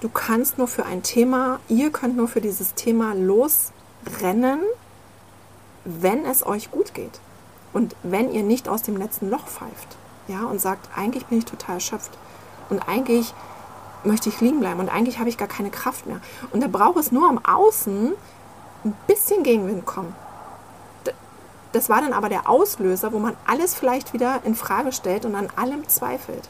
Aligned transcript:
du 0.00 0.08
kannst 0.08 0.58
nur 0.58 0.68
für 0.68 0.86
ein 0.86 1.02
Thema, 1.02 1.60
ihr 1.68 1.90
könnt 1.90 2.16
nur 2.16 2.28
für 2.28 2.40
dieses 2.40 2.74
Thema 2.74 3.14
losrennen, 3.14 4.60
wenn 5.84 6.24
es 6.24 6.44
euch 6.46 6.70
gut 6.70 6.94
geht. 6.94 7.20
Und 7.72 7.94
wenn 8.02 8.32
ihr 8.32 8.42
nicht 8.42 8.68
aus 8.68 8.82
dem 8.82 8.96
letzten 8.96 9.30
Loch 9.30 9.46
pfeift, 9.46 9.96
ja, 10.28 10.44
und 10.44 10.60
sagt, 10.60 10.88
eigentlich 10.96 11.26
bin 11.26 11.38
ich 11.38 11.44
total 11.44 11.76
erschöpft 11.76 12.10
und 12.68 12.80
eigentlich 12.88 13.34
möchte 14.04 14.28
ich 14.28 14.40
liegen 14.40 14.60
bleiben 14.60 14.80
und 14.80 14.88
eigentlich 14.88 15.18
habe 15.18 15.28
ich 15.28 15.36
gar 15.36 15.48
keine 15.48 15.70
Kraft 15.70 16.06
mehr. 16.06 16.20
Und 16.52 16.62
da 16.62 16.68
braucht 16.68 16.98
es 16.98 17.12
nur 17.12 17.28
am 17.28 17.38
Außen 17.44 18.12
ein 18.84 18.96
bisschen 19.06 19.42
Gegenwind 19.42 19.84
kommen. 19.86 20.14
Das 21.72 21.88
war 21.88 22.00
dann 22.00 22.12
aber 22.12 22.28
der 22.28 22.48
Auslöser, 22.48 23.12
wo 23.12 23.18
man 23.18 23.36
alles 23.46 23.74
vielleicht 23.74 24.12
wieder 24.12 24.40
in 24.44 24.56
Frage 24.56 24.92
stellt 24.92 25.24
und 25.24 25.36
an 25.36 25.48
allem 25.54 25.88
zweifelt. 25.88 26.48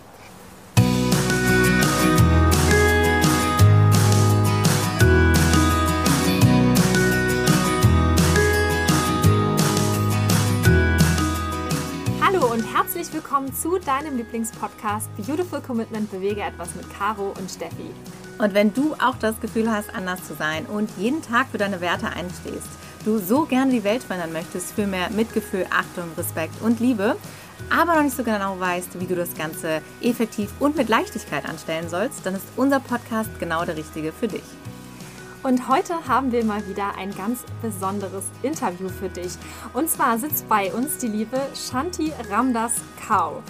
Herzlich 12.72 13.12
willkommen 13.12 13.52
zu 13.52 13.78
deinem 13.78 14.16
Lieblingspodcast 14.16 15.08
Beautiful 15.16 15.60
Commitment 15.60 16.08
Bewege 16.08 16.42
etwas 16.42 16.72
mit 16.76 16.88
Caro 16.96 17.34
und 17.36 17.50
Steffi. 17.50 17.90
Und 18.38 18.54
wenn 18.54 18.72
du 18.72 18.94
auch 18.94 19.16
das 19.16 19.40
Gefühl 19.40 19.70
hast, 19.70 19.92
anders 19.92 20.22
zu 20.22 20.34
sein 20.34 20.66
und 20.66 20.88
jeden 20.96 21.20
Tag 21.20 21.48
für 21.48 21.58
deine 21.58 21.80
Werte 21.80 22.06
einstehst, 22.06 22.68
du 23.04 23.18
so 23.18 23.44
gerne 23.44 23.72
die 23.72 23.82
Welt 23.82 24.04
verändern 24.04 24.32
möchtest 24.32 24.74
für 24.74 24.86
mehr 24.86 25.10
Mitgefühl, 25.10 25.66
Achtung, 25.70 26.12
Respekt 26.16 26.62
und 26.62 26.78
Liebe, 26.78 27.16
aber 27.70 27.96
noch 27.96 28.02
nicht 28.02 28.16
so 28.16 28.22
genau 28.22 28.60
weißt, 28.60 29.00
wie 29.00 29.06
du 29.06 29.16
das 29.16 29.34
Ganze 29.34 29.82
effektiv 30.00 30.50
und 30.60 30.76
mit 30.76 30.88
Leichtigkeit 30.88 31.48
anstellen 31.48 31.88
sollst, 31.88 32.24
dann 32.24 32.36
ist 32.36 32.46
unser 32.56 32.78
Podcast 32.78 33.30
genau 33.40 33.64
der 33.64 33.76
richtige 33.76 34.12
für 34.12 34.28
dich. 34.28 34.44
Und 35.42 35.68
heute 35.68 36.06
haben 36.06 36.32
wir 36.32 36.44
mal 36.44 36.68
wieder 36.68 36.96
ein 36.98 37.14
ganz 37.14 37.44
besonderes 37.62 38.24
Interview 38.42 38.90
für 38.90 39.08
dich. 39.08 39.32
Und 39.72 39.88
zwar 39.88 40.18
sitzt 40.18 40.46
bei 40.50 40.70
uns 40.70 40.98
die 40.98 41.08
liebe 41.08 41.40
Shanti 41.54 42.12
Ramdas 42.30 42.74
Kau. 43.08 43.42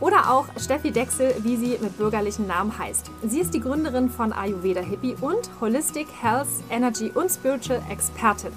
Oder 0.00 0.32
auch 0.32 0.46
Steffi 0.58 0.90
Dexel, 0.90 1.36
wie 1.42 1.56
sie 1.56 1.78
mit 1.80 1.96
bürgerlichen 1.96 2.48
Namen 2.48 2.76
heißt. 2.76 3.12
Sie 3.22 3.40
ist 3.40 3.54
die 3.54 3.60
Gründerin 3.60 4.10
von 4.10 4.32
Ayurveda 4.32 4.80
Hippie 4.80 5.16
und 5.20 5.48
Holistic 5.60 6.08
Health, 6.20 6.48
Energy 6.68 7.12
und 7.14 7.30
Spiritual 7.30 7.80
Expertin. 7.90 8.52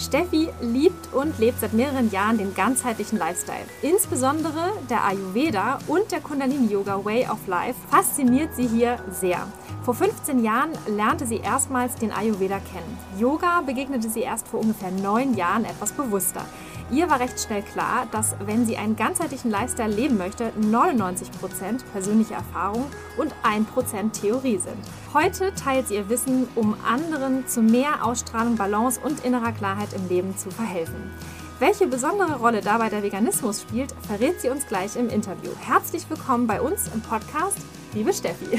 Steffi 0.00 0.48
liebt 0.60 1.12
und 1.12 1.38
lebt 1.38 1.60
seit 1.60 1.74
mehreren 1.74 2.10
Jahren 2.10 2.38
den 2.38 2.54
ganzheitlichen 2.54 3.18
Lifestyle. 3.18 3.66
Insbesondere 3.82 4.72
der 4.88 5.04
Ayurveda 5.04 5.78
und 5.86 6.10
der 6.10 6.20
Kundalini 6.20 6.72
Yoga 6.72 7.04
Way 7.04 7.28
of 7.28 7.46
Life 7.46 7.78
fasziniert 7.90 8.54
sie 8.54 8.66
hier 8.66 8.96
sehr. 9.10 9.46
Vor 9.82 9.94
15 9.94 10.42
Jahren 10.42 10.70
lernte 10.86 11.26
sie 11.26 11.38
erstmals 11.38 11.94
den 11.96 12.12
Ayurveda 12.12 12.58
kennen. 12.58 12.98
Yoga 13.18 13.60
begegnete 13.60 14.08
sie 14.08 14.20
erst 14.20 14.48
vor 14.48 14.60
ungefähr 14.60 14.90
neun 14.90 15.34
Jahren 15.34 15.64
etwas 15.64 15.92
bewusster. 15.92 16.44
Ihr 16.92 17.08
war 17.08 17.20
recht 17.20 17.38
schnell 17.38 17.62
klar, 17.62 18.08
dass 18.10 18.34
wenn 18.44 18.66
sie 18.66 18.76
einen 18.76 18.96
ganzheitlichen 18.96 19.48
Lifestyle 19.48 19.94
leben 19.94 20.18
möchte, 20.18 20.50
99% 20.60 21.84
persönliche 21.92 22.34
Erfahrung 22.34 22.86
und 23.16 23.32
1% 23.44 24.10
Theorie 24.20 24.58
sind. 24.58 24.76
Heute 25.14 25.54
teilt 25.54 25.86
sie 25.86 25.94
ihr 25.94 26.08
Wissen, 26.08 26.48
um 26.56 26.74
anderen 26.84 27.46
zu 27.46 27.62
mehr 27.62 28.04
Ausstrahlung, 28.04 28.56
Balance 28.56 29.00
und 29.00 29.24
innerer 29.24 29.52
Klarheit 29.52 29.92
im 29.92 30.08
Leben 30.08 30.36
zu 30.36 30.50
verhelfen. 30.50 31.12
Welche 31.60 31.86
besondere 31.86 32.38
Rolle 32.38 32.60
dabei 32.60 32.88
der 32.88 33.04
Veganismus 33.04 33.62
spielt, 33.62 33.94
verrät 34.08 34.40
sie 34.40 34.48
uns 34.48 34.66
gleich 34.66 34.96
im 34.96 35.10
Interview. 35.10 35.50
Herzlich 35.60 36.10
willkommen 36.10 36.48
bei 36.48 36.60
uns 36.60 36.88
im 36.92 37.02
Podcast, 37.02 37.58
liebe 37.94 38.12
Steffi. 38.12 38.58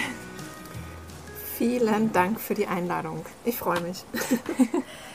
Vielen 1.58 2.14
Dank 2.14 2.40
für 2.40 2.54
die 2.54 2.68
Einladung. 2.68 3.26
Ich 3.44 3.58
freue 3.58 3.82
mich. 3.82 4.06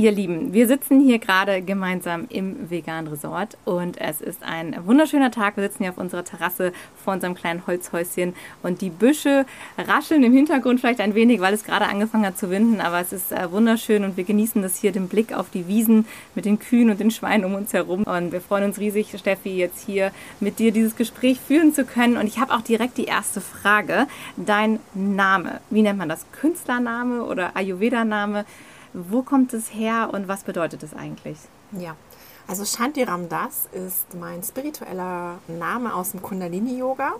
Ihr 0.00 0.12
Lieben, 0.12 0.54
wir 0.54 0.66
sitzen 0.66 0.98
hier 0.98 1.18
gerade 1.18 1.60
gemeinsam 1.60 2.24
im 2.30 2.70
Vegan 2.70 3.06
Resort 3.06 3.58
und 3.66 4.00
es 4.00 4.22
ist 4.22 4.42
ein 4.42 4.74
wunderschöner 4.86 5.30
Tag. 5.30 5.58
Wir 5.58 5.64
sitzen 5.64 5.82
hier 5.82 5.90
auf 5.90 5.98
unserer 5.98 6.24
Terrasse 6.24 6.72
vor 7.04 7.12
unserem 7.12 7.34
kleinen 7.34 7.66
Holzhäuschen 7.66 8.32
und 8.62 8.80
die 8.80 8.88
Büsche 8.88 9.44
rascheln 9.76 10.22
im 10.22 10.32
Hintergrund 10.32 10.80
vielleicht 10.80 11.02
ein 11.02 11.14
wenig, 11.14 11.42
weil 11.42 11.52
es 11.52 11.64
gerade 11.64 11.84
angefangen 11.84 12.24
hat 12.24 12.38
zu 12.38 12.48
winden, 12.48 12.80
aber 12.80 12.98
es 12.98 13.12
ist 13.12 13.30
äh, 13.30 13.52
wunderschön 13.52 14.02
und 14.02 14.16
wir 14.16 14.24
genießen 14.24 14.62
das 14.62 14.78
hier, 14.78 14.90
den 14.90 15.06
Blick 15.06 15.34
auf 15.34 15.50
die 15.50 15.68
Wiesen 15.68 16.06
mit 16.34 16.46
den 16.46 16.58
Kühen 16.58 16.88
und 16.88 16.98
den 16.98 17.10
Schweinen 17.10 17.44
um 17.44 17.52
uns 17.52 17.74
herum. 17.74 18.04
Und 18.04 18.32
wir 18.32 18.40
freuen 18.40 18.64
uns 18.64 18.78
riesig, 18.78 19.14
Steffi, 19.18 19.50
jetzt 19.50 19.84
hier 19.84 20.12
mit 20.40 20.60
dir 20.60 20.72
dieses 20.72 20.96
Gespräch 20.96 21.38
führen 21.46 21.74
zu 21.74 21.84
können. 21.84 22.16
Und 22.16 22.26
ich 22.26 22.38
habe 22.38 22.54
auch 22.54 22.62
direkt 22.62 22.96
die 22.96 23.04
erste 23.04 23.42
Frage. 23.42 24.06
Dein 24.38 24.80
Name, 24.94 25.60
wie 25.68 25.82
nennt 25.82 25.98
man 25.98 26.08
das? 26.08 26.24
Künstlername 26.32 27.22
oder 27.22 27.54
Ayurveda-Name? 27.54 28.46
Wo 28.92 29.22
kommt 29.22 29.52
es 29.52 29.72
her 29.72 30.10
und 30.12 30.28
was 30.28 30.42
bedeutet 30.42 30.82
es 30.82 30.94
eigentlich? 30.94 31.38
Ja, 31.72 31.94
also 32.48 32.64
Shanti 32.64 33.04
Ramdas 33.04 33.68
ist 33.72 34.14
mein 34.14 34.42
spiritueller 34.42 35.38
Name 35.46 35.94
aus 35.94 36.10
dem 36.10 36.22
Kundalini 36.22 36.78
Yoga. 36.78 37.12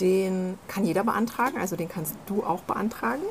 Den 0.00 0.58
kann 0.68 0.84
jeder 0.84 1.04
beantragen, 1.04 1.58
also 1.58 1.74
den 1.74 1.88
kannst 1.88 2.14
du 2.26 2.44
auch 2.44 2.62
beantragen, 2.62 3.22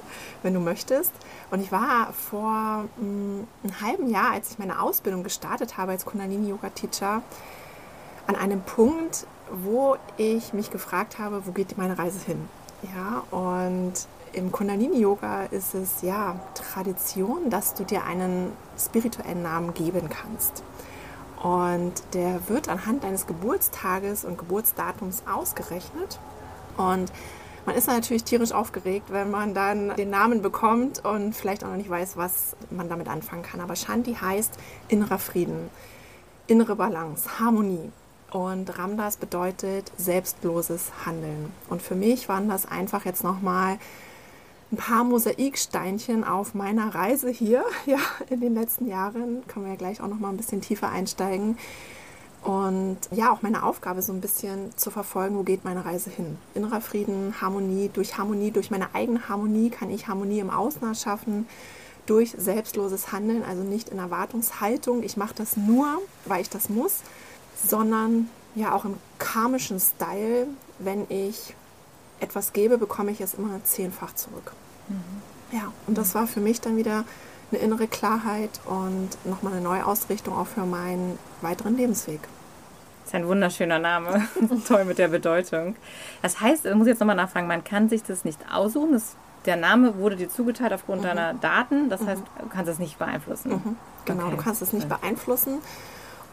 wenn 0.44 0.53
du 0.53 0.59
möchtest. 0.59 1.12
Und 1.50 1.62
ich 1.62 1.72
war 1.72 2.13
vor 2.13 2.85
mm, 2.97 3.47
einem 3.63 3.81
halben 3.81 4.09
Jahr, 4.09 4.31
als 4.31 4.51
ich 4.51 4.59
meine 4.59 4.81
Ausbildung 4.81 5.23
gestartet 5.23 5.78
habe 5.78 5.91
als 5.91 6.06
Kundalini 6.06 6.50
Yoga 6.50 6.69
Teacher, 6.69 7.22
an 8.28 8.35
einem 8.35 8.62
Punkt, 8.62 9.28
wo 9.50 9.97
ich 10.18 10.53
mich 10.53 10.72
gefragt 10.72 11.19
habe, 11.19 11.45
wo 11.45 11.51
geht 11.51 11.78
meine 11.78 11.97
Reise 11.97 12.19
hin? 12.25 12.47
Ja, 12.95 13.23
und 13.38 13.94
im 14.34 14.52
Kundalini-Yoga 14.52 15.44
ist 15.46 15.74
es 15.74 16.02
ja 16.02 16.40
Tradition, 16.53 17.50
dass 17.50 17.74
du 17.74 17.84
dir 17.84 18.03
einen 18.03 18.52
spirituellen 18.78 19.44
Namen 19.44 19.74
geben 19.74 20.09
kannst. 20.09 20.64
Und 21.42 21.94
der 22.14 22.47
wird 22.50 22.69
anhand 22.69 23.03
deines 23.03 23.25
Geburtstages 23.25 24.25
und 24.25 24.38
Geburtsdatums 24.38 25.24
ausgerechnet. 25.31 26.19
Und 26.78 27.12
man 27.66 27.75
ist 27.75 27.88
natürlich 27.88 28.24
tierisch 28.24 28.52
aufgeregt, 28.52 29.08
wenn 29.09 29.31
man 29.31 29.53
dann 29.53 29.96
den 29.96 30.09
Namen 30.09 30.42
bekommt 30.42 31.03
und 31.06 31.36
vielleicht 31.36 31.63
auch 31.63 31.69
noch 31.69 31.78
nicht 31.78 31.90
weiß, 31.90 32.18
was 32.18 32.56
man 32.69 32.90
damit 32.90 33.08
anfangen 33.08 33.44
kann. 33.44 33.59
Aber 33.59 33.75
Shanti 33.75 34.16
heißt 34.16 34.53
innerer 34.88 35.19
Frieden, 35.19 35.69
innere 36.48 36.75
Balance, 36.75 37.40
Harmonie. 37.40 37.92
Und 38.31 38.80
Ramdas 38.80 39.18
bedeutet 39.18 39.92
selbstloses 39.98 40.92
Handeln. 41.06 41.52
Und 41.69 41.81
für 41.81 41.96
mich 41.96 42.30
waren 42.30 42.48
das 42.48 42.66
einfach 42.66 43.03
jetzt 43.03 43.24
nochmal 43.24 43.78
ein 44.72 44.78
paar 44.78 45.04
Mosaiksteinchen 45.04 46.24
auf 46.24 46.54
meiner 46.54 46.96
Reise 46.96 47.30
hier, 47.30 47.64
ja, 47.86 48.00
in 48.30 48.40
den 48.42 48.56
letzten 48.56 48.88
Jahren. 48.88 49.46
Können 49.48 49.66
wir 49.66 49.74
ja 49.74 49.78
gleich 49.78 50.02
auch 50.02 50.08
noch 50.08 50.20
mal 50.20 50.30
ein 50.30 50.38
bisschen 50.38 50.62
tiefer 50.62 50.90
einsteigen. 50.90 51.58
Und 52.44 52.98
ja, 53.12 53.31
auch 53.31 53.44
meine 53.44 53.64
Aufgabe 53.64 54.02
so 54.02 54.14
ein 54.14 54.22
bisschen 54.22 54.76
zu 54.76 54.90
verfolgen, 54.90 55.38
wo 55.38 55.44
geht 55.44 55.64
meine 55.64 55.86
Reise 55.86 56.10
hin. 56.10 56.38
Innerer 56.56 56.81
Frieden, 56.81 57.36
Harmonie, 57.40 57.92
durch 57.94 58.18
Harmonie, 58.18 58.50
durch 58.50 58.72
meine 58.72 58.96
eigene 58.96 59.30
Harmonie 59.30 59.70
kann 59.70 59.92
ich 59.92 60.08
Harmonie 60.08 60.40
im 60.40 60.50
Außen 60.50 60.81
erschaffen, 60.81 61.48
durch 62.08 62.34
selbstloses 62.36 63.12
Handeln, 63.12 63.44
also 63.44 63.62
nicht 63.62 63.90
in 63.90 64.00
Erwartungshaltung, 64.00 65.04
ich 65.04 65.18
mache 65.18 65.36
das 65.36 65.56
nur, 65.56 65.88
weil 66.26 66.42
ich 66.42 66.50
das 66.50 66.68
muss, 66.68 67.02
sondern 67.64 68.28
ja 68.56 68.74
auch 68.74 68.86
im 68.86 68.96
karmischen 69.20 69.80
Style, 69.80 70.48
wenn 70.80 71.06
ich 71.10 71.56
etwas 72.20 72.54
gebe, 72.54 72.80
bekomme 72.80 73.12
ich 73.12 73.22
es 73.22 73.36
immer 73.36 73.64
zehnfach 73.64 74.16
zurück. 74.16 74.54
Mhm. 74.88 75.58
Ja, 75.58 75.74
und 75.88 75.97
das 75.97 76.16
war 76.16 76.28
für 76.28 76.40
mich 76.40 76.62
dann 76.62 76.78
wieder 76.78 77.03
eine 77.52 77.62
innere 77.62 77.88
Klarheit 77.88 78.62
und 78.66 79.09
nochmal 79.25 79.53
eine 79.53 79.62
neue 79.62 79.86
Ausrichtung 79.86 80.38
auch 80.38 80.47
für 80.47 80.66
meinen 80.66 81.19
weiteren 81.42 81.75
Lebensweg. 81.75 82.22
Das 83.03 83.09
ist 83.09 83.16
ein 83.16 83.28
wunderschöner 83.28 83.80
Name. 83.80 84.28
Toll 84.68 84.86
mit 84.86 84.97
der 84.97 85.09
Bedeutung. 85.09 85.75
Das 86.22 86.40
heißt, 86.40 86.66
ich 86.66 86.75
muss 86.75 86.88
jetzt 86.88 87.00
nochmal 87.00 87.16
nachfragen, 87.16 87.47
man 87.47 87.64
kann 87.64 87.90
sich 87.90 88.03
das 88.03 88.24
nicht 88.24 88.40
aussuchen. 88.52 88.94
Das, 88.94 89.16
der 89.46 89.58
Name 89.58 89.97
wurde 89.97 90.16
dir 90.16 90.30
zugeteilt 90.30 90.72
aufgrund 90.72 91.01
mhm. 91.01 91.07
deiner 91.07 91.33
Daten. 91.33 91.89
Das 91.89 92.06
heißt, 92.06 92.22
du 92.42 92.48
kannst 92.48 92.72
es 92.72 92.80
nicht 92.80 92.98
beeinflussen. 92.98 93.51
Mhm. 93.51 93.75
Genau, 94.06 94.28
okay. 94.28 94.36
du 94.38 94.44
kannst 94.44 94.62
es 94.62 94.72
nicht 94.72 94.88
beeinflussen. 94.88 95.60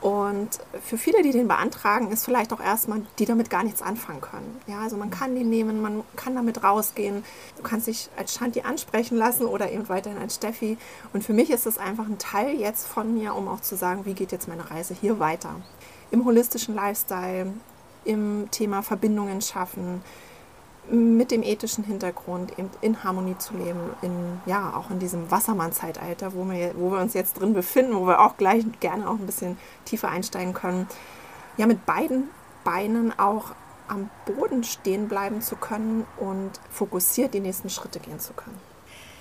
Und 0.00 0.50
für 0.84 0.96
viele, 0.96 1.22
die 1.22 1.32
den 1.32 1.48
beantragen, 1.48 2.12
ist 2.12 2.24
vielleicht 2.24 2.52
auch 2.52 2.60
erstmal, 2.60 3.02
die 3.18 3.24
damit 3.24 3.50
gar 3.50 3.64
nichts 3.64 3.82
anfangen 3.82 4.20
können. 4.20 4.60
Ja, 4.68 4.80
also 4.80 4.96
man 4.96 5.10
kann 5.10 5.34
den 5.34 5.50
nehmen, 5.50 5.82
man 5.82 6.04
kann 6.14 6.36
damit 6.36 6.62
rausgehen. 6.62 7.24
Du 7.56 7.62
kannst 7.64 7.88
dich 7.88 8.08
als 8.16 8.34
Shanti 8.34 8.60
ansprechen 8.60 9.18
lassen 9.18 9.46
oder 9.46 9.72
eben 9.72 9.88
weiterhin 9.88 10.20
als 10.20 10.36
Steffi. 10.36 10.78
Und 11.12 11.24
für 11.24 11.32
mich 11.32 11.50
ist 11.50 11.66
es 11.66 11.78
einfach 11.78 12.06
ein 12.06 12.18
Teil 12.18 12.54
jetzt 12.60 12.86
von 12.86 13.12
mir, 13.12 13.34
um 13.34 13.48
auch 13.48 13.60
zu 13.60 13.76
sagen, 13.76 14.04
wie 14.04 14.14
geht 14.14 14.30
jetzt 14.30 14.46
meine 14.46 14.70
Reise 14.70 14.94
hier 14.94 15.18
weiter. 15.18 15.56
Im 16.12 16.24
holistischen 16.24 16.76
Lifestyle, 16.76 17.52
im 18.04 18.48
Thema 18.52 18.82
Verbindungen 18.82 19.42
schaffen, 19.42 20.02
mit 20.90 21.30
dem 21.30 21.42
ethischen 21.42 21.84
Hintergrund 21.84 22.58
eben 22.58 22.70
in 22.80 23.04
Harmonie 23.04 23.36
zu 23.38 23.56
leben, 23.56 23.80
in, 24.02 24.40
ja, 24.46 24.72
auch 24.74 24.90
in 24.90 24.98
diesem 24.98 25.30
Wassermann-Zeitalter, 25.30 26.34
wo 26.34 26.48
wir, 26.50 26.72
wo 26.76 26.92
wir 26.92 27.00
uns 27.00 27.14
jetzt 27.14 27.40
drin 27.40 27.52
befinden, 27.52 27.94
wo 27.94 28.06
wir 28.06 28.20
auch 28.20 28.36
gleich 28.36 28.64
gerne 28.80 29.08
auch 29.08 29.14
ein 29.14 29.26
bisschen 29.26 29.58
tiefer 29.84 30.08
einsteigen 30.08 30.54
können. 30.54 30.86
Ja, 31.56 31.66
mit 31.66 31.84
beiden 31.86 32.28
Beinen 32.64 33.18
auch 33.18 33.52
am 33.88 34.10
Boden 34.26 34.64
stehen 34.64 35.08
bleiben 35.08 35.40
zu 35.40 35.56
können 35.56 36.06
und 36.18 36.52
fokussiert 36.70 37.34
die 37.34 37.40
nächsten 37.40 37.70
Schritte 37.70 38.00
gehen 38.00 38.20
zu 38.20 38.32
können. 38.32 38.58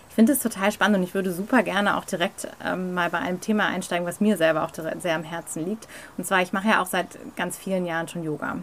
Ich 0.10 0.16
finde 0.16 0.34
es 0.34 0.40
total 0.40 0.72
spannend 0.72 0.98
und 0.98 1.04
ich 1.04 1.14
würde 1.14 1.32
super 1.32 1.64
gerne 1.64 1.96
auch 1.96 2.06
direkt 2.06 2.48
ähm, 2.66 2.94
mal 2.94 3.10
bei 3.10 3.20
einem 3.20 3.40
Thema 3.40 3.68
einsteigen, 3.68 4.08
was 4.08 4.20
mir 4.20 4.36
selber 4.36 4.64
auch 4.64 4.72
sehr 4.74 5.16
am 5.16 5.24
Herzen 5.24 5.64
liegt. 5.64 5.88
Und 6.18 6.26
zwar, 6.26 6.42
ich 6.42 6.54
mache 6.54 6.70
ja 6.70 6.82
auch 6.82 6.88
seit 6.88 7.20
ganz 7.36 7.56
vielen 7.56 7.86
Jahren 7.86 8.08
schon 8.08 8.24
Yoga. 8.24 8.58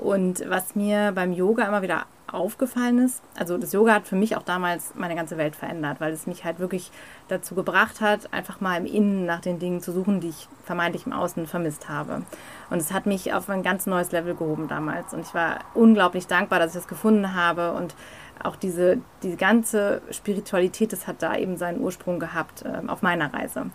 Und 0.00 0.48
was 0.48 0.74
mir 0.74 1.12
beim 1.14 1.30
Yoga 1.32 1.64
immer 1.64 1.82
wieder 1.82 2.06
aufgefallen 2.26 3.00
ist, 3.00 3.22
also 3.36 3.58
das 3.58 3.72
Yoga 3.72 3.92
hat 3.92 4.06
für 4.06 4.16
mich 4.16 4.34
auch 4.34 4.42
damals 4.42 4.94
meine 4.94 5.14
ganze 5.14 5.36
Welt 5.36 5.54
verändert, 5.54 6.00
weil 6.00 6.10
es 6.12 6.26
mich 6.26 6.44
halt 6.44 6.58
wirklich 6.58 6.90
dazu 7.28 7.54
gebracht 7.54 8.00
hat, 8.00 8.32
einfach 8.32 8.62
mal 8.62 8.78
im 8.78 8.86
Innen 8.86 9.26
nach 9.26 9.40
den 9.40 9.58
Dingen 9.58 9.82
zu 9.82 9.92
suchen, 9.92 10.20
die 10.20 10.30
ich 10.30 10.48
vermeintlich 10.64 11.04
im 11.04 11.12
Außen 11.12 11.46
vermisst 11.46 11.90
habe. 11.90 12.22
Und 12.70 12.78
es 12.78 12.94
hat 12.94 13.04
mich 13.04 13.34
auf 13.34 13.50
ein 13.50 13.62
ganz 13.62 13.84
neues 13.84 14.10
Level 14.10 14.34
gehoben 14.34 14.68
damals. 14.68 15.12
Und 15.12 15.20
ich 15.20 15.34
war 15.34 15.58
unglaublich 15.74 16.26
dankbar, 16.26 16.60
dass 16.60 16.70
ich 16.70 16.80
das 16.80 16.88
gefunden 16.88 17.34
habe. 17.34 17.72
Und 17.72 17.94
auch 18.42 18.56
diese, 18.56 18.98
die 19.22 19.36
ganze 19.36 20.00
Spiritualität, 20.12 20.94
das 20.94 21.06
hat 21.06 21.22
da 21.22 21.36
eben 21.36 21.58
seinen 21.58 21.78
Ursprung 21.78 22.20
gehabt 22.20 22.62
äh, 22.62 22.88
auf 22.88 23.02
meiner 23.02 23.34
Reise. 23.34 23.66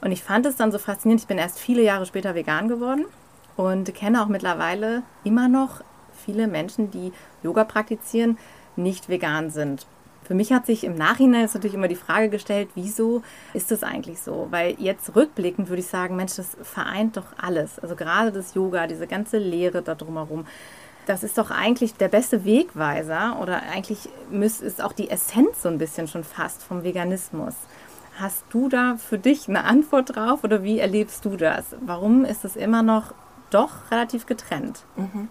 Und 0.00 0.12
ich 0.12 0.22
fand 0.22 0.46
es 0.46 0.54
dann 0.54 0.70
so 0.70 0.78
faszinierend. 0.78 1.22
Ich 1.22 1.26
bin 1.28 1.38
erst 1.38 1.58
viele 1.58 1.82
Jahre 1.82 2.06
später 2.06 2.36
vegan 2.36 2.68
geworden 2.68 3.06
und 3.56 3.94
kenne 3.94 4.22
auch 4.22 4.28
mittlerweile 4.28 5.02
immer 5.22 5.48
noch 5.48 5.80
viele 6.24 6.46
Menschen, 6.46 6.90
die 6.90 7.12
Yoga 7.42 7.64
praktizieren, 7.64 8.38
nicht 8.76 9.08
vegan 9.08 9.50
sind. 9.50 9.86
Für 10.24 10.34
mich 10.34 10.52
hat 10.52 10.64
sich 10.64 10.84
im 10.84 10.94
Nachhinein 10.94 11.44
ist 11.44 11.54
natürlich 11.54 11.74
immer 11.74 11.88
die 11.88 11.94
Frage 11.96 12.30
gestellt, 12.30 12.70
wieso 12.74 13.22
ist 13.52 13.70
das 13.70 13.82
eigentlich 13.82 14.20
so? 14.22 14.48
Weil 14.50 14.74
jetzt 14.78 15.14
rückblickend 15.14 15.68
würde 15.68 15.80
ich 15.80 15.86
sagen, 15.86 16.16
Mensch, 16.16 16.36
das 16.36 16.56
vereint 16.62 17.18
doch 17.18 17.26
alles. 17.36 17.78
Also 17.78 17.94
gerade 17.94 18.32
das 18.32 18.54
Yoga, 18.54 18.86
diese 18.86 19.06
ganze 19.06 19.36
Lehre 19.36 19.82
da 19.82 19.94
drumherum. 19.94 20.46
Das 21.06 21.22
ist 21.22 21.36
doch 21.36 21.50
eigentlich 21.50 21.94
der 21.94 22.08
beste 22.08 22.46
Wegweiser 22.46 23.38
oder 23.38 23.62
eigentlich 23.70 24.08
ist 24.32 24.82
auch 24.82 24.94
die 24.94 25.10
Essenz 25.10 25.60
so 25.60 25.68
ein 25.68 25.76
bisschen 25.76 26.08
schon 26.08 26.24
fast 26.24 26.62
vom 26.62 26.82
Veganismus. 26.82 27.54
Hast 28.18 28.44
du 28.48 28.70
da 28.70 28.96
für 28.96 29.18
dich 29.18 29.46
eine 29.48 29.64
Antwort 29.64 30.16
drauf 30.16 30.42
oder 30.42 30.62
wie 30.62 30.78
erlebst 30.78 31.26
du 31.26 31.36
das? 31.36 31.76
Warum 31.84 32.24
ist 32.24 32.46
es 32.46 32.56
immer 32.56 32.82
noch 32.82 33.12
doch 33.54 33.90
relativ 33.90 34.26
getrennt? 34.26 34.84
Mhm 34.96 35.28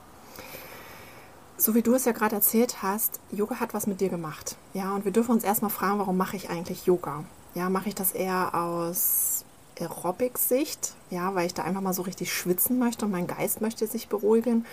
so 1.63 1.75
wie 1.75 1.81
du 1.81 1.93
es 1.93 2.03
ja 2.03 2.11
gerade 2.11 2.35
erzählt 2.35 2.83
hast, 2.83 3.21
Yoga 3.31 3.59
hat 3.59 3.73
was 3.73 3.87
mit 3.87 4.01
dir 4.01 4.09
gemacht. 4.09 4.57
Ja, 4.73 4.93
und 4.93 5.05
wir 5.05 5.13
dürfen 5.13 5.31
uns 5.31 5.45
erstmal 5.45 5.71
fragen, 5.71 5.99
warum 5.99 6.17
mache 6.17 6.35
ich 6.35 6.49
eigentlich 6.49 6.85
Yoga? 6.85 7.23
Ja, 7.55 7.69
mache 7.69 7.87
ich 7.87 7.95
das 7.95 8.11
eher 8.11 8.53
aus 8.53 9.45
Aerobic-Sicht, 9.79 10.93
ja, 11.09 11.35
weil 11.35 11.45
ich 11.45 11.53
da 11.53 11.63
einfach 11.63 11.81
mal 11.81 11.93
so 11.93 12.01
richtig 12.01 12.33
schwitzen 12.33 12.79
möchte 12.79 13.05
und 13.05 13.11
mein 13.11 13.27
Geist 13.27 13.61
möchte 13.61 13.87
sich 13.87 14.09
beruhigen. 14.09 14.65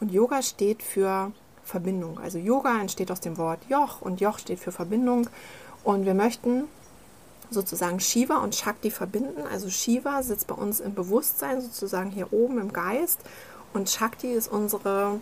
Und 0.00 0.10
Yoga 0.10 0.42
steht 0.42 0.82
für 0.82 1.32
Verbindung. 1.64 2.18
Also 2.18 2.38
Yoga 2.38 2.80
entsteht 2.80 3.10
aus 3.10 3.20
dem 3.20 3.36
Wort 3.36 3.60
Joch 3.68 4.00
und 4.00 4.20
Joch 4.20 4.38
steht 4.38 4.58
für 4.58 4.72
Verbindung. 4.72 5.28
Und 5.84 6.06
wir 6.06 6.14
möchten 6.14 6.64
sozusagen 7.50 8.00
Shiva 8.00 8.38
und 8.38 8.54
Shakti 8.54 8.90
verbinden. 8.90 9.42
Also 9.50 9.70
Shiva 9.70 10.22
sitzt 10.22 10.46
bei 10.46 10.54
uns 10.54 10.80
im 10.80 10.94
Bewusstsein, 10.94 11.60
sozusagen 11.60 12.10
hier 12.10 12.32
oben 12.32 12.58
im 12.58 12.72
Geist. 12.72 13.20
Und 13.72 13.90
Shakti 13.90 14.32
ist 14.32 14.48
unsere 14.48 15.20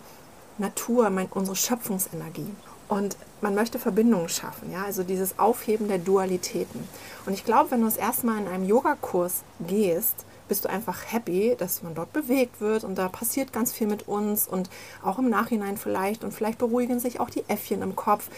Natur, 0.57 1.11
unsere 1.31 1.55
Schöpfungsenergie. 1.55 2.51
Und 2.87 3.17
man 3.41 3.53
möchte 3.53 3.79
Verbindungen 3.79 4.29
schaffen, 4.29 4.71
ja, 4.71 4.85
also 4.85 5.03
dieses 5.03 5.37
Aufheben 5.39 5.89
der 5.89 5.97
Dualitäten. 5.97 6.87
Und 7.25 7.33
ich 7.33 7.43
glaube, 7.43 7.71
wenn 7.71 7.81
du 7.81 7.85
das 7.85 7.97
erste 7.97 8.25
Mal 8.25 8.39
in 8.39 8.47
einem 8.47 8.63
Yogakurs 8.63 9.43
gehst, 9.59 10.25
bist 10.47 10.63
du 10.63 10.69
einfach 10.69 11.11
happy, 11.11 11.55
dass 11.57 11.83
man 11.83 11.93
dort 11.93 12.13
bewegt 12.13 12.61
wird 12.61 12.85
und 12.85 12.97
da 12.97 13.09
passiert 13.09 13.51
ganz 13.51 13.73
viel 13.73 13.87
mit 13.87 14.07
uns 14.07 14.47
und 14.47 14.69
auch 15.03 15.19
im 15.19 15.29
Nachhinein 15.29 15.75
vielleicht 15.75 16.23
und 16.23 16.33
vielleicht 16.33 16.57
beruhigen 16.57 17.01
sich 17.01 17.19
auch 17.19 17.29
die 17.29 17.43
Äffchen 17.49 17.81
im 17.81 17.97
Kopf. 17.97 18.29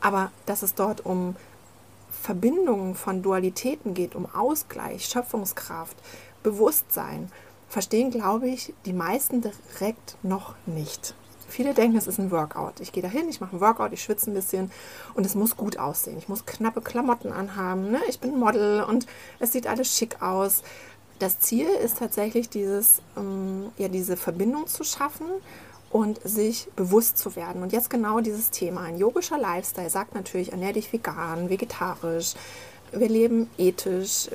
Aber 0.00 0.30
dass 0.46 0.62
es 0.62 0.74
dort 0.74 1.04
um 1.04 1.34
Verbindungen 2.20 2.94
von 2.94 3.22
Dualitäten 3.22 3.94
geht, 3.94 4.14
um 4.14 4.26
Ausgleich, 4.26 5.06
Schöpfungskraft, 5.06 5.96
Bewusstsein, 6.42 7.30
verstehen, 7.68 8.10
glaube 8.10 8.48
ich, 8.48 8.74
die 8.84 8.92
meisten 8.92 9.42
direkt 9.42 10.16
noch 10.22 10.54
nicht. 10.66 11.14
Viele 11.48 11.74
denken, 11.74 11.96
es 11.96 12.06
ist 12.06 12.18
ein 12.18 12.30
Workout. 12.30 12.80
Ich 12.80 12.92
gehe 12.92 13.02
dahin, 13.02 13.28
ich 13.28 13.40
mache 13.40 13.56
ein 13.56 13.60
Workout, 13.60 13.92
ich 13.92 14.02
schwitze 14.02 14.30
ein 14.30 14.34
bisschen 14.34 14.70
und 15.14 15.24
es 15.24 15.34
muss 15.34 15.56
gut 15.56 15.78
aussehen. 15.78 16.18
Ich 16.18 16.28
muss 16.28 16.44
knappe 16.44 16.80
Klamotten 16.80 17.32
anhaben. 17.32 17.90
Ne? 17.90 18.00
Ich 18.08 18.18
bin 18.18 18.38
Model 18.38 18.82
und 18.82 19.06
es 19.38 19.52
sieht 19.52 19.66
alles 19.66 19.96
schick 19.96 20.20
aus. 20.22 20.62
Das 21.18 21.38
Ziel 21.38 21.68
ist 21.68 21.98
tatsächlich 21.98 22.48
dieses, 22.48 23.00
ähm, 23.16 23.70
ja, 23.78 23.88
diese 23.88 24.16
Verbindung 24.16 24.66
zu 24.66 24.84
schaffen 24.84 25.26
und 25.96 26.20
sich 26.24 26.68
bewusst 26.76 27.18
zu 27.18 27.36
werden. 27.36 27.62
Und 27.62 27.72
jetzt 27.72 27.90
genau 27.90 28.20
dieses 28.20 28.50
Thema. 28.50 28.82
Ein 28.82 28.98
yogischer 28.98 29.38
Lifestyle 29.38 29.90
sagt 29.90 30.14
natürlich, 30.14 30.52
ernähr 30.52 30.72
dich 30.72 30.92
vegan, 30.92 31.50
vegetarisch. 31.50 32.34
Wir 32.92 33.08
leben 33.08 33.50
ethisch. 33.58 34.28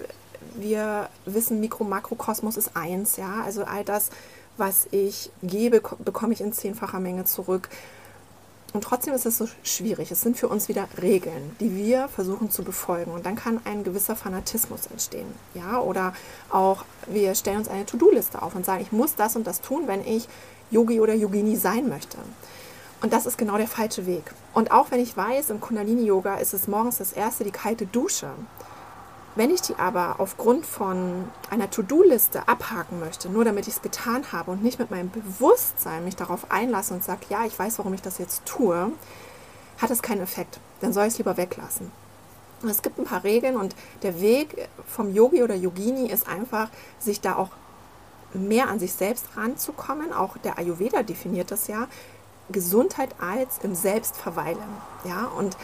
Wir 0.56 1.10
wissen, 1.26 1.60
Mikro-Makrokosmos 1.60 2.58
ist 2.58 2.76
eins. 2.76 3.18
Ja? 3.18 3.42
Also 3.46 3.64
all 3.64 3.84
das 3.84 4.10
was 4.58 4.88
ich 4.92 5.32
gebe, 5.44 5.82
bekomme 6.00 6.34
ich 6.34 6.42
in 6.42 6.54
zehnfacher 6.54 7.00
Menge 7.00 7.26
zurück. 7.26 7.70
Und 8.74 8.86
trotzdem 8.86 9.14
ist 9.14 9.26
es 9.26 9.38
so 9.38 9.48
schwierig. 9.64 10.12
Es 10.12 10.22
sind 10.22 10.38
für 10.38 10.48
uns 10.48 10.70
wieder 10.70 10.88
Regeln, 11.02 11.56
die 11.60 11.76
wir 11.76 12.08
versuchen 12.08 12.50
zu 12.52 12.64
befolgen. 12.64 13.12
Und 13.12 13.26
dann 13.26 13.36
kann 13.36 13.60
ein 13.66 13.84
gewisser 13.84 14.16
Fanatismus 14.16 14.88
entstehen. 14.88 15.28
Ja, 15.54 15.80
oder 15.80 16.14
auch 16.50 16.86
wir 17.08 17.36
stellen 17.36 17.58
uns 17.58 17.68
eine 17.68 17.86
To-Do-Liste 17.86 18.42
auf 18.42 18.56
und 18.56 18.66
sagen, 18.66 18.82
ich 18.82 18.94
muss 18.94 19.16
das 19.16 19.36
und 19.36 19.46
das 19.46 19.60
tun, 19.60 19.88
wenn 19.88 20.06
ich 20.08 20.30
Yogi 20.72 21.00
oder 21.00 21.14
Yogini 21.14 21.56
sein 21.56 21.88
möchte. 21.90 22.18
Und 23.02 23.14
das 23.14 23.26
ist 23.26 23.38
genau 23.38 23.58
der 23.58 23.68
falsche 23.68 24.06
Weg. 24.06 24.24
Und 24.54 24.72
auch 24.72 24.92
wenn 24.92 25.00
ich 25.00 25.16
weiß, 25.18 25.50
im 25.50 25.60
Kundalini-Yoga 25.60 26.36
ist 26.36 26.54
es 26.54 26.68
morgens 26.68 26.98
das 26.98 27.14
erste, 27.14 27.44
die 27.44 27.52
kalte 27.52 27.86
Dusche. 27.86 28.30
Wenn 29.36 29.50
ich 29.50 29.62
die 29.62 29.76
aber 29.76 30.16
aufgrund 30.20 30.66
von 30.66 31.26
einer 31.50 31.70
To-Do-Liste 31.70 32.48
abhaken 32.48 33.00
möchte, 33.00 33.30
nur 33.30 33.46
damit 33.46 33.68
ich 33.68 33.76
es 33.76 33.82
getan 33.82 34.26
habe 34.32 34.52
und 34.52 34.62
nicht 34.62 34.78
mit 34.78 34.92
meinem 34.92 35.10
Bewusstsein 35.10 36.04
mich 36.04 36.16
darauf 36.16 36.52
einlasse 36.52 36.94
und 36.94 37.04
sage, 37.04 37.22
ja, 37.30 37.46
ich 37.46 37.58
weiß, 37.58 37.80
warum 37.80 37.94
ich 37.94 38.02
das 38.02 38.18
jetzt 38.18 38.46
tue, 38.46 38.92
hat 39.78 39.90
es 39.90 40.02
keinen 40.02 40.22
Effekt. 40.22 40.60
Dann 40.82 40.94
soll 40.94 41.06
ich 41.06 41.14
es 41.14 41.18
lieber 41.18 41.38
weglassen. 41.38 41.92
Es 42.70 42.82
gibt 42.82 43.00
ein 43.00 43.06
paar 43.06 43.24
Regeln 43.24 43.56
und 43.56 43.76
der 44.04 44.22
Weg 44.22 44.70
vom 44.86 45.14
Yogi 45.14 45.42
oder 45.42 45.56
Yogini 45.56 46.12
ist 46.12 46.28
einfach, 46.28 46.70
sich 47.00 47.22
da 47.22 47.36
auch 47.36 47.50
mehr 48.34 48.70
an 48.70 48.80
sich 48.80 48.94
selbst 48.94 49.26
ranzukommen. 49.36 50.14
Auch 50.14 50.38
der 50.38 50.58
Ayurveda 50.58 51.04
definiert 51.04 51.52
das 51.52 51.68
ja. 51.68 51.88
Gesundheit 52.52 53.10
als 53.20 53.60
im 53.64 53.76
Selbst 53.76 54.18
verweilen. 54.18 54.58
Ja, 55.06 55.26
und 55.38 55.56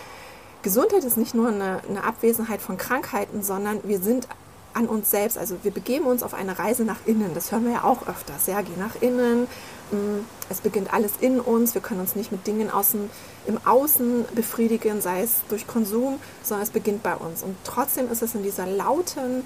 Gesundheit 0.62 1.04
ist 1.04 1.18
nicht 1.18 1.34
nur 1.34 1.50
eine, 1.50 1.82
eine 1.88 2.04
Abwesenheit 2.04 2.62
von 2.62 2.78
Krankheiten, 2.78 3.44
sondern 3.44 3.80
wir 3.84 4.00
sind 4.00 4.28
an 4.74 4.88
uns 4.88 5.10
selbst. 5.10 5.38
Also 5.38 5.58
wir 5.64 5.72
begeben 5.72 6.06
uns 6.06 6.24
auf 6.24 6.34
eine 6.34 6.58
Reise 6.60 6.84
nach 6.84 7.00
innen. 7.06 7.34
Das 7.34 7.52
hören 7.52 7.66
wir 7.66 7.74
ja 7.74 7.84
auch 7.84 8.08
öfters. 8.08 8.48
Ja, 8.48 8.62
geh 8.62 8.78
nach 8.78 9.02
innen. 9.02 9.48
Mm, 9.92 10.26
es 10.50 10.62
beginnt 10.62 10.94
alles 10.94 11.14
in 11.20 11.40
uns. 11.40 11.74
Wir 11.74 11.82
können 11.82 12.00
uns 12.00 12.16
nicht 12.16 12.32
mit 12.32 12.46
Dingen 12.46 12.70
außen, 12.70 13.10
im 13.48 13.60
Außen 13.66 14.26
befriedigen, 14.36 15.02
sei 15.02 15.24
es 15.24 15.42
durch 15.50 15.68
Konsum, 15.68 16.20
sondern 16.44 16.64
es 16.64 16.70
beginnt 16.70 17.02
bei 17.02 17.16
uns. 17.16 17.44
Und 17.44 17.56
trotzdem 17.64 18.12
ist 18.12 18.22
es 18.22 18.36
in 18.36 18.44
dieser 18.44 18.68
lauten 18.68 19.44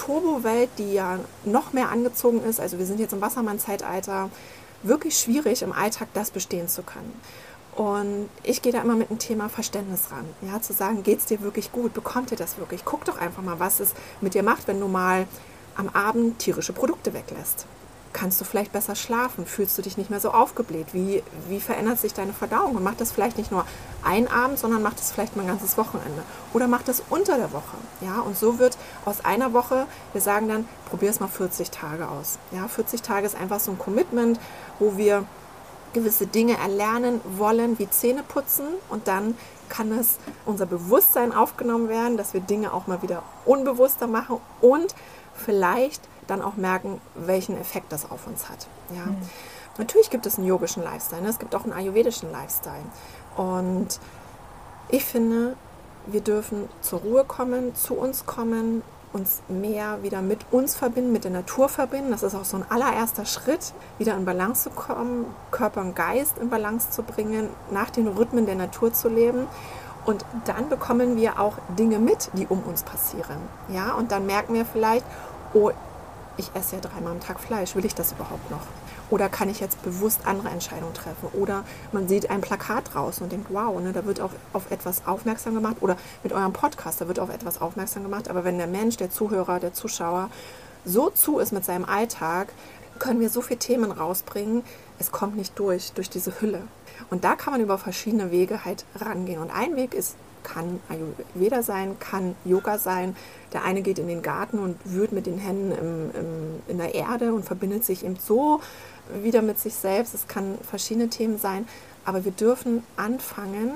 Turbo-Welt, 0.00 0.70
die 0.78 0.94
ja 0.94 1.18
noch 1.44 1.74
mehr 1.74 1.90
angezogen 1.90 2.42
ist, 2.42 2.58
also 2.58 2.78
wir 2.78 2.86
sind 2.86 3.00
jetzt 3.00 3.12
im 3.12 3.20
Wassermann-Zeitalter, 3.20 4.30
wirklich 4.82 5.18
schwierig 5.18 5.60
im 5.60 5.72
Alltag 5.72 6.08
das 6.14 6.30
bestehen 6.30 6.68
zu 6.68 6.82
können. 6.82 7.12
Und 7.76 8.30
ich 8.42 8.62
gehe 8.62 8.72
da 8.72 8.80
immer 8.80 8.96
mit 8.96 9.10
dem 9.10 9.18
Thema 9.18 9.50
Verständnis 9.50 10.10
ran. 10.10 10.24
Ja, 10.40 10.60
zu 10.62 10.72
sagen, 10.72 11.02
geht 11.02 11.18
es 11.18 11.26
dir 11.26 11.42
wirklich 11.42 11.70
gut? 11.70 11.92
Bekommt 11.92 12.30
ihr 12.30 12.38
das 12.38 12.56
wirklich? 12.56 12.84
Guck 12.84 13.04
doch 13.04 13.18
einfach 13.18 13.42
mal, 13.42 13.60
was 13.60 13.78
es 13.78 13.92
mit 14.22 14.32
dir 14.32 14.42
macht, 14.42 14.66
wenn 14.68 14.80
du 14.80 14.88
mal 14.88 15.26
am 15.76 15.90
Abend 15.90 16.38
tierische 16.38 16.72
Produkte 16.72 17.12
weglässt. 17.12 17.66
Kannst 18.12 18.40
du 18.40 18.44
vielleicht 18.44 18.72
besser 18.72 18.96
schlafen? 18.96 19.46
Fühlst 19.46 19.78
du 19.78 19.82
dich 19.82 19.96
nicht 19.96 20.10
mehr 20.10 20.18
so 20.18 20.30
aufgebläht? 20.30 20.94
Wie, 20.94 21.22
wie 21.48 21.60
verändert 21.60 22.00
sich 22.00 22.12
deine 22.12 22.32
Verdauung? 22.32 22.74
Und 22.74 22.82
mach 22.82 22.96
das 22.96 23.12
vielleicht 23.12 23.38
nicht 23.38 23.52
nur 23.52 23.64
einen 24.02 24.26
Abend, 24.26 24.58
sondern 24.58 24.82
mach 24.82 24.94
das 24.94 25.12
vielleicht 25.12 25.36
mal 25.36 25.42
ein 25.42 25.48
ganzes 25.48 25.76
Wochenende. 25.76 26.22
Oder 26.52 26.66
mach 26.66 26.82
das 26.82 27.02
unter 27.08 27.36
der 27.36 27.52
Woche. 27.52 27.76
Ja, 28.00 28.20
und 28.20 28.36
so 28.36 28.58
wird 28.58 28.76
aus 29.04 29.24
einer 29.24 29.52
Woche, 29.52 29.86
wir 30.12 30.20
sagen 30.20 30.48
dann, 30.48 30.68
probier 30.88 31.10
es 31.10 31.20
mal 31.20 31.28
40 31.28 31.70
Tage 31.70 32.08
aus. 32.08 32.38
Ja, 32.52 32.68
40 32.68 33.02
Tage 33.02 33.26
ist 33.26 33.36
einfach 33.36 33.60
so 33.60 33.70
ein 33.70 33.78
Commitment, 33.78 34.40
wo 34.78 34.96
wir 34.96 35.24
gewisse 35.92 36.26
Dinge 36.26 36.56
erlernen 36.56 37.20
wollen, 37.36 37.78
wie 37.78 37.88
Zähne 37.88 38.22
putzen 38.22 38.66
und 38.88 39.08
dann 39.08 39.36
kann 39.68 39.92
es 39.92 40.18
unser 40.46 40.66
Bewusstsein 40.66 41.32
aufgenommen 41.32 41.88
werden, 41.88 42.16
dass 42.16 42.34
wir 42.34 42.40
Dinge 42.40 42.72
auch 42.72 42.86
mal 42.86 43.02
wieder 43.02 43.22
unbewusster 43.44 44.06
machen 44.06 44.38
und 44.60 44.94
vielleicht 45.34 46.02
dann 46.26 46.42
auch 46.42 46.56
merken, 46.56 47.00
welchen 47.14 47.56
Effekt 47.56 47.92
das 47.92 48.10
auf 48.10 48.26
uns 48.26 48.48
hat. 48.48 48.66
Ja. 48.94 49.06
Mhm. 49.06 49.16
Natürlich 49.78 50.10
gibt 50.10 50.26
es 50.26 50.36
einen 50.36 50.46
yogischen 50.46 50.82
Lifestyle, 50.82 51.22
ne? 51.22 51.28
es 51.28 51.38
gibt 51.38 51.54
auch 51.54 51.64
einen 51.64 51.72
ayurvedischen 51.72 52.30
Lifestyle. 52.30 52.84
Und 53.36 53.98
ich 54.88 55.04
finde, 55.04 55.56
wir 56.06 56.20
dürfen 56.20 56.68
zur 56.80 57.00
Ruhe 57.00 57.24
kommen, 57.24 57.74
zu 57.74 57.94
uns 57.94 58.26
kommen, 58.26 58.82
uns 59.12 59.42
mehr 59.48 60.02
wieder 60.02 60.22
mit 60.22 60.38
uns 60.52 60.76
verbinden, 60.76 61.12
mit 61.12 61.24
der 61.24 61.32
Natur 61.32 61.68
verbinden. 61.68 62.10
Das 62.10 62.22
ist 62.22 62.34
auch 62.34 62.44
so 62.44 62.56
ein 62.56 62.64
allererster 62.68 63.24
Schritt, 63.24 63.72
wieder 63.98 64.16
in 64.16 64.24
Balance 64.24 64.64
zu 64.64 64.70
kommen, 64.70 65.26
Körper 65.50 65.80
und 65.80 65.96
Geist 65.96 66.38
in 66.38 66.48
Balance 66.48 66.90
zu 66.90 67.02
bringen, 67.02 67.48
nach 67.70 67.90
den 67.90 68.06
Rhythmen 68.06 68.46
der 68.46 68.54
Natur 68.54 68.92
zu 68.92 69.08
leben. 69.08 69.46
Und 70.06 70.24
dann 70.44 70.68
bekommen 70.68 71.16
wir 71.16 71.40
auch 71.40 71.58
Dinge 71.78 71.98
mit, 71.98 72.30
die 72.34 72.46
um 72.46 72.60
uns 72.60 72.82
passieren. 72.82 73.36
Ja, 73.68 73.94
und 73.94 74.12
dann 74.12 74.26
merken 74.26 74.54
wir 74.54 74.64
vielleicht, 74.64 75.04
oh, 75.54 75.70
ich 76.36 76.50
esse 76.54 76.76
ja 76.76 76.80
dreimal 76.80 77.12
am 77.12 77.20
Tag 77.20 77.38
Fleisch, 77.40 77.74
will 77.74 77.84
ich 77.84 77.94
das 77.94 78.12
überhaupt 78.12 78.50
noch? 78.50 78.62
Oder 79.10 79.28
kann 79.28 79.48
ich 79.48 79.60
jetzt 79.60 79.82
bewusst 79.82 80.20
andere 80.24 80.48
Entscheidungen 80.48 80.94
treffen? 80.94 81.28
Oder 81.32 81.64
man 81.92 82.08
sieht 82.08 82.30
ein 82.30 82.40
Plakat 82.40 82.94
draußen 82.94 83.22
und 83.22 83.32
denkt, 83.32 83.48
wow, 83.50 83.80
ne, 83.80 83.92
da 83.92 84.04
wird 84.06 84.20
auch 84.20 84.30
auf 84.52 84.70
etwas 84.70 85.06
aufmerksam 85.06 85.54
gemacht. 85.54 85.76
Oder 85.80 85.96
mit 86.22 86.32
eurem 86.32 86.52
Podcast, 86.52 87.00
da 87.00 87.08
wird 87.08 87.18
auf 87.18 87.28
etwas 87.28 87.60
aufmerksam 87.60 88.04
gemacht. 88.04 88.30
Aber 88.30 88.44
wenn 88.44 88.58
der 88.58 88.66
Mensch, 88.66 88.96
der 88.96 89.10
Zuhörer, 89.10 89.60
der 89.60 89.74
Zuschauer 89.74 90.30
so 90.84 91.10
zu 91.10 91.38
ist 91.38 91.52
mit 91.52 91.64
seinem 91.64 91.84
Alltag, 91.84 92.52
können 92.98 93.20
wir 93.20 93.30
so 93.30 93.40
viele 93.40 93.58
Themen 93.58 93.90
rausbringen. 93.90 94.62
Es 94.98 95.10
kommt 95.10 95.36
nicht 95.36 95.58
durch, 95.58 95.92
durch 95.92 96.10
diese 96.10 96.40
Hülle. 96.40 96.62
Und 97.10 97.24
da 97.24 97.34
kann 97.34 97.52
man 97.52 97.60
über 97.60 97.78
verschiedene 97.78 98.30
Wege 98.30 98.64
halt 98.64 98.84
rangehen. 98.94 99.40
Und 99.40 99.50
ein 99.50 99.76
Weg 99.76 99.94
ist, 99.94 100.16
kann 100.42 100.80
Ayurveda 100.88 101.62
sein, 101.62 101.98
kann 101.98 102.34
Yoga 102.44 102.78
sein. 102.78 103.16
Der 103.52 103.64
eine 103.64 103.82
geht 103.82 103.98
in 103.98 104.08
den 104.08 104.22
Garten 104.22 104.58
und 104.58 104.76
wühlt 104.84 105.12
mit 105.12 105.26
den 105.26 105.38
Händen 105.38 105.72
im, 105.72 106.10
im, 106.14 106.62
in 106.68 106.78
der 106.78 106.94
Erde 106.94 107.34
und 107.34 107.44
verbindet 107.44 107.84
sich 107.84 108.04
eben 108.04 108.16
so 108.16 108.60
wieder 109.22 109.42
mit 109.42 109.58
sich 109.58 109.74
selbst. 109.74 110.14
Es 110.14 110.28
kann 110.28 110.58
verschiedene 110.68 111.08
Themen 111.08 111.38
sein, 111.38 111.66
aber 112.04 112.24
wir 112.24 112.32
dürfen 112.32 112.82
anfangen, 112.96 113.72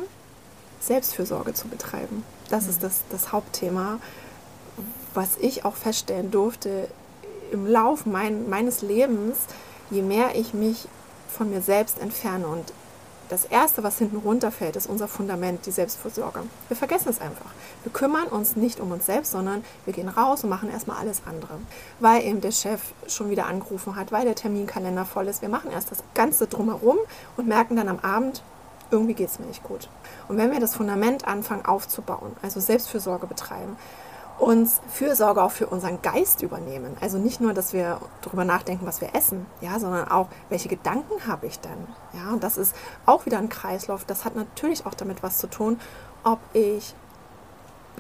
Selbstfürsorge 0.81 1.55
zu 1.55 1.69
betreiben. 1.69 2.25
Das 2.51 2.65
mhm. 2.65 2.71
ist 2.71 2.83
das, 2.83 3.01
das 3.11 3.33
Hauptthema, 3.33 3.99
was 5.15 5.37
ich 5.41 5.65
auch 5.65 5.77
feststellen 5.77 6.31
durfte 6.31 6.89
im 7.53 7.67
Lauf 7.67 8.07
mein, 8.07 8.49
meines 8.49 8.83
Lebens, 8.83 9.37
je 9.91 10.03
mehr 10.03 10.35
ich 10.35 10.55
mich 10.55 10.89
von 11.29 11.51
mir 11.51 11.63
selbst 11.63 12.01
entferne 12.01 12.47
und 12.47 12.73
das 13.35 13.45
Erste, 13.47 13.83
was 13.83 13.99
hinten 13.99 14.19
runterfällt, 14.19 14.77
ist 14.77 14.89
unser 14.89 15.09
Fundament, 15.09 15.67
die 15.67 15.73
Selbstfürsorge. 15.73 16.41
Wir 16.69 16.77
vergessen 16.77 17.09
es 17.09 17.21
einfach. 17.21 17.51
Wir 17.83 17.93
kümmern 17.93 18.29
uns 18.29 18.55
nicht 18.55 18.79
um 18.79 18.93
uns 18.93 19.07
selbst, 19.07 19.33
sondern 19.33 19.65
wir 19.85 19.93
gehen 19.93 20.09
raus 20.09 20.45
und 20.45 20.51
machen 20.51 20.71
erstmal 20.71 20.99
alles 20.99 21.23
andere. 21.27 21.59
Weil 21.99 22.23
eben 22.23 22.41
der 22.41 22.53
Chef 22.53 22.81
schon 23.09 23.31
wieder 23.31 23.47
angerufen 23.47 23.97
hat, 23.97 24.13
weil 24.13 24.25
der 24.25 24.37
Terminkalender 24.37 25.05
voll 25.05 25.27
ist. 25.27 25.43
Wir 25.43 25.49
machen 25.49 25.73
erst 25.73 25.91
das 25.91 26.05
Ganze 26.15 26.47
drumherum 26.47 26.97
und 27.37 27.49
merken 27.49 27.75
dann 27.75 27.89
am 27.89 27.99
Abend, 27.99 28.43
irgendwie 28.93 29.15
geht 29.15 29.31
es 29.31 29.41
mir 29.41 29.47
nicht 29.47 29.65
gut. 29.65 29.89
Und 30.29 30.37
wenn 30.37 30.53
wir 30.53 30.61
das 30.61 30.77
Fundament 30.77 31.27
anfangen 31.27 31.67
aufzubauen, 31.67 32.37
also 32.41 32.61
Selbstfürsorge 32.61 33.27
betreiben, 33.27 33.77
uns 34.39 34.81
Fürsorge 34.89 35.43
auch 35.43 35.53
für 35.53 35.67
unseren 35.67 36.03
Geist 36.03 36.43
übernehmen. 36.43 36.97
Also 37.01 37.19
nicht 37.19 37.41
nur, 37.41 37.55
dass 37.55 37.73
wir 37.73 38.01
darüber 38.23 38.45
nachdenken, 38.45 38.87
was 38.87 39.01
wir 39.01 39.15
essen, 39.15 39.47
ja, 39.61 39.79
sondern 39.79 40.09
auch, 40.09 40.29
welche 40.49 40.69
Gedanken 40.69 41.27
habe 41.27 41.47
ich 41.47 41.61
denn? 41.61 41.87
Ja, 42.13 42.33
und 42.33 42.43
das 42.43 42.57
ist 42.57 42.75
auch 43.07 43.27
wieder 43.27 43.39
ein 43.39 43.49
Kreislauf. 43.49 44.05
Das 44.05 44.25
hat 44.25 44.35
natürlich 44.35 44.87
auch 44.87 44.95
damit 44.95 45.23
was 45.23 45.39
zu 45.39 45.47
tun, 45.47 45.79
ob 46.25 46.41
ich 46.53 46.95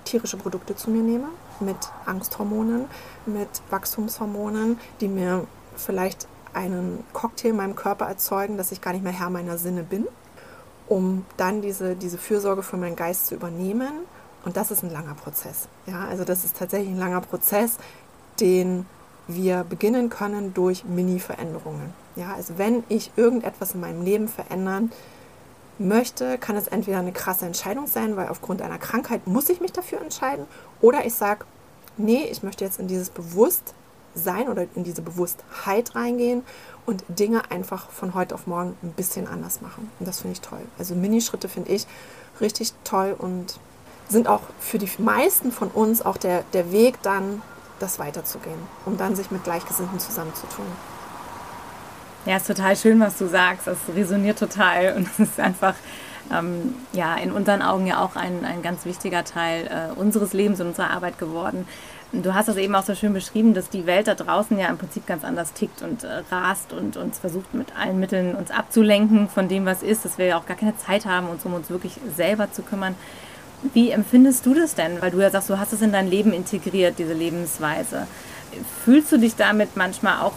tierische 0.04 0.36
Produkte 0.36 0.74
zu 0.74 0.90
mir 0.90 1.02
nehme, 1.02 1.28
mit 1.60 1.76
Angsthormonen, 2.04 2.86
mit 3.26 3.48
Wachstumshormonen, 3.70 4.78
die 5.00 5.08
mir 5.08 5.46
vielleicht 5.76 6.26
einen 6.52 7.04
Cocktail 7.12 7.50
in 7.50 7.56
meinem 7.56 7.76
Körper 7.76 8.06
erzeugen, 8.06 8.56
dass 8.56 8.72
ich 8.72 8.80
gar 8.80 8.92
nicht 8.92 9.04
mehr 9.04 9.12
Herr 9.12 9.30
meiner 9.30 9.56
Sinne 9.56 9.82
bin, 9.82 10.06
um 10.88 11.24
dann 11.36 11.62
diese, 11.62 11.96
diese 11.96 12.18
Fürsorge 12.18 12.62
für 12.62 12.76
meinen 12.76 12.96
Geist 12.96 13.26
zu 13.26 13.34
übernehmen 13.34 13.92
und 14.44 14.56
das 14.56 14.70
ist 14.70 14.82
ein 14.82 14.90
langer 14.90 15.14
Prozess. 15.14 15.68
Ja, 15.86 16.06
also 16.06 16.24
das 16.24 16.44
ist 16.44 16.56
tatsächlich 16.56 16.90
ein 16.90 16.98
langer 16.98 17.20
Prozess, 17.20 17.78
den 18.40 18.86
wir 19.26 19.64
beginnen 19.64 20.10
können 20.10 20.52
durch 20.54 20.84
Mini-Veränderungen. 20.84 21.94
Ja, 22.16 22.34
also 22.34 22.58
wenn 22.58 22.84
ich 22.88 23.10
irgendetwas 23.16 23.74
in 23.74 23.80
meinem 23.80 24.02
Leben 24.02 24.28
verändern 24.28 24.92
möchte, 25.78 26.38
kann 26.38 26.56
es 26.56 26.68
entweder 26.68 26.98
eine 26.98 27.12
krasse 27.12 27.46
Entscheidung 27.46 27.86
sein, 27.86 28.16
weil 28.16 28.28
aufgrund 28.28 28.62
einer 28.62 28.78
Krankheit 28.78 29.26
muss 29.26 29.48
ich 29.48 29.60
mich 29.60 29.72
dafür 29.72 30.00
entscheiden, 30.00 30.46
oder 30.80 31.04
ich 31.04 31.14
sage, 31.14 31.44
nee, 31.96 32.24
ich 32.30 32.42
möchte 32.42 32.64
jetzt 32.64 32.78
in 32.78 32.86
dieses 32.86 33.10
Bewusstsein 33.10 34.48
oder 34.48 34.66
in 34.74 34.84
diese 34.84 35.02
Bewusstheit 35.02 35.94
reingehen 35.96 36.42
und 36.86 37.04
Dinge 37.08 37.50
einfach 37.50 37.90
von 37.90 38.14
heute 38.14 38.34
auf 38.34 38.46
morgen 38.46 38.76
ein 38.82 38.92
bisschen 38.92 39.26
anders 39.26 39.62
machen. 39.62 39.90
Und 39.98 40.06
das 40.06 40.20
finde 40.20 40.34
ich 40.34 40.40
toll. 40.40 40.60
Also 40.78 40.94
Minischritte 40.94 41.48
finde 41.48 41.72
ich 41.72 41.86
richtig 42.40 42.74
toll 42.84 43.16
und 43.18 43.58
sind 44.08 44.28
auch 44.28 44.42
für 44.58 44.78
die 44.78 44.90
meisten 44.98 45.52
von 45.52 45.68
uns 45.68 46.04
auch 46.04 46.16
der, 46.16 46.44
der 46.52 46.72
Weg 46.72 47.00
dann, 47.02 47.42
das 47.78 47.98
weiterzugehen, 47.98 48.58
um 48.86 48.96
dann 48.96 49.16
sich 49.16 49.30
mit 49.30 49.44
Gleichgesinnten 49.44 49.98
zusammenzutun. 49.98 50.66
Ja, 52.26 52.36
ist 52.36 52.46
total 52.46 52.76
schön, 52.76 53.00
was 53.00 53.18
du 53.18 53.26
sagst. 53.26 53.66
Das 53.66 53.78
resoniert 53.94 54.38
total 54.38 54.94
und 54.96 55.08
es 55.08 55.18
ist 55.18 55.40
einfach 55.40 55.74
ähm, 56.32 56.74
ja, 56.92 57.16
in 57.16 57.32
unseren 57.32 57.62
Augen 57.62 57.86
ja 57.86 58.02
auch 58.02 58.16
ein, 58.16 58.44
ein 58.44 58.62
ganz 58.62 58.84
wichtiger 58.84 59.24
Teil 59.24 59.66
äh, 59.66 59.98
unseres 59.98 60.32
Lebens 60.32 60.60
und 60.60 60.68
unserer 60.68 60.90
Arbeit 60.90 61.18
geworden. 61.18 61.66
Du 62.12 62.32
hast 62.32 62.46
das 62.46 62.56
eben 62.56 62.74
auch 62.76 62.84
so 62.84 62.94
schön 62.94 63.12
beschrieben, 63.12 63.54
dass 63.54 63.70
die 63.70 63.86
Welt 63.86 64.06
da 64.06 64.14
draußen 64.14 64.56
ja 64.56 64.68
im 64.68 64.78
Prinzip 64.78 65.06
ganz 65.06 65.24
anders 65.24 65.52
tickt 65.52 65.82
und 65.82 66.04
äh, 66.04 66.22
rast 66.30 66.72
und 66.72 66.96
uns 66.96 67.18
versucht 67.18 67.52
mit 67.54 67.76
allen 67.76 67.98
Mitteln 67.98 68.36
uns 68.36 68.50
abzulenken 68.50 69.28
von 69.28 69.48
dem, 69.48 69.66
was 69.66 69.82
ist, 69.82 70.04
dass 70.04 70.16
wir 70.16 70.26
ja 70.26 70.38
auch 70.38 70.46
gar 70.46 70.56
keine 70.56 70.76
Zeit 70.76 71.06
haben, 71.06 71.28
uns 71.28 71.44
um 71.44 71.54
uns 71.54 71.70
wirklich 71.70 71.98
selber 72.14 72.52
zu 72.52 72.62
kümmern. 72.62 72.94
Wie 73.72 73.90
empfindest 73.90 74.44
du 74.46 74.54
das 74.54 74.74
denn? 74.74 75.00
Weil 75.00 75.10
du 75.10 75.20
ja 75.20 75.30
sagst, 75.30 75.48
du 75.50 75.58
hast 75.58 75.72
es 75.72 75.82
in 75.82 75.92
dein 75.92 76.08
Leben 76.08 76.32
integriert, 76.32 76.98
diese 76.98 77.14
Lebensweise. 77.14 78.06
Fühlst 78.84 79.10
du 79.10 79.18
dich 79.18 79.36
damit 79.36 79.76
manchmal 79.76 80.20
auch 80.20 80.34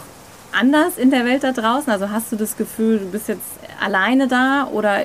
anders 0.52 0.98
in 0.98 1.12
der 1.12 1.26
Welt 1.26 1.44
da 1.44 1.52
draußen? 1.52 1.92
Also 1.92 2.10
hast 2.10 2.32
du 2.32 2.36
das 2.36 2.58
Gefühl, 2.58 3.00
du 3.00 3.12
bist 3.12 3.28
jetzt 3.28 3.42
alleine 3.82 4.28
da 4.28 4.68
oder 4.72 5.02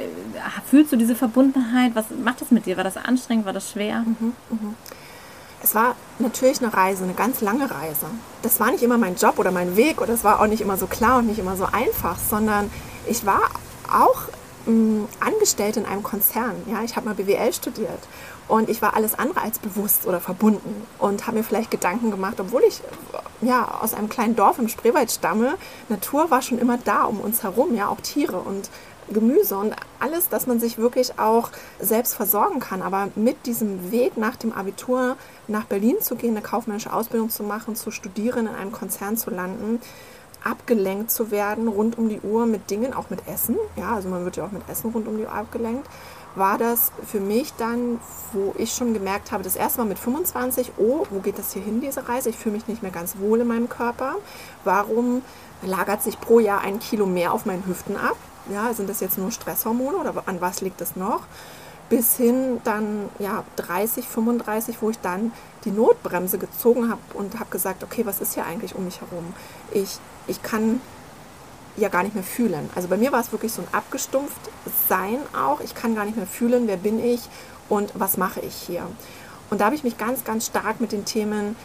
fühlst 0.69 0.93
du 0.93 0.97
diese 0.97 1.15
Verbundenheit? 1.15 1.95
Was 1.95 2.07
macht 2.23 2.41
das 2.41 2.51
mit 2.51 2.67
dir? 2.67 2.77
War 2.77 2.85
das 2.85 2.97
anstrengend? 2.97 3.47
War 3.47 3.53
das 3.53 3.71
schwer? 3.71 4.01
Mhm, 4.01 4.35
mhm. 4.51 4.75
Es 5.63 5.75
war 5.77 5.95
natürlich 6.19 6.61
eine 6.61 6.75
Reise, 6.75 7.05
eine 7.05 7.15
ganz 7.15 7.41
lange 7.41 7.71
Reise. 7.71 8.07
Das 8.43 8.59
war 8.59 8.73
nicht 8.73 8.83
immer 8.83 8.99
mein 8.99 9.15
Job 9.15 9.39
oder 9.39 9.53
mein 9.53 9.77
Weg 9.77 10.01
oder 10.01 10.13
es 10.13 10.25
war 10.25 10.41
auch 10.41 10.47
nicht 10.47 10.61
immer 10.61 10.77
so 10.77 10.87
klar 10.87 11.19
und 11.19 11.29
nicht 11.29 11.39
immer 11.39 11.57
so 11.57 11.67
einfach, 11.71 12.19
sondern 12.19 12.71
ich 13.07 13.25
war 13.25 13.43
auch 13.89 14.23
Angestellte 15.21 15.81
in 15.81 15.87
einem 15.87 16.03
Konzern. 16.03 16.55
Ja, 16.71 16.83
ich 16.83 16.97
habe 16.97 17.07
mal 17.07 17.15
BWL 17.15 17.53
studiert 17.53 17.99
und 18.49 18.69
ich 18.69 18.81
war 18.83 18.95
alles 18.95 19.19
andere 19.19 19.41
als 19.41 19.59
bewusst 19.59 20.07
oder 20.07 20.21
verbunden 20.21 20.87
und 20.99 21.27
habe 21.27 21.39
mir 21.39 21.45
vielleicht 21.45 21.71
Gedanken 21.71 22.11
gemacht, 22.11 22.39
obwohl 22.39 22.63
ich 22.63 22.81
ja 23.41 23.81
aus 23.81 23.95
einem 23.95 24.09
kleinen 24.09 24.37
Dorf 24.37 24.59
im 24.59 24.69
Spreewald 24.69 25.11
stamme. 25.11 25.55
Natur 25.89 26.31
war 26.31 26.43
schon 26.43 26.59
immer 26.59 26.79
da 26.79 27.05
um 27.05 27.21
uns 27.21 27.43
herum, 27.43 27.75
ja 27.75 27.89
auch 27.89 28.01
Tiere 28.01 28.39
und 28.39 28.71
Gemüse 29.11 29.57
und 29.57 29.75
alles, 29.99 30.29
dass 30.29 30.47
man 30.47 30.61
sich 30.61 30.79
wirklich 30.79 31.19
auch 31.19 31.51
selbst 31.81 32.15
versorgen 32.15 32.61
kann. 32.61 32.83
Aber 32.83 33.09
mit 33.15 33.47
diesem 33.47 33.91
Weg 33.91 34.17
nach 34.17 34.37
dem 34.37 34.53
Abitur 34.53 35.17
nach 35.49 35.65
Berlin 35.65 35.97
zu 36.01 36.15
gehen, 36.15 36.37
eine 36.37 36.43
kaufmännische 36.43 36.93
Ausbildung 36.93 37.31
zu 37.31 37.43
machen, 37.43 37.77
zu 37.77 37.91
studieren, 37.91 38.47
in 38.47 38.55
einem 38.55 38.73
Konzern 38.73 39.17
zu 39.17 39.31
landen, 39.31 39.81
abgelenkt 40.45 41.11
zu 41.11 41.31
werden 41.31 41.69
rund 41.69 41.99
um 41.99 42.09
die 42.09 42.21
Uhr 42.21 42.47
mit 42.47 42.71
Dingen, 42.71 42.95
auch 42.95 43.11
mit 43.11 43.27
Essen. 43.29 43.57
Ja, 43.77 43.95
also 43.95 44.09
man 44.09 44.25
wird 44.25 44.37
ja 44.37 44.45
auch 44.45 44.53
mit 44.53 44.69
Essen 44.69 44.91
rund 44.91 45.09
um 45.09 45.17
die 45.17 45.25
Uhr 45.25 45.33
abgelenkt. 45.33 45.87
War 46.35 46.57
das 46.57 46.93
für 47.07 47.21
mich 47.21 47.53
dann, 47.59 48.01
wo 48.33 48.55
ich 48.57 48.73
schon 48.73 48.95
gemerkt 48.95 49.33
habe, 49.33 49.43
das 49.43 49.55
erste 49.55 49.81
Mal 49.81 49.89
mit 49.89 49.99
25, 49.99 50.73
oh, 50.79 51.05
wo 51.11 51.21
geht 51.21 51.39
das 51.39 51.53
hier 51.53 51.63
hin, 51.63 51.83
diese 51.83 52.09
Reise? 52.09 52.31
Ich 52.31 52.39
fühle 52.39 52.55
mich 52.55 52.69
nicht 52.69 52.83
mehr 52.83 52.91
ganz 52.91 53.19
wohl 53.19 53.41
in 53.41 53.47
meinem 53.47 53.69
Körper. 53.69 54.15
Warum 54.65 55.21
lagert 55.61 56.03
sich 56.03 56.19
pro 56.19 56.41
Jahr 56.41 56.63
ein 56.63 56.81
Kilo 56.81 57.05
mehr 57.05 57.35
auf 57.35 57.45
meinen 57.45 57.67
Hüften 57.67 57.97
ab? 57.97 58.17
Ja, 58.51 58.73
sind 58.73 58.89
das 58.89 59.01
jetzt 59.01 59.19
nur 59.19 59.31
Stresshormone 59.31 59.99
oder 59.99 60.15
an 60.27 60.41
was 60.41 60.63
liegt 60.63 60.81
das 60.81 60.97
noch? 60.97 61.21
Bis 61.91 62.17
hin 62.17 62.63
dann 62.65 63.11
ja 63.19 63.45
30, 63.57 64.09
35, 64.09 64.77
wo 64.81 64.89
ich 64.89 64.99
dann 65.01 65.33
die 65.67 65.71
Notbremse 65.71 66.39
gezogen 66.39 66.91
habe 66.91 67.01
und 67.13 67.39
habe 67.39 67.51
gesagt, 67.51 67.85
okay, 67.85 68.07
was 68.07 68.21
ist 68.21 68.33
hier 68.35 68.47
eigentlich 68.47 68.75
um 68.75 68.87
mich 68.87 69.03
herum? 69.03 69.35
Ich 69.71 69.99
ich 70.27 70.43
kann 70.43 70.81
ja 71.77 71.89
gar 71.89 72.03
nicht 72.03 72.15
mehr 72.15 72.25
fühlen. 72.25 72.69
Also 72.75 72.89
bei 72.89 72.97
mir 72.97 73.13
war 73.13 73.21
es 73.21 73.33
wirklich 73.33 73.53
so 73.53 73.63
ein 73.63 73.69
abgestumpft 73.73 74.51
Sein 74.89 75.19
auch. 75.35 75.61
Ich 75.61 75.75
kann 75.75 75.95
gar 75.95 76.05
nicht 76.05 76.17
mehr 76.17 76.27
fühlen, 76.27 76.67
wer 76.67 76.77
bin 76.77 77.03
ich 77.03 77.21
und 77.69 77.93
was 77.95 78.17
mache 78.17 78.41
ich 78.41 78.55
hier. 78.55 78.87
Und 79.51 79.61
da 79.61 79.67
habe 79.67 79.75
ich 79.75 79.85
mich 79.85 79.99
ganz, 79.99 80.25
ganz 80.25 80.47
stark 80.47 80.81
mit 80.81 80.93
den 80.93 81.05
Themen 81.05 81.57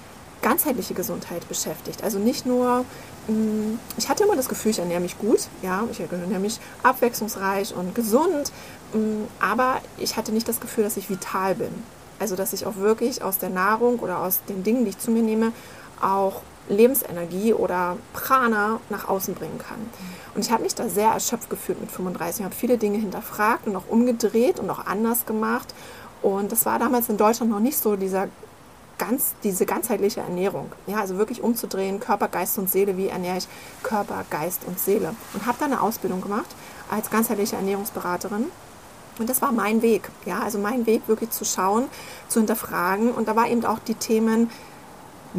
ganzheitliche 0.41 0.93
Gesundheit 0.93 1.47
beschäftigt. 1.47 2.03
Also 2.03 2.19
nicht 2.19 2.45
nur, 2.45 2.85
mm, 3.27 3.79
ich 3.97 4.07
hatte 4.09 4.23
immer 4.23 4.35
das 4.35 4.49
Gefühl, 4.49 4.71
ich 4.71 4.79
ernähre 4.79 5.01
mich 5.01 5.17
gut, 5.17 5.47
ja, 5.61 5.83
ich 5.91 5.99
ernähre 5.99 6.39
mich 6.39 6.59
abwechslungsreich 6.83 7.73
und 7.75 7.95
gesund, 7.95 8.51
mm, 8.93 9.23
aber 9.39 9.81
ich 9.97 10.15
hatte 10.15 10.31
nicht 10.31 10.47
das 10.47 10.59
Gefühl, 10.59 10.83
dass 10.83 10.97
ich 10.97 11.09
vital 11.09 11.55
bin. 11.55 11.71
Also 12.19 12.35
dass 12.35 12.53
ich 12.53 12.65
auch 12.65 12.77
wirklich 12.77 13.21
aus 13.21 13.37
der 13.37 13.49
Nahrung 13.49 13.99
oder 13.99 14.19
aus 14.19 14.41
den 14.47 14.63
Dingen, 14.63 14.83
die 14.83 14.89
ich 14.89 14.99
zu 14.99 15.11
mir 15.11 15.23
nehme, 15.23 15.51
auch 16.01 16.41
Lebensenergie 16.69 17.53
oder 17.53 17.97
Prana 18.13 18.79
nach 18.89 19.07
außen 19.07 19.33
bringen 19.33 19.57
kann. 19.57 19.79
Und 20.35 20.45
ich 20.45 20.51
habe 20.51 20.63
mich 20.63 20.75
da 20.75 20.89
sehr 20.89 21.09
erschöpft 21.09 21.49
gefühlt 21.49 21.79
mit 21.81 21.91
35. 21.91 22.39
Ich 22.39 22.45
habe 22.45 22.55
viele 22.55 22.77
Dinge 22.77 22.97
hinterfragt 22.97 23.67
und 23.67 23.75
auch 23.75 23.87
umgedreht 23.87 24.59
und 24.59 24.69
auch 24.69 24.85
anders 24.85 25.25
gemacht. 25.25 25.73
Und 26.21 26.51
das 26.51 26.65
war 26.65 26.79
damals 26.79 27.09
in 27.09 27.17
Deutschland 27.17 27.51
noch 27.51 27.59
nicht 27.59 27.77
so 27.77 27.95
dieser 27.95 28.27
ganz, 28.97 29.35
diese 29.43 29.65
ganzheitliche 29.65 30.21
Ernährung. 30.21 30.71
Ja, 30.87 30.97
also 30.97 31.17
wirklich 31.17 31.41
umzudrehen, 31.41 31.99
Körper, 31.99 32.27
Geist 32.27 32.57
und 32.57 32.69
Seele, 32.69 32.97
wie 32.97 33.07
ernähre 33.07 33.37
ich 33.37 33.47
Körper, 33.83 34.25
Geist 34.29 34.61
und 34.65 34.79
Seele. 34.79 35.15
Und 35.33 35.45
habe 35.45 35.57
da 35.59 35.65
eine 35.65 35.81
Ausbildung 35.81 36.21
gemacht 36.21 36.55
als 36.89 37.09
ganzheitliche 37.09 37.55
Ernährungsberaterin. 37.55 38.45
Und 39.19 39.29
das 39.29 39.41
war 39.41 39.51
mein 39.51 39.81
Weg. 39.81 40.09
Ja, 40.25 40.39
also 40.39 40.59
mein 40.59 40.85
Weg 40.85 41.07
wirklich 41.07 41.31
zu 41.31 41.45
schauen, 41.45 41.85
zu 42.27 42.39
hinterfragen. 42.39 43.11
Und 43.11 43.27
da 43.27 43.35
war 43.35 43.47
eben 43.47 43.65
auch 43.65 43.79
die 43.79 43.95
Themen 43.95 44.49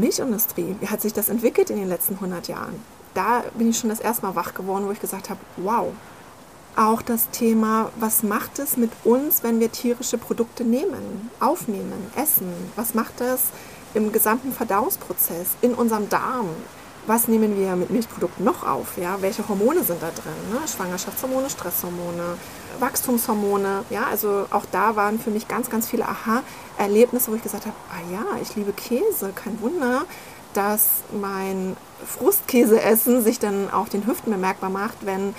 Milchindustrie. 0.00 0.76
Wie 0.80 0.88
hat 0.88 1.00
sich 1.00 1.12
das 1.12 1.28
entwickelt 1.28 1.70
in 1.70 1.76
den 1.76 1.88
letzten 1.88 2.14
100 2.14 2.48
Jahren? 2.48 2.82
Da 3.14 3.44
bin 3.56 3.70
ich 3.70 3.78
schon 3.78 3.90
das 3.90 4.00
erste 4.00 4.26
Mal 4.26 4.36
wach 4.36 4.54
geworden, 4.54 4.86
wo 4.86 4.92
ich 4.92 5.00
gesagt 5.00 5.30
habe, 5.30 5.40
wow, 5.56 5.92
auch 6.76 7.02
das 7.02 7.28
Thema, 7.30 7.90
was 7.98 8.22
macht 8.22 8.58
es 8.58 8.76
mit 8.76 8.92
uns, 9.04 9.42
wenn 9.42 9.58
wir 9.58 9.72
tierische 9.72 10.18
Produkte 10.18 10.64
nehmen, 10.64 11.30
aufnehmen, 11.40 12.10
essen? 12.16 12.52
Was 12.76 12.94
macht 12.94 13.20
das 13.20 13.40
im 13.94 14.12
gesamten 14.12 14.52
Verdauungsprozess, 14.52 15.48
in 15.60 15.74
unserem 15.74 16.08
Darm? 16.08 16.48
Was 17.06 17.26
nehmen 17.26 17.58
wir 17.58 17.74
mit 17.74 17.90
Milchprodukten 17.90 18.44
noch 18.44 18.66
auf? 18.66 18.96
Ja? 18.96 19.16
Welche 19.20 19.48
Hormone 19.48 19.82
sind 19.82 20.02
da 20.02 20.10
drin? 20.10 20.32
Ne? 20.52 20.68
Schwangerschaftshormone, 20.68 21.50
Stresshormone, 21.50 22.36
Wachstumshormone. 22.78 23.84
Ja? 23.90 24.06
Also 24.10 24.46
auch 24.50 24.64
da 24.70 24.96
waren 24.96 25.18
für 25.18 25.30
mich 25.30 25.48
ganz, 25.48 25.70
ganz 25.70 25.88
viele 25.88 26.06
Aha-Erlebnisse, 26.06 27.30
wo 27.30 27.36
ich 27.36 27.42
gesagt 27.42 27.66
habe, 27.66 27.76
ah 27.90 28.12
ja, 28.12 28.40
ich 28.42 28.56
liebe 28.56 28.72
Käse, 28.72 29.32
kein 29.34 29.60
Wunder, 29.60 30.02
dass 30.54 31.02
mein 31.20 31.76
Frustkäseessen 32.06 33.22
sich 33.22 33.38
dann 33.38 33.70
auf 33.70 33.88
den 33.88 34.06
Hüften 34.06 34.30
bemerkbar 34.30 34.70
macht, 34.70 35.04
wenn 35.04 35.34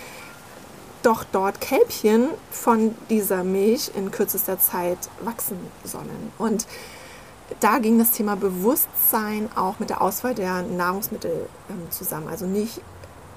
doch 1.03 1.23
dort 1.23 1.61
Kälbchen 1.61 2.27
von 2.51 2.95
dieser 3.09 3.43
Milch 3.43 3.91
in 3.95 4.11
kürzester 4.11 4.59
Zeit 4.59 4.97
wachsen 5.21 5.57
sollen. 5.83 6.31
Und 6.37 6.67
da 7.59 7.79
ging 7.79 7.97
das 7.97 8.11
Thema 8.11 8.35
Bewusstsein 8.35 9.49
auch 9.55 9.79
mit 9.79 9.89
der 9.89 10.01
Auswahl 10.01 10.35
der 10.35 10.61
Nahrungsmittel 10.61 11.47
ähm, 11.69 11.89
zusammen. 11.89 12.27
Also 12.27 12.45
nicht 12.45 12.81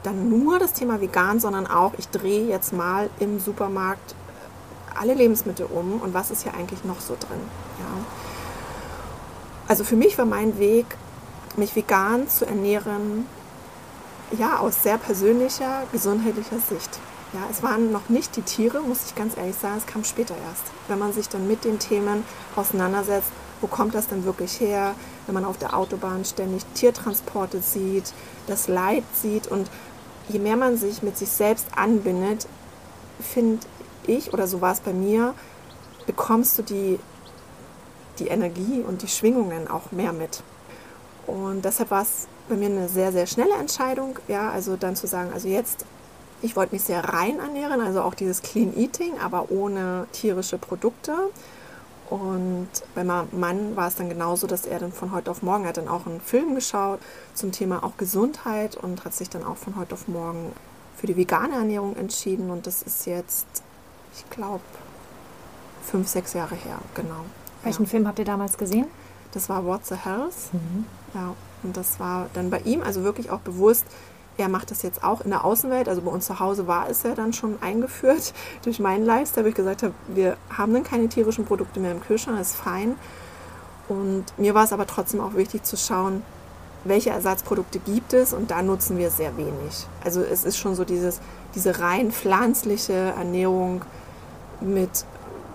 dann 0.02 0.28
nur 0.28 0.58
das 0.58 0.72
Thema 0.72 1.00
vegan, 1.00 1.40
sondern 1.40 1.66
auch, 1.66 1.92
ich 1.98 2.08
drehe 2.08 2.46
jetzt 2.46 2.72
mal 2.72 3.08
im 3.20 3.38
Supermarkt 3.38 4.14
alle 4.94 5.14
Lebensmittel 5.14 5.66
um 5.66 6.00
und 6.00 6.14
was 6.14 6.30
ist 6.30 6.42
hier 6.42 6.54
eigentlich 6.54 6.84
noch 6.84 7.00
so 7.00 7.14
drin. 7.14 7.40
Ja. 7.78 8.04
Also 9.68 9.84
für 9.84 9.96
mich 9.96 10.18
war 10.18 10.26
mein 10.26 10.58
Weg, 10.58 10.86
mich 11.56 11.74
vegan 11.76 12.28
zu 12.28 12.46
ernähren, 12.46 13.26
ja, 14.38 14.58
aus 14.58 14.82
sehr 14.82 14.98
persönlicher, 14.98 15.82
gesundheitlicher 15.92 16.58
Sicht. 16.58 16.98
Ja, 17.32 17.40
es 17.50 17.62
waren 17.62 17.92
noch 17.92 18.08
nicht 18.08 18.36
die 18.36 18.42
Tiere, 18.42 18.80
muss 18.80 19.06
ich 19.06 19.14
ganz 19.14 19.36
ehrlich 19.36 19.56
sagen, 19.56 19.76
es 19.78 19.86
kam 19.86 20.04
später 20.04 20.34
erst. 20.34 20.64
Wenn 20.88 20.98
man 20.98 21.12
sich 21.12 21.28
dann 21.28 21.48
mit 21.48 21.64
den 21.64 21.78
Themen 21.78 22.24
auseinandersetzt, 22.56 23.30
wo 23.62 23.68
kommt 23.68 23.94
das 23.94 24.08
denn 24.08 24.24
wirklich 24.24 24.60
her, 24.60 24.94
wenn 25.26 25.34
man 25.34 25.44
auf 25.44 25.56
der 25.56 25.74
Autobahn 25.76 26.24
ständig 26.24 26.64
Tiertransporte 26.74 27.60
sieht, 27.60 28.12
das 28.48 28.68
Leid 28.68 29.04
sieht 29.14 29.46
und 29.46 29.70
je 30.28 30.38
mehr 30.38 30.56
man 30.56 30.76
sich 30.76 31.02
mit 31.02 31.16
sich 31.16 31.28
selbst 31.28 31.66
anbindet, 31.76 32.46
finde 33.20 33.66
ich, 34.06 34.32
oder 34.32 34.46
so 34.46 34.60
war 34.60 34.72
es 34.72 34.80
bei 34.80 34.92
mir, 34.92 35.34
bekommst 36.06 36.58
du 36.58 36.62
die, 36.62 36.98
die 38.18 38.28
Energie 38.28 38.82
und 38.86 39.02
die 39.02 39.08
Schwingungen 39.08 39.68
auch 39.68 39.92
mehr 39.92 40.12
mit. 40.12 40.42
Und 41.26 41.64
deshalb 41.64 41.90
war 41.90 42.02
es 42.02 42.26
bei 42.48 42.56
mir 42.56 42.66
eine 42.66 42.88
sehr, 42.88 43.12
sehr 43.12 43.26
schnelle 43.26 43.54
Entscheidung, 43.54 44.18
ja, 44.28 44.50
also 44.50 44.76
dann 44.76 44.96
zu 44.96 45.06
sagen, 45.06 45.32
also 45.32 45.48
jetzt 45.48 45.84
ich 46.42 46.56
wollte 46.56 46.74
mich 46.74 46.82
sehr 46.82 47.04
rein 47.04 47.38
ernähren, 47.38 47.80
also 47.80 48.02
auch 48.02 48.14
dieses 48.14 48.42
Clean 48.42 48.76
Eating, 48.76 49.18
aber 49.18 49.50
ohne 49.50 50.06
tierische 50.12 50.58
Produkte. 50.58 51.14
Und 52.12 52.68
bei 52.94 53.04
meinem 53.04 53.28
Mann 53.32 53.74
war 53.74 53.88
es 53.88 53.94
dann 53.94 54.10
genauso, 54.10 54.46
dass 54.46 54.66
er 54.66 54.78
dann 54.78 54.92
von 54.92 55.12
heute 55.12 55.30
auf 55.30 55.42
morgen 55.42 55.66
hat 55.66 55.78
dann 55.78 55.88
auch 55.88 56.04
einen 56.04 56.20
Film 56.20 56.54
geschaut 56.54 57.00
zum 57.32 57.52
Thema 57.52 57.82
auch 57.82 57.96
Gesundheit 57.96 58.76
und 58.76 59.06
hat 59.06 59.14
sich 59.14 59.30
dann 59.30 59.42
auch 59.42 59.56
von 59.56 59.76
heute 59.76 59.94
auf 59.94 60.08
morgen 60.08 60.52
für 60.94 61.06
die 61.06 61.16
vegane 61.16 61.54
Ernährung 61.54 61.96
entschieden. 61.96 62.50
Und 62.50 62.66
das 62.66 62.82
ist 62.82 63.06
jetzt, 63.06 63.46
ich 64.14 64.28
glaube, 64.28 64.60
fünf, 65.82 66.06
sechs 66.06 66.34
Jahre 66.34 66.54
her, 66.54 66.76
genau. 66.94 67.24
Welchen 67.62 67.84
ja. 67.84 67.88
Film 67.88 68.06
habt 68.06 68.18
ihr 68.18 68.26
damals 68.26 68.58
gesehen? 68.58 68.88
Das 69.32 69.48
war 69.48 69.64
What's 69.64 69.88
the 69.88 69.94
Health. 69.94 70.52
Mhm. 70.52 70.84
Ja, 71.14 71.34
und 71.62 71.78
das 71.78 71.98
war 71.98 72.28
dann 72.34 72.50
bei 72.50 72.58
ihm 72.58 72.82
also 72.82 73.04
wirklich 73.04 73.30
auch 73.30 73.40
bewusst, 73.40 73.86
er 74.38 74.48
macht 74.48 74.70
das 74.70 74.82
jetzt 74.82 75.04
auch 75.04 75.20
in 75.20 75.30
der 75.30 75.44
Außenwelt. 75.44 75.88
Also 75.88 76.02
bei 76.02 76.10
uns 76.10 76.26
zu 76.26 76.40
Hause 76.40 76.66
war 76.66 76.88
es 76.88 77.02
ja 77.02 77.14
dann 77.14 77.32
schon 77.32 77.58
eingeführt 77.60 78.32
durch 78.62 78.80
meinen 78.80 79.04
Lifestyle, 79.04 79.44
wo 79.44 79.48
ich 79.48 79.54
gesagt 79.54 79.82
habe, 79.82 79.94
wir 80.08 80.36
haben 80.56 80.72
dann 80.72 80.84
keine 80.84 81.08
tierischen 81.08 81.44
Produkte 81.44 81.80
mehr 81.80 81.92
im 81.92 82.00
Kühlschrank, 82.00 82.38
das 82.38 82.52
ist 82.52 82.56
fein. 82.56 82.96
Und 83.88 84.24
mir 84.38 84.54
war 84.54 84.64
es 84.64 84.72
aber 84.72 84.86
trotzdem 84.86 85.20
auch 85.20 85.34
wichtig 85.34 85.64
zu 85.64 85.76
schauen, 85.76 86.22
welche 86.84 87.10
Ersatzprodukte 87.10 87.78
gibt 87.78 88.12
es 88.12 88.32
und 88.32 88.50
da 88.50 88.62
nutzen 88.62 88.98
wir 88.98 89.10
sehr 89.10 89.36
wenig. 89.36 89.86
Also 90.04 90.20
es 90.22 90.44
ist 90.44 90.58
schon 90.58 90.74
so 90.74 90.84
dieses, 90.84 91.20
diese 91.54 91.80
rein 91.80 92.10
pflanzliche 92.10 92.92
Ernährung 92.92 93.82
mit 94.60 95.04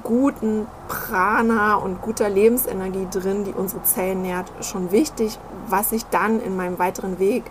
guten 0.04 0.68
Prana 0.88 1.76
und 1.76 2.02
guter 2.02 2.30
Lebensenergie 2.30 3.08
drin, 3.12 3.44
die 3.44 3.52
unsere 3.52 3.84
Zellen 3.84 4.22
nährt, 4.22 4.50
schon 4.62 4.92
wichtig, 4.92 5.38
was 5.68 5.92
ich 5.92 6.06
dann 6.06 6.40
in 6.40 6.56
meinem 6.56 6.80
weiteren 6.80 7.20
Weg 7.20 7.44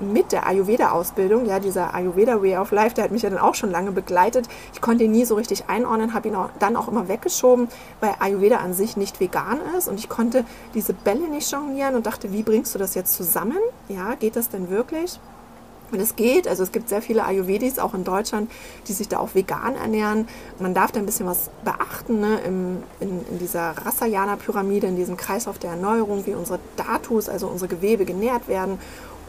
mit 0.00 0.32
der 0.32 0.46
Ayurveda-Ausbildung, 0.46 1.46
ja, 1.46 1.60
dieser 1.60 1.94
Ayurveda 1.94 2.42
Way 2.42 2.56
of 2.58 2.70
Life, 2.72 2.94
der 2.94 3.04
hat 3.04 3.10
mich 3.10 3.22
ja 3.22 3.30
dann 3.30 3.38
auch 3.38 3.54
schon 3.54 3.70
lange 3.70 3.92
begleitet. 3.92 4.48
Ich 4.72 4.80
konnte 4.80 5.04
ihn 5.04 5.12
nie 5.12 5.24
so 5.24 5.34
richtig 5.34 5.64
einordnen, 5.68 6.14
habe 6.14 6.28
ihn 6.28 6.34
auch, 6.34 6.50
dann 6.58 6.76
auch 6.76 6.88
immer 6.88 7.08
weggeschoben, 7.08 7.68
weil 8.00 8.14
Ayurveda 8.18 8.58
an 8.58 8.74
sich 8.74 8.96
nicht 8.96 9.20
vegan 9.20 9.58
ist 9.76 9.88
und 9.88 9.98
ich 9.98 10.08
konnte 10.08 10.44
diese 10.74 10.92
Bälle 10.92 11.28
nicht 11.28 11.50
jonglieren 11.50 11.94
und 11.94 12.06
dachte, 12.06 12.32
wie 12.32 12.42
bringst 12.42 12.74
du 12.74 12.78
das 12.78 12.94
jetzt 12.94 13.14
zusammen? 13.14 13.58
Ja, 13.88 14.14
geht 14.14 14.36
das 14.36 14.48
denn 14.48 14.70
wirklich? 14.70 15.18
Und 15.92 16.00
es 16.00 16.16
geht, 16.16 16.46
also 16.46 16.62
es 16.62 16.72
gibt 16.72 16.88
sehr 16.88 17.02
viele 17.02 17.24
Ayurvedis 17.24 17.78
auch 17.78 17.94
in 17.94 18.04
Deutschland, 18.04 18.50
die 18.86 18.92
sich 18.92 19.08
da 19.08 19.18
auch 19.18 19.34
vegan 19.34 19.74
ernähren. 19.74 20.28
Man 20.58 20.74
darf 20.74 20.92
da 20.92 21.00
ein 21.00 21.06
bisschen 21.06 21.26
was 21.26 21.50
beachten 21.64 22.20
ne? 22.20 22.38
Im, 22.46 22.82
in, 23.00 23.26
in 23.28 23.38
dieser 23.38 23.74
Rasayana-Pyramide, 23.84 24.86
in 24.86 24.96
diesem 24.96 25.16
Kreislauf 25.16 25.58
der 25.58 25.70
Erneuerung, 25.70 26.26
wie 26.26 26.34
unsere 26.34 26.60
Datus, 26.76 27.28
also 27.28 27.48
unsere 27.48 27.68
Gewebe 27.68 28.04
genährt 28.04 28.46
werden 28.46 28.78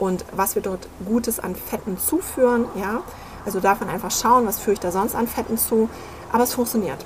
und 0.02 0.26
was 0.36 0.56
wir 0.56 0.64
dort 0.64 0.88
Gutes 1.06 1.40
an 1.40 1.56
Fetten 1.56 1.96
zuführen. 2.00 2.66
Ja? 2.76 3.04
Also 3.46 3.60
darf 3.60 3.82
man 3.82 3.90
einfach 3.90 4.10
schauen, 4.10 4.48
was 4.48 4.58
führe 4.58 4.74
ich 4.74 4.80
da 4.80 4.92
sonst 4.92 5.14
an 5.14 5.28
Fetten 5.28 5.60
zu. 5.60 5.90
Aber 6.32 6.44
es 6.44 6.56
funktioniert. 6.56 7.06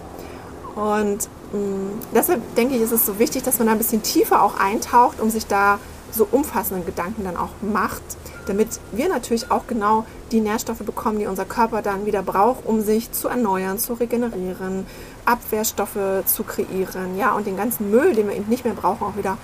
Und 0.75 1.27
mh, 1.51 1.60
mm, 1.60 1.99
deshalb 2.15 2.55
denke 2.55 2.75
ich, 2.75 2.81
ist 2.81 2.93
es 2.93 3.05
so 3.05 3.19
wichtig, 3.19 3.43
dass 3.43 3.60
man 3.60 3.67
da 3.67 3.73
ein 3.73 3.79
bisschen 3.79 4.01
tiefer 4.01 4.41
auch 4.41 4.58
eintaucht, 4.58 5.19
um 5.19 5.29
sich 5.29 5.45
da 5.45 5.77
so 6.10 6.25
umfassenden 6.31 6.86
Gedanken 6.86 7.25
dann 7.25 7.36
auch 7.36 7.49
macht, 7.62 8.01
damit 8.47 8.79
wir 8.93 9.10
natürlich 9.10 9.51
auch 9.51 9.67
genau 9.67 10.05
die 10.31 10.39
Nährstoffe 10.39 10.79
bekommen, 10.79 11.19
die 11.19 11.27
unser 11.27 11.43
Körper 11.43 11.81
dann 11.81 12.05
wieder 12.05 12.23
braucht, 12.23 12.65
um 12.65 12.79
sich 12.79 13.12
zu 13.12 13.27
erneuern, 13.27 13.77
zu 13.77 13.95
regenerieren, 13.95 14.86
Abwehrstoffe 15.25 16.23
zu 16.25 16.43
kreieren, 16.43 17.17
ja, 17.17 17.34
und 17.34 17.45
den 17.45 17.58
ganzen 17.58 17.91
Müll, 17.91 18.13
den 18.13 18.29
wir 18.29 18.36
eben 18.36 18.47
nicht 18.47 18.63
mehr 18.63 18.73
brauchen, 18.73 19.03
auch 19.05 19.17
wieder 19.17 19.38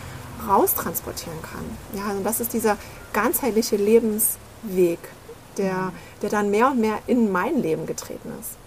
raustransportieren 0.47 1.41
kann. 1.41 1.99
Ja, 1.99 2.09
also 2.09 2.23
das 2.23 2.39
ist 2.39 2.53
dieser 2.53 2.77
ganzheitliche 3.13 3.75
Lebensweg, 3.75 4.99
der, 5.57 5.91
der 6.21 6.29
dann 6.29 6.51
mehr 6.51 6.67
und 6.67 6.79
mehr 6.79 6.99
in 7.07 7.31
mein 7.31 7.61
Leben 7.61 7.85
getreten 7.85 8.31
ist. 8.39 8.57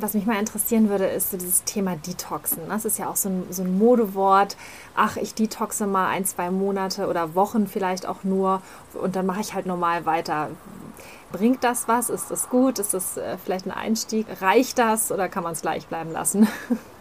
Was 0.00 0.14
mich 0.14 0.24
mal 0.24 0.38
interessieren 0.38 0.88
würde, 0.88 1.06
ist 1.06 1.32
so 1.32 1.36
dieses 1.36 1.64
Thema 1.64 1.96
Detoxen. 1.96 2.68
Das 2.68 2.84
ist 2.84 2.96
ja 2.96 3.08
auch 3.08 3.16
so 3.16 3.28
ein, 3.28 3.46
so 3.50 3.62
ein 3.62 3.76
Modewort. 3.76 4.56
Ach, 4.94 5.16
ich 5.16 5.34
detoxe 5.34 5.88
mal 5.88 6.10
ein, 6.10 6.24
zwei 6.24 6.52
Monate 6.52 7.08
oder 7.08 7.34
Wochen 7.34 7.66
vielleicht 7.66 8.06
auch 8.06 8.22
nur 8.22 8.62
und 8.92 9.16
dann 9.16 9.26
mache 9.26 9.40
ich 9.40 9.52
halt 9.52 9.66
normal 9.66 10.06
weiter. 10.06 10.50
Bringt 11.32 11.64
das 11.64 11.88
was? 11.88 12.08
Ist 12.08 12.30
das 12.30 12.48
gut? 12.50 12.78
Ist 12.78 12.94
das 12.94 13.16
äh, 13.16 13.36
vielleicht 13.36 13.66
ein 13.66 13.72
Einstieg? 13.72 14.28
Reicht 14.40 14.78
das 14.78 15.10
oder 15.10 15.28
kann 15.28 15.42
man 15.42 15.54
es 15.54 15.62
gleich 15.62 15.88
bleiben 15.88 16.12
lassen? 16.12 16.46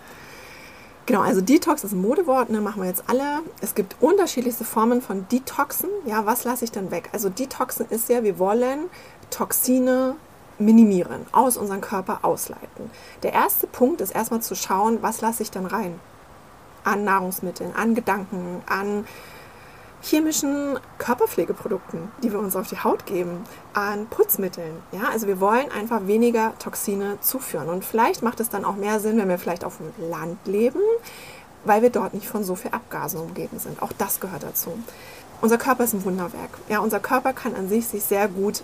Genau, 1.05 1.19
also 1.19 1.41
Detox 1.41 1.83
ist 1.83 1.91
ein 1.91 2.01
Modewort, 2.01 2.49
ne, 2.49 2.61
machen 2.61 2.81
wir 2.81 2.87
jetzt 2.87 3.03
alle. 3.07 3.41
Es 3.59 3.75
gibt 3.75 3.97
unterschiedlichste 3.99 4.63
Formen 4.63 5.01
von 5.01 5.27
Detoxen. 5.27 5.89
Ja, 6.05 6.25
was 6.25 6.45
lasse 6.45 6.63
ich 6.63 6.71
denn 6.71 6.91
weg? 6.91 7.09
Also 7.11 7.27
Detoxen 7.29 7.87
ist 7.89 8.07
ja, 8.07 8.23
wir 8.23 8.39
wollen 8.39 8.89
Toxine 9.29 10.15
minimieren, 10.59 11.25
aus 11.33 11.57
unserem 11.57 11.81
Körper 11.81 12.19
ausleiten. 12.21 12.89
Der 13.21 13.33
erste 13.33 13.67
Punkt 13.67 13.99
ist 13.99 14.11
erstmal 14.11 14.41
zu 14.41 14.55
schauen, 14.55 14.99
was 15.01 15.19
lasse 15.19 15.43
ich 15.43 15.51
dann 15.51 15.65
rein? 15.65 15.99
An 16.85 17.03
Nahrungsmitteln, 17.03 17.75
an 17.75 17.95
Gedanken, 17.95 18.61
an 18.65 19.05
chemischen 20.03 20.77
Körperpflegeprodukten, 20.97 22.11
die 22.21 22.31
wir 22.31 22.39
uns 22.39 22.55
auf 22.55 22.67
die 22.67 22.83
Haut 22.83 23.05
geben, 23.05 23.43
an 23.73 24.05
Putzmitteln. 24.07 24.75
Ja, 24.91 25.09
also 25.11 25.27
wir 25.27 25.39
wollen 25.39 25.71
einfach 25.71 26.07
weniger 26.07 26.53
Toxine 26.59 27.17
zuführen. 27.21 27.69
Und 27.69 27.85
vielleicht 27.85 28.21
macht 28.21 28.39
es 28.39 28.49
dann 28.49 28.65
auch 28.65 28.75
mehr 28.75 28.99
Sinn, 28.99 29.17
wenn 29.17 29.29
wir 29.29 29.39
vielleicht 29.39 29.63
auf 29.63 29.77
dem 29.77 30.09
Land 30.09 30.37
leben, 30.45 30.81
weil 31.63 31.81
wir 31.81 31.89
dort 31.89 32.13
nicht 32.13 32.27
von 32.27 32.43
so 32.43 32.55
viel 32.55 32.71
Abgasen 32.71 33.19
umgeben 33.19 33.59
sind. 33.59 33.81
Auch 33.81 33.93
das 33.97 34.19
gehört 34.19 34.43
dazu. 34.43 34.77
Unser 35.41 35.57
Körper 35.57 35.85
ist 35.85 35.93
ein 35.93 36.03
Wunderwerk. 36.03 36.51
Ja, 36.67 36.79
unser 36.79 36.99
Körper 36.99 37.33
kann 37.33 37.55
an 37.55 37.69
sich 37.69 37.87
sich 37.87 38.03
sehr 38.03 38.27
gut 38.27 38.61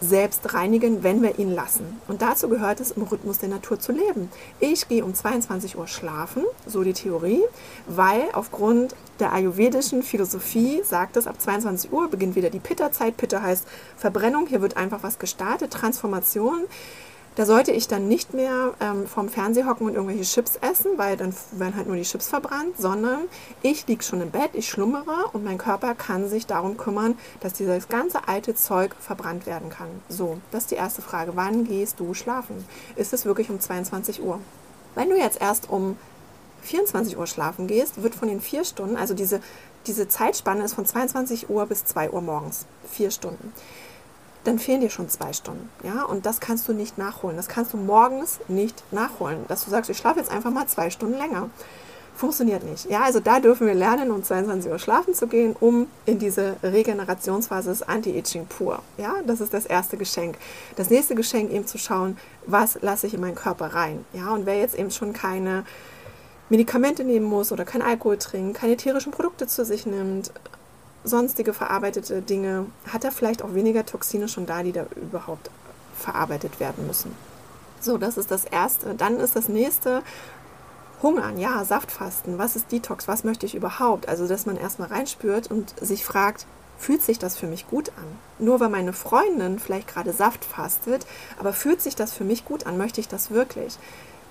selbst 0.00 0.54
reinigen, 0.54 1.02
wenn 1.02 1.22
wir 1.22 1.38
ihn 1.38 1.54
lassen. 1.54 2.00
Und 2.08 2.22
dazu 2.22 2.48
gehört 2.48 2.80
es, 2.80 2.92
im 2.92 3.02
Rhythmus 3.02 3.38
der 3.38 3.48
Natur 3.48 3.80
zu 3.80 3.92
leben. 3.92 4.30
Ich 4.60 4.88
gehe 4.88 5.04
um 5.04 5.14
22 5.14 5.76
Uhr 5.76 5.86
schlafen, 5.86 6.44
so 6.66 6.82
die 6.82 6.92
Theorie, 6.92 7.42
weil 7.86 8.22
aufgrund 8.32 8.94
der 9.18 9.32
ayurvedischen 9.32 10.02
Philosophie 10.02 10.82
sagt 10.84 11.16
es, 11.16 11.26
ab 11.26 11.40
22 11.40 11.92
Uhr 11.92 12.08
beginnt 12.08 12.36
wieder 12.36 12.50
die 12.50 12.60
Pitta-Zeit. 12.60 13.16
Pitta 13.16 13.42
heißt 13.42 13.66
Verbrennung, 13.96 14.46
hier 14.46 14.62
wird 14.62 14.76
einfach 14.76 15.02
was 15.02 15.18
gestartet, 15.18 15.72
Transformation. 15.72 16.66
Da 17.38 17.46
sollte 17.46 17.70
ich 17.70 17.86
dann 17.86 18.08
nicht 18.08 18.34
mehr 18.34 18.74
ähm, 18.80 19.06
vom 19.06 19.28
Fernseher 19.28 19.66
hocken 19.66 19.86
und 19.86 19.94
irgendwelche 19.94 20.24
Chips 20.24 20.56
essen, 20.56 20.98
weil 20.98 21.16
dann 21.16 21.32
werden 21.52 21.76
halt 21.76 21.86
nur 21.86 21.94
die 21.94 22.02
Chips 22.02 22.26
verbrannt, 22.26 22.76
sondern 22.76 23.20
ich 23.62 23.86
liege 23.86 24.02
schon 24.02 24.20
im 24.20 24.32
Bett, 24.32 24.50
ich 24.54 24.68
schlummere 24.68 25.28
und 25.32 25.44
mein 25.44 25.56
Körper 25.56 25.94
kann 25.94 26.28
sich 26.28 26.46
darum 26.46 26.76
kümmern, 26.76 27.16
dass 27.38 27.52
dieses 27.52 27.86
ganze 27.86 28.26
alte 28.26 28.56
Zeug 28.56 28.96
verbrannt 28.98 29.46
werden 29.46 29.70
kann. 29.70 29.86
So, 30.08 30.38
das 30.50 30.64
ist 30.64 30.72
die 30.72 30.74
erste 30.74 31.00
Frage. 31.00 31.36
Wann 31.36 31.62
gehst 31.62 32.00
du 32.00 32.12
schlafen? 32.12 32.66
Ist 32.96 33.12
es 33.12 33.24
wirklich 33.24 33.50
um 33.50 33.60
22 33.60 34.20
Uhr? 34.20 34.40
Wenn 34.96 35.08
du 35.08 35.16
jetzt 35.16 35.40
erst 35.40 35.70
um 35.70 35.96
24 36.62 37.16
Uhr 37.16 37.28
schlafen 37.28 37.68
gehst, 37.68 38.02
wird 38.02 38.16
von 38.16 38.26
den 38.26 38.40
vier 38.40 38.64
Stunden, 38.64 38.96
also 38.96 39.14
diese, 39.14 39.40
diese 39.86 40.08
Zeitspanne 40.08 40.64
ist 40.64 40.74
von 40.74 40.86
22 40.86 41.48
Uhr 41.48 41.66
bis 41.66 41.84
2 41.84 42.10
Uhr 42.10 42.20
morgens, 42.20 42.66
vier 42.90 43.12
Stunden 43.12 43.52
dann 44.44 44.58
fehlen 44.58 44.80
dir 44.80 44.90
schon 44.90 45.08
zwei 45.08 45.32
Stunden. 45.32 45.68
Ja? 45.82 46.04
Und 46.04 46.26
das 46.26 46.40
kannst 46.40 46.68
du 46.68 46.72
nicht 46.72 46.98
nachholen. 46.98 47.36
Das 47.36 47.48
kannst 47.48 47.72
du 47.72 47.76
morgens 47.76 48.38
nicht 48.48 48.82
nachholen. 48.92 49.44
Dass 49.48 49.64
du 49.64 49.70
sagst, 49.70 49.90
ich 49.90 49.98
schlafe 49.98 50.20
jetzt 50.20 50.30
einfach 50.30 50.50
mal 50.50 50.66
zwei 50.66 50.90
Stunden 50.90 51.18
länger. 51.18 51.50
Funktioniert 52.18 52.64
nicht. 52.64 52.90
Ja, 52.90 53.02
also 53.02 53.20
da 53.20 53.38
dürfen 53.38 53.68
wir 53.68 53.74
lernen, 53.74 54.10
um 54.10 54.24
22 54.24 54.72
Uhr 54.72 54.80
schlafen 54.80 55.14
zu 55.14 55.28
gehen, 55.28 55.54
um 55.60 55.86
in 56.04 56.18
diese 56.18 56.56
Regenerationsphase 56.64 57.70
des 57.70 57.84
Anti-Aging 57.84 58.46
pur. 58.46 58.82
Ja, 58.96 59.14
das 59.24 59.40
ist 59.40 59.54
das 59.54 59.66
erste 59.66 59.96
Geschenk. 59.96 60.36
Das 60.74 60.90
nächste 60.90 61.14
Geschenk 61.14 61.52
eben 61.52 61.68
zu 61.68 61.78
schauen, 61.78 62.18
was 62.44 62.78
lasse 62.82 63.06
ich 63.06 63.14
in 63.14 63.20
meinen 63.20 63.36
Körper 63.36 63.66
rein. 63.66 64.04
Ja, 64.12 64.30
und 64.30 64.46
wer 64.46 64.58
jetzt 64.58 64.76
eben 64.76 64.90
schon 64.90 65.12
keine 65.12 65.64
Medikamente 66.48 67.04
nehmen 67.04 67.26
muss 67.26 67.52
oder 67.52 67.64
kein 67.64 67.82
Alkohol 67.82 68.18
trinkt, 68.18 68.58
keine 68.58 68.76
tierischen 68.76 69.12
Produkte 69.12 69.46
zu 69.46 69.64
sich 69.64 69.86
nimmt, 69.86 70.32
sonstige 71.08 71.52
verarbeitete 71.52 72.22
Dinge, 72.22 72.66
hat 72.92 73.04
er 73.04 73.12
vielleicht 73.12 73.42
auch 73.42 73.54
weniger 73.54 73.84
Toxine 73.86 74.28
schon 74.28 74.46
da, 74.46 74.62
die 74.62 74.72
da 74.72 74.86
überhaupt 74.96 75.50
verarbeitet 75.96 76.60
werden 76.60 76.86
müssen. 76.86 77.12
So, 77.80 77.98
das 77.98 78.16
ist 78.16 78.30
das 78.30 78.44
Erste. 78.44 78.94
Dann 78.94 79.18
ist 79.18 79.36
das 79.36 79.48
Nächste 79.48 80.02
Hungern, 81.02 81.38
ja, 81.38 81.64
Saftfasten. 81.64 82.38
Was 82.38 82.56
ist 82.56 82.72
Detox? 82.72 83.06
Was 83.06 83.22
möchte 83.22 83.46
ich 83.46 83.54
überhaupt? 83.54 84.08
Also, 84.08 84.26
dass 84.26 84.46
man 84.46 84.56
erstmal 84.56 84.88
reinspürt 84.88 85.48
und 85.50 85.74
sich 85.80 86.04
fragt, 86.04 86.46
fühlt 86.76 87.02
sich 87.02 87.18
das 87.18 87.36
für 87.36 87.46
mich 87.46 87.68
gut 87.68 87.90
an? 87.90 88.44
Nur 88.44 88.60
weil 88.60 88.68
meine 88.68 88.92
Freundin 88.92 89.58
vielleicht 89.58 89.88
gerade 89.88 90.12
Saft 90.12 90.44
fastet, 90.44 91.06
aber 91.38 91.52
fühlt 91.52 91.82
sich 91.82 91.94
das 91.94 92.12
für 92.12 92.24
mich 92.24 92.44
gut 92.44 92.66
an? 92.66 92.78
Möchte 92.78 93.00
ich 93.00 93.08
das 93.08 93.30
wirklich? 93.30 93.78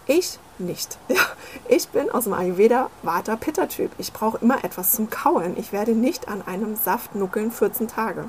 Ich 0.08 0.40
nicht. 0.58 0.98
Ja, 1.10 1.22
ich 1.70 1.88
bin 1.90 2.10
aus 2.10 2.26
dem 2.26 2.34
Ayurveda 2.34 2.90
Vata 3.04 3.36
Pitta 3.36 3.66
Typ. 3.68 3.92
Ich 3.98 4.14
brauche 4.14 4.38
immer 4.42 4.64
etwas 4.64 4.92
zum 4.92 5.10
Kauen. 5.10 5.56
Ich 5.58 5.72
werde 5.72 5.92
nicht 5.92 6.28
an 6.28 6.42
einem 6.42 6.76
Saft 6.76 7.16
nuckeln 7.16 7.52
14 7.52 7.88
Tage. 7.88 8.26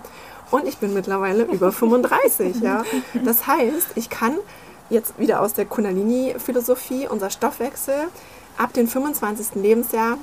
Und 0.51 0.67
ich 0.67 0.79
bin 0.79 0.95
mittlerweile 0.95 1.45
über 1.53 1.73
35. 1.73 2.61
Ja. 2.61 2.85
Das 3.25 3.47
heißt, 3.47 3.89
ich 3.97 4.11
kann 4.11 4.37
jetzt 4.91 5.19
wieder 5.19 5.41
aus 5.41 5.55
der 5.55 5.67
Kundalini-Philosophie, 5.67 7.07
unser 7.09 7.31
Stoffwechsel 7.31 8.09
ab 8.59 8.73
dem 8.73 8.89
25. 8.89 9.55
Lebensjahr 9.55 10.19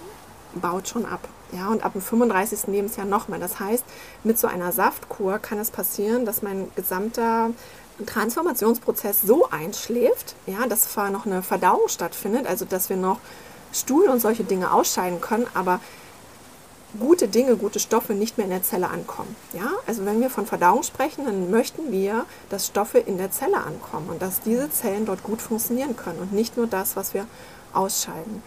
baut 0.54 0.88
schon 0.88 1.06
ab. 1.06 1.22
Ja, 1.52 1.70
und 1.70 1.84
ab 1.84 1.94
dem 1.94 2.02
35. 2.02 2.68
Lebensjahr 2.68 3.06
nochmal. 3.06 3.40
Das 3.40 3.60
heißt, 3.60 3.84
mit 4.24 4.38
so 4.38 4.48
einer 4.48 4.72
Saftkur 4.72 5.40
kann 5.40 5.58
es 5.58 5.72
passieren, 5.72 6.26
dass 6.26 6.42
mein 6.42 6.70
gesamter 6.76 7.52
Transformationsprozess 8.06 9.22
so 9.22 9.50
einschläft, 9.50 10.36
ja, 10.48 10.68
dass 10.68 10.92
zwar 10.92 11.10
noch 11.12 11.26
eine 11.26 11.42
Verdauung 11.42 11.88
stattfindet, 11.88 12.48
also 12.48 12.66
dass 12.66 12.90
wir 12.90 12.98
noch 12.98 13.20
Stuhl 13.72 14.08
und 14.08 14.20
solche 14.20 14.44
Dinge 14.44 14.72
ausscheiden 14.72 15.22
können, 15.22 15.48
aber 15.54 15.80
gute 17.00 17.28
Dinge, 17.28 17.58
gute 17.58 17.80
Stoffe 17.80 18.14
nicht 18.14 18.38
mehr 18.38 18.46
in 18.46 18.52
der 18.52 18.64
Zelle 18.64 18.90
ankommen. 18.90 19.36
Ja? 19.54 19.72
Also 19.86 20.06
wenn 20.06 20.22
wir 20.22 20.30
von 20.30 20.46
Verdauung 20.46 20.84
sprechen, 20.84 21.26
dann 21.26 21.52
möchten 21.52 21.92
wir, 21.92 22.26
dass 22.50 22.68
Stoffe 22.68 23.00
in 23.00 23.18
der 23.18 23.32
Zelle 23.32 23.58
ankommen 23.58 24.10
und 24.10 24.22
dass 24.22 24.42
diese 24.42 24.70
Zellen 24.72 25.06
dort 25.06 25.24
gut 25.24 25.42
funktionieren 25.42 25.96
können 25.96 26.20
und 26.20 26.34
nicht 26.34 26.58
nur 26.58 26.68
das, 26.68 26.96
was 26.96 27.14
wir 27.14 27.26
ausscheiden. 27.74 28.44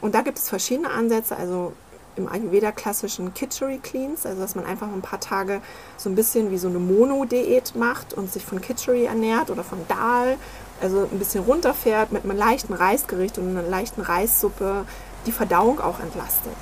Und 0.00 0.14
da 0.14 0.22
gibt 0.22 0.38
es 0.38 0.48
verschiedene 0.48 0.90
Ansätze. 0.90 1.36
Also 1.36 1.72
im 2.16 2.28
Ayurveda 2.28 2.72
klassischen 2.72 3.34
Kitchery 3.34 3.78
Cleans, 3.78 4.26
also 4.26 4.40
dass 4.40 4.54
man 4.54 4.66
einfach 4.66 4.88
ein 4.88 5.02
paar 5.02 5.20
Tage 5.20 5.60
so 5.96 6.08
ein 6.08 6.14
bisschen 6.14 6.50
wie 6.50 6.58
so 6.58 6.68
eine 6.68 6.78
Mono-Diät 6.78 7.74
macht 7.76 8.14
und 8.14 8.32
sich 8.32 8.44
von 8.44 8.60
Kitchery 8.60 9.04
ernährt 9.04 9.50
oder 9.50 9.64
von 9.64 9.78
Dal, 9.88 10.36
also 10.80 11.08
ein 11.10 11.18
bisschen 11.18 11.44
runterfährt 11.44 12.12
mit 12.12 12.24
einem 12.24 12.36
leichten 12.36 12.74
Reisgericht 12.74 13.38
und 13.38 13.48
einer 13.48 13.62
leichten 13.62 14.02
Reissuppe, 14.02 14.84
die 15.26 15.32
Verdauung 15.32 15.80
auch 15.80 16.00
entlastet. 16.00 16.56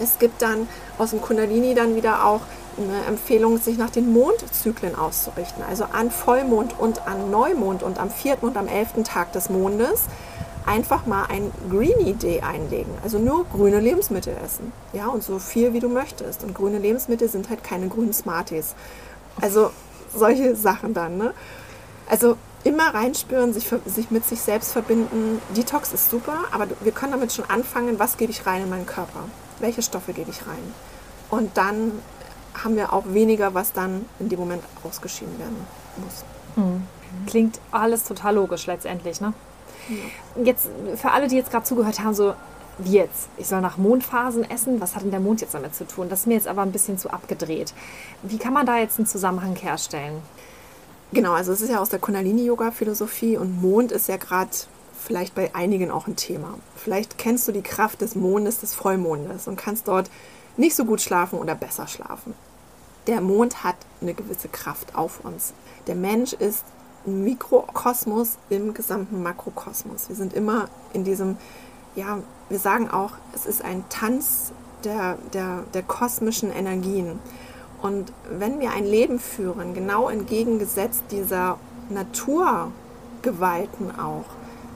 Es 0.00 0.18
gibt 0.18 0.40
dann 0.40 0.68
aus 0.98 1.10
dem 1.10 1.20
Kundalini 1.20 1.74
dann 1.74 1.96
wieder 1.96 2.24
auch 2.24 2.40
eine 2.78 3.04
Empfehlung, 3.06 3.58
sich 3.58 3.78
nach 3.78 3.90
den 3.90 4.12
Mondzyklen 4.12 4.94
auszurichten, 4.94 5.62
also 5.68 5.84
an 5.84 6.10
Vollmond 6.10 6.78
und 6.78 7.06
an 7.06 7.30
Neumond 7.30 7.82
und 7.82 7.98
am 7.98 8.10
vierten 8.10 8.46
und 8.46 8.56
am 8.56 8.68
elften 8.68 9.04
Tag 9.04 9.32
des 9.32 9.50
Mondes 9.50 10.04
einfach 10.66 11.06
mal 11.06 11.26
ein 11.26 11.50
Greenie 11.70 12.14
Day 12.14 12.40
einlegen. 12.40 12.92
Also 13.02 13.18
nur 13.18 13.44
grüne 13.46 13.80
Lebensmittel 13.80 14.36
essen. 14.44 14.72
Ja, 14.92 15.06
und 15.08 15.22
so 15.22 15.38
viel 15.38 15.72
wie 15.72 15.80
du 15.80 15.88
möchtest. 15.88 16.42
Und 16.44 16.54
grüne 16.54 16.78
Lebensmittel 16.78 17.28
sind 17.28 17.48
halt 17.48 17.64
keine 17.64 17.88
grünen 17.88 18.12
Smarties. 18.12 18.74
Also 19.40 19.70
solche 20.14 20.56
Sachen 20.56 20.92
dann. 20.92 21.18
Ne? 21.18 21.34
Also 22.08 22.36
immer 22.64 22.94
reinspüren, 22.94 23.52
sich, 23.52 23.68
sich 23.86 24.10
mit 24.10 24.24
sich 24.24 24.40
selbst 24.40 24.72
verbinden. 24.72 25.40
Detox 25.56 25.92
ist 25.92 26.10
super, 26.10 26.44
aber 26.50 26.66
wir 26.80 26.92
können 26.92 27.12
damit 27.12 27.32
schon 27.32 27.48
anfangen, 27.48 27.98
was 27.98 28.16
gebe 28.16 28.32
ich 28.32 28.44
rein 28.44 28.62
in 28.62 28.68
meinen 28.68 28.86
Körper? 28.86 29.20
Welche 29.60 29.82
Stoffe 29.82 30.12
gebe 30.12 30.30
ich 30.30 30.46
rein? 30.46 30.74
Und 31.30 31.56
dann 31.56 31.92
haben 32.62 32.76
wir 32.76 32.92
auch 32.92 33.04
weniger, 33.06 33.54
was 33.54 33.72
dann 33.72 34.04
in 34.18 34.28
dem 34.28 34.40
Moment 34.40 34.62
ausgeschieden 34.82 35.38
werden 35.38 35.56
muss. 35.96 36.24
Mhm. 36.56 36.82
Klingt 37.26 37.60
alles 37.70 38.04
total 38.04 38.34
logisch 38.34 38.66
letztendlich, 38.66 39.20
ne? 39.20 39.32
Jetzt 40.42 40.68
für 40.96 41.10
alle, 41.10 41.28
die 41.28 41.36
jetzt 41.36 41.50
gerade 41.50 41.64
zugehört 41.64 42.00
haben, 42.00 42.14
so 42.14 42.34
wie 42.78 42.92
jetzt? 42.92 43.28
Ich 43.38 43.46
soll 43.46 43.60
nach 43.60 43.78
Mondphasen 43.78 44.48
essen? 44.50 44.80
Was 44.80 44.94
hat 44.94 45.02
denn 45.02 45.10
der 45.10 45.20
Mond 45.20 45.40
jetzt 45.40 45.54
damit 45.54 45.74
zu 45.74 45.86
tun? 45.86 46.08
Das 46.08 46.20
ist 46.20 46.26
mir 46.26 46.34
jetzt 46.34 46.48
aber 46.48 46.62
ein 46.62 46.72
bisschen 46.72 46.98
zu 46.98 47.10
abgedreht. 47.10 47.72
Wie 48.22 48.38
kann 48.38 48.52
man 48.52 48.66
da 48.66 48.78
jetzt 48.78 48.98
einen 48.98 49.06
Zusammenhang 49.06 49.56
herstellen? 49.56 50.20
Genau, 51.12 51.32
also 51.32 51.52
es 51.52 51.62
ist 51.62 51.70
ja 51.70 51.80
aus 51.80 51.88
der 51.88 52.00
Kundalini-Yoga-Philosophie 52.00 53.38
und 53.38 53.62
Mond 53.62 53.92
ist 53.92 54.08
ja 54.08 54.16
gerade 54.16 54.50
vielleicht 54.92 55.34
bei 55.34 55.54
einigen 55.54 55.90
auch 55.90 56.06
ein 56.06 56.16
Thema. 56.16 56.54
Vielleicht 56.74 57.16
kennst 57.16 57.46
du 57.48 57.52
die 57.52 57.62
Kraft 57.62 58.00
des 58.00 58.14
Mondes, 58.14 58.60
des 58.60 58.74
Vollmondes 58.74 59.46
und 59.46 59.56
kannst 59.56 59.88
dort 59.88 60.10
nicht 60.56 60.74
so 60.74 60.84
gut 60.84 61.00
schlafen 61.00 61.38
oder 61.38 61.54
besser 61.54 61.86
schlafen. 61.86 62.34
Der 63.06 63.20
Mond 63.20 63.62
hat 63.62 63.76
eine 64.00 64.14
gewisse 64.14 64.48
Kraft 64.48 64.96
auf 64.96 65.24
uns. 65.24 65.54
Der 65.86 65.94
Mensch 65.94 66.32
ist 66.32 66.64
Mikrokosmos 67.06 68.38
im 68.50 68.74
gesamten 68.74 69.22
Makrokosmos. 69.22 70.08
Wir 70.08 70.16
sind 70.16 70.34
immer 70.34 70.68
in 70.92 71.04
diesem, 71.04 71.36
ja, 71.94 72.18
wir 72.48 72.58
sagen 72.58 72.90
auch, 72.90 73.12
es 73.34 73.46
ist 73.46 73.64
ein 73.64 73.84
Tanz 73.88 74.52
der, 74.84 75.18
der, 75.32 75.64
der 75.74 75.82
kosmischen 75.82 76.52
Energien. 76.52 77.18
Und 77.82 78.12
wenn 78.30 78.60
wir 78.60 78.72
ein 78.72 78.84
Leben 78.84 79.18
führen, 79.18 79.74
genau 79.74 80.08
entgegengesetzt 80.08 81.04
dieser 81.10 81.58
Naturgewalten 81.90 83.98
auch, 83.98 84.24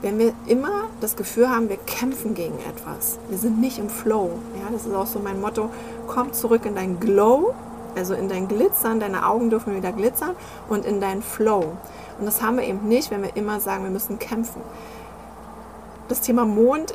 wenn 0.01 0.17
wir 0.17 0.33
immer 0.47 0.89
das 0.99 1.15
Gefühl 1.15 1.49
haben, 1.49 1.69
wir 1.69 1.77
kämpfen 1.77 2.33
gegen 2.33 2.57
etwas, 2.67 3.19
wir 3.29 3.37
sind 3.37 3.61
nicht 3.61 3.77
im 3.77 3.89
Flow. 3.89 4.31
Ja, 4.55 4.71
das 4.71 4.85
ist 4.85 4.95
auch 4.95 5.05
so 5.05 5.19
mein 5.19 5.39
Motto, 5.39 5.69
komm 6.07 6.33
zurück 6.33 6.65
in 6.65 6.75
dein 6.75 6.99
Glow, 6.99 7.53
also 7.95 8.13
in 8.13 8.29
dein 8.29 8.47
Glitzern, 8.47 8.99
deine 8.99 9.27
Augen 9.27 9.49
dürfen 9.49 9.75
wieder 9.75 9.91
glitzern 9.91 10.35
und 10.69 10.85
in 10.85 11.01
dein 11.01 11.21
Flow. 11.21 11.77
Und 12.21 12.27
das 12.27 12.43
haben 12.43 12.57
wir 12.57 12.63
eben 12.65 12.87
nicht, 12.87 13.09
wenn 13.09 13.23
wir 13.23 13.35
immer 13.35 13.59
sagen, 13.59 13.83
wir 13.83 13.89
müssen 13.89 14.19
kämpfen. 14.19 14.61
Das 16.07 16.21
Thema 16.21 16.45
Mond, 16.45 16.93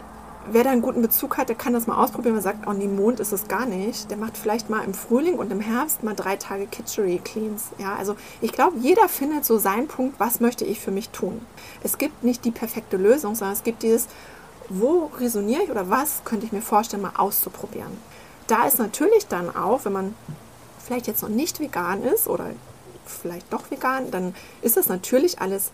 wer 0.52 0.62
da 0.62 0.70
einen 0.70 0.82
guten 0.82 1.02
Bezug 1.02 1.36
hat, 1.36 1.48
der 1.48 1.56
kann 1.56 1.72
das 1.72 1.88
mal 1.88 2.00
ausprobieren. 2.00 2.36
Wer 2.36 2.42
sagt, 2.42 2.68
oh 2.68 2.72
nee, 2.72 2.86
Mond 2.86 3.18
ist 3.18 3.32
es 3.32 3.48
gar 3.48 3.66
nicht. 3.66 4.08
Der 4.08 4.18
macht 4.18 4.38
vielleicht 4.38 4.70
mal 4.70 4.84
im 4.84 4.94
Frühling 4.94 5.34
und 5.36 5.50
im 5.50 5.60
Herbst 5.60 6.04
mal 6.04 6.14
drei 6.14 6.36
Tage 6.36 6.68
Kitchery 6.68 7.20
Cleans. 7.24 7.70
Ja, 7.78 7.96
also 7.96 8.14
ich 8.40 8.52
glaube, 8.52 8.76
jeder 8.78 9.08
findet 9.08 9.44
so 9.44 9.58
seinen 9.58 9.88
Punkt, 9.88 10.20
was 10.20 10.38
möchte 10.38 10.64
ich 10.64 10.78
für 10.78 10.92
mich 10.92 11.08
tun. 11.08 11.44
Es 11.82 11.98
gibt 11.98 12.22
nicht 12.22 12.44
die 12.44 12.52
perfekte 12.52 12.96
Lösung, 12.96 13.34
sondern 13.34 13.54
es 13.54 13.64
gibt 13.64 13.82
dieses, 13.82 14.06
wo 14.68 15.10
resoniere 15.18 15.64
ich 15.64 15.72
oder 15.72 15.90
was 15.90 16.22
könnte 16.24 16.46
ich 16.46 16.52
mir 16.52 16.62
vorstellen, 16.62 17.02
mal 17.02 17.16
auszuprobieren. 17.16 17.90
Da 18.46 18.64
ist 18.68 18.78
natürlich 18.78 19.26
dann 19.26 19.56
auch, 19.56 19.84
wenn 19.84 19.92
man 19.92 20.14
vielleicht 20.78 21.08
jetzt 21.08 21.22
noch 21.22 21.30
nicht 21.30 21.58
vegan 21.58 22.04
ist 22.04 22.28
oder 22.28 22.50
vielleicht 23.08 23.52
doch 23.52 23.70
vegan, 23.70 24.10
dann 24.10 24.34
ist 24.62 24.76
das 24.76 24.88
natürlich 24.88 25.40
alles 25.40 25.70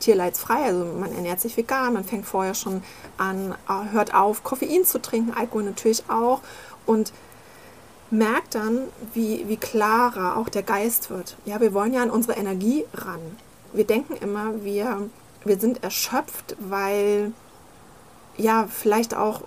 tierleidsfrei. 0.00 0.64
Also 0.64 0.84
man 0.84 1.12
ernährt 1.12 1.40
sich 1.40 1.56
vegan, 1.56 1.94
man 1.94 2.04
fängt 2.04 2.26
vorher 2.26 2.54
schon 2.54 2.82
an, 3.16 3.54
äh, 3.68 3.92
hört 3.92 4.14
auf, 4.14 4.44
Koffein 4.44 4.84
zu 4.84 5.00
trinken, 5.00 5.32
Alkohol 5.32 5.64
natürlich 5.64 6.04
auch. 6.08 6.40
Und 6.86 7.12
merkt 8.10 8.54
dann, 8.54 8.82
wie, 9.12 9.48
wie 9.48 9.56
klarer 9.56 10.36
auch 10.36 10.48
der 10.48 10.62
Geist 10.62 11.10
wird. 11.10 11.36
Ja, 11.44 11.60
wir 11.60 11.74
wollen 11.74 11.92
ja 11.92 12.02
an 12.02 12.10
unsere 12.10 12.38
Energie 12.38 12.84
ran. 12.94 13.20
Wir 13.72 13.86
denken 13.86 14.14
immer, 14.16 14.62
wir, 14.62 15.08
wir 15.44 15.58
sind 15.58 15.82
erschöpft, 15.82 16.56
weil, 16.60 17.32
ja, 18.36 18.68
vielleicht 18.70 19.16
auch, 19.16 19.42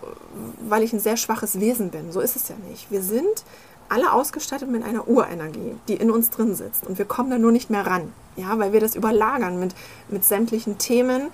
weil 0.67 0.83
ich 0.83 0.91
ein 0.91 0.99
sehr 0.99 1.17
schwaches 1.17 1.59
Wesen 1.59 1.91
bin. 1.91 2.11
So 2.11 2.19
ist 2.19 2.35
es 2.35 2.49
ja 2.49 2.55
nicht. 2.69 2.91
Wir 2.91 3.01
sind 3.01 3.43
alle 3.89 4.11
ausgestattet 4.11 4.69
mit 4.69 4.83
einer 4.83 5.07
Urenergie, 5.07 5.75
die 5.87 5.95
in 5.95 6.11
uns 6.11 6.29
drin 6.29 6.55
sitzt. 6.55 6.85
Und 6.85 6.97
wir 6.97 7.05
kommen 7.05 7.29
da 7.29 7.37
nur 7.37 7.51
nicht 7.51 7.69
mehr 7.69 7.85
ran. 7.85 8.13
Ja, 8.35 8.59
weil 8.59 8.73
wir 8.73 8.79
das 8.79 8.95
überlagern 8.95 9.59
mit, 9.59 9.73
mit 10.09 10.23
sämtlichen 10.23 10.77
Themen, 10.77 11.29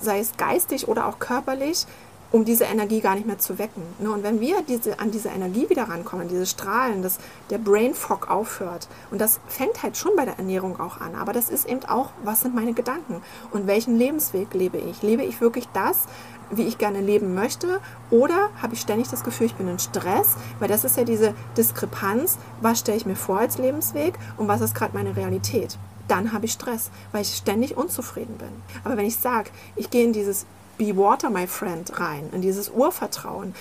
sei 0.00 0.18
es 0.18 0.36
geistig 0.36 0.88
oder 0.88 1.06
auch 1.06 1.18
körperlich, 1.18 1.86
um 2.30 2.44
diese 2.44 2.64
Energie 2.64 3.00
gar 3.00 3.14
nicht 3.14 3.26
mehr 3.26 3.38
zu 3.38 3.58
wecken. 3.58 3.82
Ne? 3.98 4.10
Und 4.10 4.22
wenn 4.22 4.40
wir 4.40 4.62
diese, 4.62 5.00
an 5.00 5.10
diese 5.10 5.28
Energie 5.28 5.68
wieder 5.70 5.84
rankommen, 5.84 6.28
diese 6.28 6.46
Strahlen, 6.46 7.02
dass 7.02 7.18
der 7.50 7.58
Brain 7.58 7.94
Fog 7.94 8.30
aufhört, 8.30 8.88
und 9.10 9.20
das 9.20 9.40
fängt 9.48 9.82
halt 9.82 9.96
schon 9.96 10.12
bei 10.16 10.24
der 10.24 10.38
Ernährung 10.38 10.78
auch 10.78 11.00
an, 11.00 11.14
aber 11.14 11.32
das 11.32 11.48
ist 11.48 11.66
eben 11.66 11.84
auch, 11.86 12.10
was 12.24 12.42
sind 12.42 12.54
meine 12.54 12.74
Gedanken 12.74 13.22
und 13.50 13.66
welchen 13.66 13.96
Lebensweg 13.96 14.52
lebe 14.54 14.78
ich? 14.78 15.02
Lebe 15.02 15.22
ich 15.22 15.40
wirklich 15.40 15.68
das, 15.72 16.04
wie 16.50 16.62
ich 16.62 16.78
gerne 16.78 17.00
leben 17.00 17.34
möchte? 17.34 17.80
Oder 18.10 18.50
habe 18.60 18.74
ich 18.74 18.80
ständig 18.80 19.08
das 19.08 19.24
Gefühl, 19.24 19.46
ich 19.46 19.54
bin 19.54 19.68
in 19.68 19.78
Stress? 19.78 20.36
Weil 20.58 20.68
das 20.68 20.84
ist 20.84 20.96
ja 20.96 21.04
diese 21.04 21.34
Diskrepanz, 21.56 22.38
was 22.60 22.80
stelle 22.80 22.98
ich 22.98 23.06
mir 23.06 23.16
vor 23.16 23.38
als 23.38 23.58
Lebensweg 23.58 24.18
und 24.36 24.48
was 24.48 24.60
ist 24.60 24.74
gerade 24.74 24.96
meine 24.96 25.16
Realität? 25.16 25.78
Dann 26.08 26.32
habe 26.32 26.46
ich 26.46 26.52
Stress, 26.52 26.90
weil 27.12 27.22
ich 27.22 27.34
ständig 27.34 27.76
unzufrieden 27.76 28.38
bin. 28.38 28.48
Aber 28.82 28.96
wenn 28.96 29.04
ich 29.04 29.16
sage, 29.16 29.50
ich 29.76 29.90
gehe 29.90 30.04
in 30.04 30.14
dieses 30.14 30.46
Be 30.78 30.96
Water, 30.96 31.28
my 31.28 31.46
friend, 31.46 32.00
rein, 32.00 32.30
in 32.32 32.40
dieses 32.40 32.70
Urvertrauen. 32.70 33.54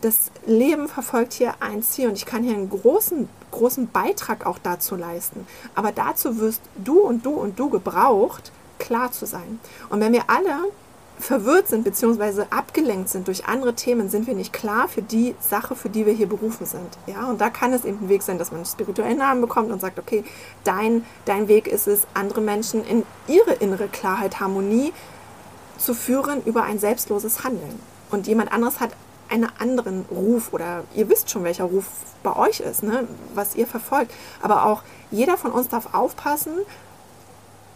Das 0.00 0.30
Leben 0.46 0.88
verfolgt 0.88 1.32
hier 1.32 1.54
ein 1.60 1.82
Ziel 1.82 2.08
und 2.08 2.16
ich 2.16 2.26
kann 2.26 2.42
hier 2.42 2.54
einen 2.54 2.68
großen, 2.68 3.28
großen 3.50 3.88
Beitrag 3.90 4.44
auch 4.44 4.58
dazu 4.62 4.94
leisten. 4.96 5.46
Aber 5.74 5.92
dazu 5.92 6.38
wirst 6.38 6.60
du 6.76 7.00
und 7.00 7.24
du 7.24 7.30
und 7.30 7.58
du 7.58 7.70
gebraucht, 7.70 8.52
klar 8.78 9.10
zu 9.10 9.26
sein. 9.26 9.58
Und 9.88 10.00
wenn 10.00 10.12
wir 10.12 10.24
alle 10.28 10.70
verwirrt 11.18 11.68
sind 11.68 11.84
bzw. 11.84 12.44
abgelenkt 12.50 13.08
sind 13.08 13.26
durch 13.26 13.46
andere 13.46 13.74
Themen, 13.74 14.08
sind 14.08 14.26
wir 14.26 14.34
nicht 14.34 14.52
klar 14.52 14.88
für 14.88 15.02
die 15.02 15.34
Sache, 15.40 15.74
für 15.74 15.88
die 15.88 16.06
wir 16.06 16.12
hier 16.12 16.28
berufen 16.28 16.66
sind. 16.66 16.96
Ja, 17.06 17.26
und 17.26 17.40
da 17.40 17.50
kann 17.50 17.72
es 17.72 17.84
eben 17.84 18.04
ein 18.04 18.08
Weg 18.08 18.22
sein, 18.22 18.38
dass 18.38 18.50
man 18.50 18.58
einen 18.58 18.66
spirituellen 18.66 19.18
Namen 19.18 19.40
bekommt 19.40 19.70
und 19.70 19.80
sagt, 19.80 19.98
okay, 19.98 20.24
dein, 20.64 21.04
dein 21.24 21.48
Weg 21.48 21.66
ist 21.66 21.88
es, 21.88 22.06
andere 22.14 22.40
Menschen 22.40 22.84
in 22.84 23.04
ihre 23.26 23.54
innere 23.54 23.88
Klarheit, 23.88 24.40
Harmonie 24.40 24.92
zu 25.78 25.94
führen 25.94 26.42
über 26.44 26.64
ein 26.64 26.78
selbstloses 26.78 27.44
Handeln. 27.44 27.80
Und 28.10 28.26
jemand 28.26 28.52
anderes 28.52 28.80
hat 28.80 28.90
einen 29.28 29.48
anderen 29.58 30.04
Ruf 30.10 30.52
oder 30.52 30.84
ihr 30.94 31.08
wisst 31.08 31.30
schon, 31.30 31.44
welcher 31.44 31.64
Ruf 31.64 31.84
bei 32.22 32.34
euch 32.36 32.60
ist, 32.60 32.82
ne? 32.82 33.06
was 33.34 33.54
ihr 33.54 33.66
verfolgt. 33.66 34.12
Aber 34.42 34.66
auch 34.66 34.82
jeder 35.10 35.36
von 35.36 35.52
uns 35.52 35.68
darf 35.68 35.94
aufpassen, 35.94 36.52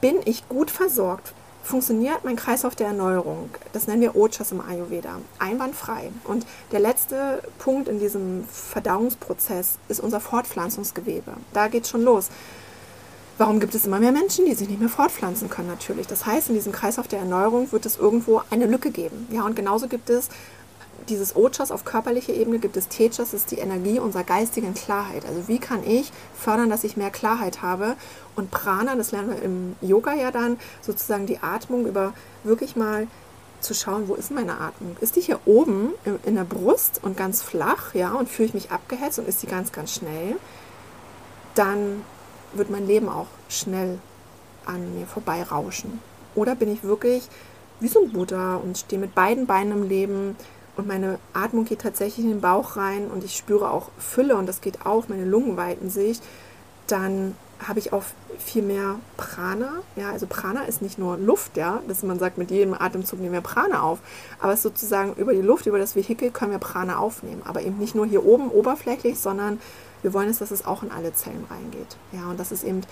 bin 0.00 0.16
ich 0.24 0.48
gut 0.48 0.70
versorgt? 0.70 1.34
Funktioniert 1.62 2.24
mein 2.24 2.34
Kreislauf 2.34 2.74
der 2.74 2.88
Erneuerung? 2.88 3.50
Das 3.72 3.86
nennen 3.86 4.02
wir 4.02 4.16
Ojas 4.16 4.50
im 4.50 4.60
Ayurveda. 4.60 5.20
Einwandfrei. 5.38 6.10
Und 6.24 6.44
der 6.72 6.80
letzte 6.80 7.40
Punkt 7.58 7.88
in 7.88 8.00
diesem 8.00 8.44
Verdauungsprozess 8.48 9.78
ist 9.88 10.00
unser 10.00 10.18
Fortpflanzungsgewebe. 10.18 11.34
Da 11.52 11.68
geht 11.68 11.84
es 11.84 11.90
schon 11.90 12.02
los. 12.02 12.30
Warum 13.38 13.60
gibt 13.60 13.74
es 13.74 13.86
immer 13.86 13.98
mehr 13.98 14.12
Menschen, 14.12 14.44
die 14.44 14.54
sich 14.54 14.68
nicht 14.68 14.80
mehr 14.80 14.88
fortpflanzen 14.88 15.48
können 15.48 15.68
natürlich? 15.68 16.06
Das 16.06 16.26
heißt, 16.26 16.48
in 16.48 16.54
diesem 16.54 16.72
Kreislauf 16.72 17.08
der 17.08 17.20
Erneuerung 17.20 17.72
wird 17.72 17.86
es 17.86 17.96
irgendwo 17.96 18.42
eine 18.50 18.66
Lücke 18.66 18.90
geben. 18.90 19.26
Ja, 19.30 19.44
und 19.44 19.56
genauso 19.56 19.88
gibt 19.88 20.10
es 20.10 20.28
dieses 21.08 21.34
Ojas 21.34 21.70
auf 21.70 21.84
körperlicher 21.84 22.32
Ebene, 22.32 22.58
gibt 22.58 22.76
es 22.76 22.88
Tejas, 22.88 23.16
das 23.16 23.34
ist 23.34 23.50
die 23.50 23.58
Energie 23.58 23.98
unserer 23.98 24.22
geistigen 24.22 24.74
Klarheit. 24.74 25.26
Also 25.26 25.48
wie 25.48 25.58
kann 25.58 25.82
ich 25.84 26.12
fördern, 26.38 26.70
dass 26.70 26.84
ich 26.84 26.96
mehr 26.96 27.10
Klarheit 27.10 27.62
habe? 27.62 27.96
Und 28.36 28.50
Prana, 28.50 28.94
das 28.94 29.10
lernen 29.12 29.30
wir 29.30 29.42
im 29.42 29.76
Yoga 29.80 30.14
ja 30.14 30.30
dann, 30.30 30.58
sozusagen 30.80 31.26
die 31.26 31.38
Atmung 31.38 31.86
über 31.86 32.12
wirklich 32.44 32.76
mal 32.76 33.08
zu 33.60 33.74
schauen, 33.74 34.08
wo 34.08 34.14
ist 34.14 34.30
meine 34.30 34.60
Atmung? 34.60 34.96
Ist 35.00 35.16
die 35.16 35.20
hier 35.20 35.40
oben 35.44 35.90
in 36.24 36.34
der 36.34 36.44
Brust 36.44 37.00
und 37.02 37.16
ganz 37.16 37.42
flach, 37.42 37.94
ja, 37.94 38.12
und 38.12 38.28
fühle 38.28 38.48
ich 38.48 38.54
mich 38.54 38.70
abgehetzt 38.70 39.18
und 39.18 39.28
ist 39.28 39.40
sie 39.40 39.46
ganz, 39.46 39.72
ganz 39.72 39.94
schnell? 39.94 40.36
Dann 41.54 42.02
wird 42.54 42.70
mein 42.70 42.86
Leben 42.86 43.08
auch 43.08 43.26
schnell 43.48 43.98
an 44.66 44.98
mir 44.98 45.06
vorbeirauschen. 45.06 46.00
Oder 46.34 46.54
bin 46.54 46.72
ich 46.72 46.82
wirklich 46.84 47.28
wie 47.80 47.88
so 47.88 48.04
ein 48.04 48.12
Buddha 48.12 48.56
und 48.56 48.78
stehe 48.78 49.00
mit 49.00 49.14
beiden 49.14 49.46
Beinen 49.46 49.72
im 49.72 49.88
Leben 49.88 50.36
und 50.76 50.86
meine 50.86 51.18
Atmung 51.34 51.64
geht 51.64 51.80
tatsächlich 51.80 52.24
in 52.24 52.30
den 52.30 52.40
Bauch 52.40 52.76
rein 52.76 53.08
und 53.08 53.24
ich 53.24 53.36
spüre 53.36 53.70
auch 53.70 53.88
Fülle 53.98 54.36
und 54.36 54.46
das 54.46 54.60
geht 54.60 54.86
auf, 54.86 55.08
meine 55.08 55.24
Lungen 55.24 55.56
weiten 55.56 55.90
sich, 55.90 56.20
dann 56.86 57.34
habe 57.66 57.78
ich 57.78 57.92
auch 57.92 58.02
viel 58.38 58.62
mehr 58.62 58.96
Prana. 59.16 59.70
Ja, 59.96 60.10
also 60.10 60.26
Prana 60.26 60.62
ist 60.64 60.82
nicht 60.82 60.98
nur 60.98 61.16
Luft, 61.16 61.56
ja, 61.56 61.80
dass 61.86 62.02
man 62.02 62.18
sagt, 62.18 62.38
mit 62.38 62.50
jedem 62.50 62.74
Atemzug 62.74 63.20
nehmen 63.20 63.34
wir 63.34 63.40
Prana 63.40 63.82
auf, 63.82 63.98
aber 64.40 64.52
es 64.52 64.62
sozusagen 64.62 65.14
über 65.14 65.32
die 65.32 65.42
Luft, 65.42 65.66
über 65.66 65.78
das 65.78 65.94
Vehikel 65.94 66.30
können 66.30 66.52
wir 66.52 66.58
Prana 66.58 66.98
aufnehmen, 66.98 67.42
aber 67.44 67.62
eben 67.62 67.78
nicht 67.78 67.94
nur 67.94 68.06
hier 68.06 68.24
oben 68.24 68.48
oberflächlich, 68.48 69.18
sondern 69.18 69.60
wir 70.02 70.12
wollen 70.12 70.28
es, 70.28 70.38
dass 70.38 70.50
es 70.50 70.66
auch 70.66 70.82
in 70.82 70.90
alle 70.90 71.12
Zellen 71.12 71.46
reingeht. 71.50 71.96
Ja, 72.12 72.28
und 72.30 72.38
das 72.38 72.52
ist 72.52 72.64
eben 72.64 72.82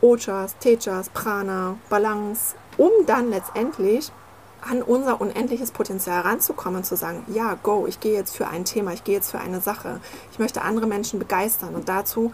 Ojas, 0.00 0.56
Tejas, 0.58 1.10
Prana, 1.10 1.76
Balance, 1.88 2.54
um 2.76 2.90
dann 3.06 3.30
letztendlich 3.30 4.12
an 4.60 4.82
unser 4.82 5.20
unendliches 5.20 5.72
Potenzial 5.72 6.20
ranzukommen 6.20 6.78
und 6.78 6.84
zu 6.84 6.96
sagen, 6.96 7.24
ja, 7.28 7.58
go, 7.62 7.86
ich 7.86 8.00
gehe 8.00 8.14
jetzt 8.14 8.36
für 8.36 8.46
ein 8.46 8.64
Thema, 8.64 8.92
ich 8.92 9.04
gehe 9.04 9.14
jetzt 9.14 9.30
für 9.30 9.40
eine 9.40 9.60
Sache. 9.60 10.00
Ich 10.30 10.38
möchte 10.38 10.62
andere 10.62 10.86
Menschen 10.86 11.18
begeistern 11.18 11.74
und 11.74 11.88
dazu 11.88 12.32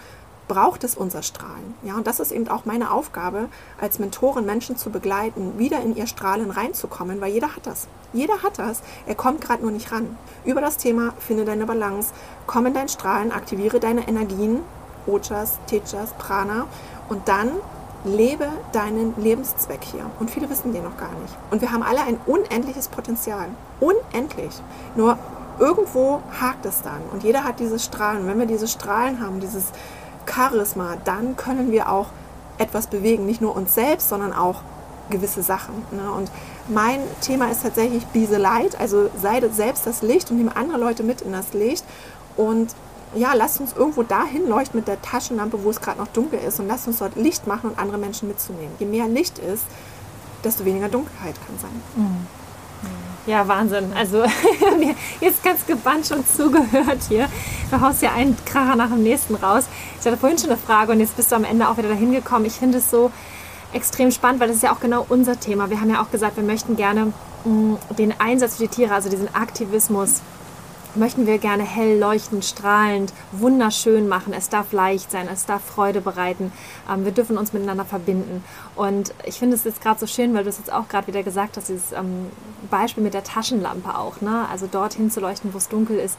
braucht 0.49 0.83
es 0.83 0.97
unser 0.97 1.23
Strahlen. 1.23 1.75
Ja, 1.83 1.95
und 1.95 2.07
das 2.07 2.21
ist 2.21 2.33
eben 2.33 2.49
auch 2.49 2.65
meine 2.65 2.91
Aufgabe, 2.91 3.49
als 3.81 3.99
Mentorin 3.99 4.47
Menschen 4.47 4.77
zu 4.77 4.91
begleiten, 4.91 5.59
wieder 5.59 5.81
in 5.81 5.95
ihr 5.95 6.07
Strahlen 6.07 6.51
reinzukommen, 6.51 7.21
weil 7.21 7.33
jeder 7.33 7.55
hat 7.55 7.67
das. 7.67 7.87
Jeder 8.13 8.43
hat 8.43 8.59
das. 8.59 8.81
Er 9.07 9.15
kommt 9.15 9.43
gerade 9.43 9.63
nur 9.63 9.71
nicht 9.71 9.93
ran. 9.93 10.17
Über 10.45 10.61
das 10.61 10.79
Thema 10.79 11.13
finde 11.19 11.45
deine 11.45 11.67
Balance, 11.67 12.13
komm 12.47 12.67
in 12.67 12.75
dein 12.75 12.89
Strahlen, 12.89 13.31
aktiviere 13.31 13.79
deine 13.79 14.09
Energien, 14.09 14.61
Ojas, 15.07 15.59
Tejas, 15.67 16.13
Prana 16.19 16.67
und 17.09 17.29
dann 17.29 17.51
lebe 18.05 18.49
deinen 18.73 19.15
Lebenszweck 19.17 19.83
hier. 19.83 20.11
Und 20.19 20.31
viele 20.31 20.49
wissen 20.49 20.73
den 20.73 20.85
noch 20.85 20.97
gar 20.97 21.13
nicht. 21.23 21.37
Und 21.51 21.61
wir 21.61 21.73
haben 21.73 21.83
alle 21.83 22.03
ein 22.03 22.19
unendliches 22.27 22.89
Potenzial. 22.89 23.49
Unendlich. 23.81 24.53
Nur 24.97 25.19
irgendwo 25.59 26.23
hakt 26.41 26.65
es 26.67 26.83
dann. 26.83 27.01
Und 27.13 27.25
jeder 27.25 27.45
hat 27.45 27.59
diese 27.61 27.79
Strahlen. 27.79 28.23
Und 28.23 28.29
wenn 28.29 28.39
wir 28.39 28.47
diese 28.47 28.69
Strahlen 28.69 29.21
haben, 29.21 29.41
dieses 29.41 29.73
Charisma, 30.29 30.97
dann 31.05 31.37
können 31.37 31.71
wir 31.71 31.91
auch 31.91 32.09
etwas 32.59 32.87
bewegen. 32.87 33.27
Nicht 33.27 33.41
nur 33.41 33.57
uns 33.57 33.75
selbst, 33.75 34.09
sondern 34.09 34.33
auch 34.33 34.63
gewisse 35.11 35.43
Sachen. 35.43 35.75
Ne? 35.91 36.11
Und 36.13 36.31
mein 36.69 37.01
Thema 37.21 37.51
ist 37.51 37.63
tatsächlich 37.63 38.05
the 38.13 38.27
Light, 38.37 38.79
also 38.79 39.11
sei 39.21 39.41
selbst 39.49 39.87
das 39.87 40.03
Licht 40.03 40.31
und 40.31 40.37
nehme 40.37 40.55
andere 40.57 40.79
Leute 40.79 41.03
mit 41.03 41.23
in 41.23 41.33
das 41.33 41.53
Licht. 41.55 41.85
Und 42.37 42.75
ja, 43.15 43.33
lasst 43.33 43.61
uns 43.61 43.73
irgendwo 43.73 44.03
dahin 44.03 44.49
leuchten 44.49 44.79
mit 44.79 44.87
der 44.87 45.01
Taschenlampe, 45.01 45.65
wo 45.65 45.71
es 45.71 45.81
gerade 45.81 45.99
noch 45.99 46.09
dunkel 46.09 46.39
ist 46.41 46.61
und 46.61 46.69
lasst 46.69 46.87
uns 46.87 46.99
dort 46.99 47.17
Licht 47.17 47.47
machen 47.47 47.71
und 47.71 47.79
andere 47.79 47.97
Menschen 47.99 48.29
mitzunehmen. 48.29 48.71
Je 48.79 48.87
mehr 48.87 49.09
Licht 49.09 49.39
ist, 49.39 49.65
desto 50.45 50.65
weniger 50.65 50.89
Dunkelheit 50.89 51.35
kann 51.47 51.59
sein. 51.59 51.83
Mhm. 51.97 52.27
Ja, 53.29 53.47
Wahnsinn. 53.47 53.93
Also 53.95 54.25
jetzt 55.21 55.45
ganz 55.45 55.67
gebannt 55.67 56.07
schon 56.07 56.27
zugehört 56.27 57.01
hier. 57.11 57.29
Du 57.71 57.79
haust 57.79 58.01
ja 58.01 58.15
einen 58.15 58.35
Kracher 58.47 58.75
nach 58.75 58.89
dem 58.89 59.03
nächsten 59.03 59.35
raus. 59.35 59.65
Ich 60.01 60.07
hatte 60.07 60.17
vorhin 60.17 60.39
schon 60.39 60.49
eine 60.49 60.59
Frage 60.59 60.93
und 60.93 61.01
jetzt 61.01 61.15
bist 61.15 61.31
du 61.31 61.37
am 61.37 61.45
Ende 61.45 61.69
auch 61.69 61.77
wieder 61.77 61.91
dahin 61.91 62.11
gekommen. 62.11 62.47
Ich 62.47 62.55
finde 62.55 62.79
es 62.79 62.91
so 62.91 63.11
extrem 63.75 64.11
spannend, 64.13 64.41
weil 64.41 64.49
das 64.49 64.57
ist 64.57 64.63
ja 64.63 64.73
auch 64.73 64.81
genau 64.81 65.05
unser 65.11 65.39
Thema. 65.39 65.69
Wir 65.69 65.79
haben 65.79 65.91
ja 65.91 66.01
auch 66.01 66.11
gesagt, 66.11 66.39
wir 66.39 66.43
möchten 66.43 66.75
gerne 66.77 67.13
mh, 67.45 67.53
mm, 67.53 67.79
den 67.99 68.19
Einsatz 68.19 68.57
für 68.57 68.63
die 68.63 68.69
Tiere, 68.69 68.95
also 68.95 69.11
diesen 69.11 69.35
Aktivismus 69.35 70.23
möchten 70.99 71.27
wir 71.27 71.39
gerne 71.39 71.63
hell, 71.63 71.99
leuchtend, 71.99 72.45
strahlend, 72.45 73.13
wunderschön 73.33 74.09
machen. 74.09 74.33
Es 74.33 74.49
darf 74.49 74.73
leicht 74.73 75.11
sein, 75.11 75.29
es 75.33 75.47
darf 75.47 75.65
Freude 75.65 76.01
bereiten. 76.01 76.53
Ähm, 76.91 77.05
wir 77.05 77.13
dürfen 77.13 77.39
uns 77.39 77.53
miteinander 77.53 77.85
verbinden. 77.85 78.45
Und 78.77 79.15
ich 79.25 79.39
finde 79.39 79.57
es 79.57 79.65
jetzt 79.65 79.81
gerade 79.81 80.01
so 80.01 80.07
schön, 80.07 80.35
weil 80.35 80.45
du 80.45 80.51
es 80.51 80.59
jetzt 80.59 80.73
auch 80.73 80.89
gerade 80.89 81.07
wieder 81.07 81.23
gesagt 81.23 81.57
hast, 81.57 81.69
dieses 81.69 81.93
ähm, 81.93 82.27
Beispiel 82.71 83.03
mit 83.03 83.15
der 83.15 83.25
Taschenlampe 83.25 83.97
auch. 83.97 84.21
Ne? 84.21 84.47
Also 84.51 84.67
dorthin 84.67 85.11
zu 85.11 85.21
leuchten, 85.21 85.53
wo 85.55 85.59
es 85.59 85.69
dunkel 85.69 85.99
ist. 85.99 86.19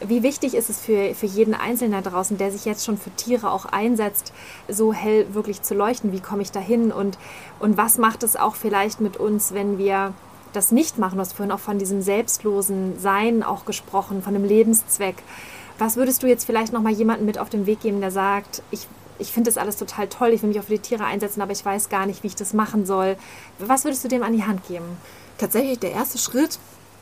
Wie 0.00 0.22
wichtig 0.22 0.54
ist 0.54 0.70
es 0.70 0.80
für, 0.80 1.14
für 1.14 1.26
jeden 1.26 1.54
Einzelnen 1.54 2.02
da 2.02 2.10
draußen, 2.10 2.38
der 2.38 2.50
sich 2.52 2.64
jetzt 2.64 2.84
schon 2.84 2.98
für 2.98 3.10
Tiere 3.10 3.50
auch 3.50 3.66
einsetzt, 3.66 4.32
so 4.68 4.92
hell 4.92 5.34
wirklich 5.34 5.62
zu 5.62 5.74
leuchten? 5.74 6.12
Wie 6.12 6.20
komme 6.20 6.42
ich 6.42 6.52
da 6.52 6.60
hin? 6.60 6.92
Und, 6.92 7.18
und 7.58 7.76
was 7.76 7.98
macht 7.98 8.22
es 8.22 8.36
auch 8.36 8.54
vielleicht 8.54 9.00
mit 9.00 9.16
uns, 9.16 9.52
wenn 9.52 9.78
wir 9.78 10.14
das 10.52 10.72
nicht 10.72 10.98
machen. 10.98 11.16
Du 11.16 11.20
hast 11.20 11.34
vorhin 11.34 11.52
auch 11.52 11.60
von 11.60 11.78
diesem 11.78 12.02
selbstlosen 12.02 12.98
Sein 12.98 13.42
auch 13.42 13.64
gesprochen, 13.64 14.22
von 14.22 14.34
dem 14.34 14.44
Lebenszweck. 14.44 15.16
Was 15.78 15.96
würdest 15.96 16.22
du 16.22 16.26
jetzt 16.26 16.44
vielleicht 16.44 16.72
noch 16.72 16.82
mal 16.82 16.92
jemandem 16.92 17.26
mit 17.26 17.38
auf 17.38 17.48
den 17.48 17.66
Weg 17.66 17.80
geben, 17.80 18.00
der 18.00 18.10
sagt, 18.10 18.62
ich, 18.70 18.86
ich 19.18 19.32
finde 19.32 19.50
das 19.50 19.58
alles 19.58 19.76
total 19.76 20.08
toll, 20.08 20.28
ich 20.30 20.42
will 20.42 20.48
mich 20.48 20.60
auch 20.60 20.64
für 20.64 20.74
die 20.74 20.78
Tiere 20.78 21.04
einsetzen, 21.04 21.40
aber 21.40 21.52
ich 21.52 21.64
weiß 21.64 21.88
gar 21.88 22.06
nicht, 22.06 22.22
wie 22.22 22.28
ich 22.28 22.36
das 22.36 22.52
machen 22.52 22.84
soll. 22.84 23.16
Was 23.58 23.84
würdest 23.84 24.04
du 24.04 24.08
dem 24.08 24.22
an 24.22 24.34
die 24.34 24.44
Hand 24.44 24.66
geben? 24.68 24.98
Tatsächlich, 25.38 25.78
der 25.78 25.92
erste 25.92 26.18
Schritt 26.18 26.58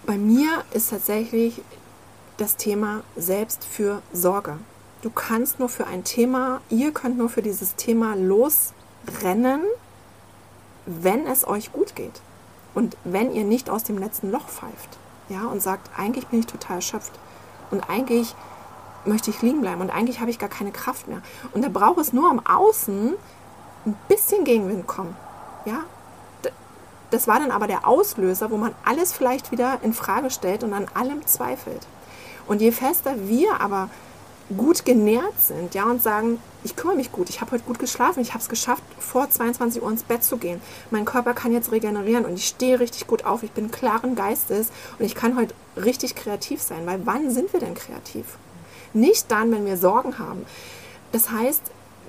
bei 0.07 0.17
mir 0.17 0.65
ist 0.73 0.91
tatsächlich 0.91 1.61
das 2.37 2.57
Thema 2.57 3.03
Selbstfürsorge. 3.17 4.59
Du 5.03 5.11
kannst 5.11 5.59
nur 5.59 5.69
für 5.69 5.87
ein 5.87 6.05
Thema, 6.05 6.61
ihr 6.71 6.93
könnt 6.93 7.19
nur 7.19 7.29
für 7.29 7.43
dieses 7.43 7.75
Thema 7.75 8.15
losrennen, 8.15 9.63
wenn 10.87 11.27
es 11.27 11.47
euch 11.47 11.73
gut 11.73 11.95
geht. 11.95 12.21
Und 12.79 12.97
wenn 13.03 13.33
ihr 13.33 13.43
nicht 13.43 13.71
aus 13.71 13.83
dem 13.83 13.99
letzten 13.99 14.31
Loch 14.31 14.47
pfeift. 14.47 14.99
Ja, 15.29 15.47
und 15.47 15.61
sagt, 15.61 15.91
eigentlich 15.99 16.29
bin 16.29 16.39
ich 16.39 16.47
total 16.47 16.77
erschöpft. 16.77 17.11
Und 17.73 17.91
eigentlich 17.91 18.37
möchte 19.05 19.31
ich 19.31 19.43
liegen 19.43 19.63
bleiben. 19.63 19.81
Und 19.81 19.91
eigentlich 19.91 20.21
habe 20.21 20.31
ich 20.31 20.39
gar 20.39 20.49
keine 20.49 20.71
Kraft 20.71 21.09
mehr. 21.09 21.21
Und 21.53 21.65
da 21.65 21.71
braucht 21.71 21.99
es 21.99 22.13
nur 22.13 22.31
am 22.31 22.39
Außen 22.47 23.15
ein 23.85 23.97
bisschen 24.07 24.45
Gegenwind 24.45 24.87
kommen. 24.87 25.17
Ja, 25.65 25.87
das 27.11 27.27
war 27.27 27.41
dann 27.41 27.51
aber 27.51 27.67
der 27.67 27.85
Auslöser, 27.85 28.53
wo 28.53 28.57
man 28.57 28.73
alles 28.85 29.13
vielleicht 29.13 29.51
wieder 29.51 29.81
in 29.83 29.93
Frage 29.93 30.31
stellt 30.31 30.63
und 30.63 30.73
an 30.73 30.87
allem 30.95 31.27
zweifelt. 31.27 31.85
Und 32.47 32.61
je 32.61 32.71
fester 32.71 33.27
wir 33.27 33.61
aber 33.61 33.91
gut 34.57 34.85
genährt 34.85 35.39
sind, 35.39 35.75
ja, 35.75 35.85
und 35.85 36.03
sagen, 36.03 36.41
ich 36.65 36.75
kümmere 36.75 36.97
mich 36.97 37.13
gut, 37.13 37.29
ich 37.29 37.41
habe 37.41 37.53
heute 37.53 37.65
gut 37.65 37.79
geschlafen, 37.79 38.21
ich 38.21 38.31
habe 38.33 38.43
es 38.43 38.49
geschafft, 38.49 38.83
vor 38.99 39.29
22 39.29 39.83
Uhr 39.83 39.91
ins 39.91 40.03
Bett 40.03 40.25
zu 40.25 40.39
gehen. 40.39 40.61
Mein 40.91 41.05
Körper 41.05 41.35
kann 41.35 41.53
jetzt 41.53 41.71
regenerieren 41.71 42.25
und 42.25 42.35
ich 42.35 42.47
stehe 42.47 42.81
richtig 42.81 43.07
gut 43.07 43.25
auf, 43.25 43.43
ich 43.43 43.53
bin 43.53 43.71
klaren 43.71 44.15
Geistes 44.15 44.69
und 44.99 45.05
ich 45.05 45.15
kann 45.15 45.37
heute 45.37 45.55
richtig 45.77 46.15
kreativ 46.15 46.63
sein, 46.63 46.87
weil 46.87 47.01
wann 47.05 47.31
sind 47.31 47.53
wir 47.53 47.61
denn 47.61 47.75
kreativ? 47.75 48.39
Nicht 48.95 49.31
dann, 49.31 49.53
wenn 49.53 49.67
wir 49.67 49.77
Sorgen 49.77 50.19
haben. 50.19 50.47
Das 51.13 51.31
heißt, 51.31 51.63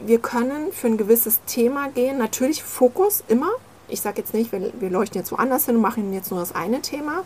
wir 0.05 0.19
können 0.19 0.71
für 0.71 0.87
ein 0.87 0.97
gewisses 0.97 1.41
Thema 1.45 1.89
gehen, 1.89 2.17
natürlich 2.17 2.63
Fokus 2.63 3.23
immer. 3.27 3.49
Ich 3.89 4.01
sage 4.01 4.19
jetzt 4.19 4.33
nicht, 4.33 4.51
wir, 4.51 4.71
wir 4.79 4.89
leuchten 4.89 5.19
jetzt 5.19 5.31
woanders 5.31 5.65
hin 5.65 5.75
und 5.75 5.81
machen 5.81 6.13
jetzt 6.13 6.31
nur 6.31 6.39
das 6.39 6.55
eine 6.55 6.81
Thema, 6.81 7.23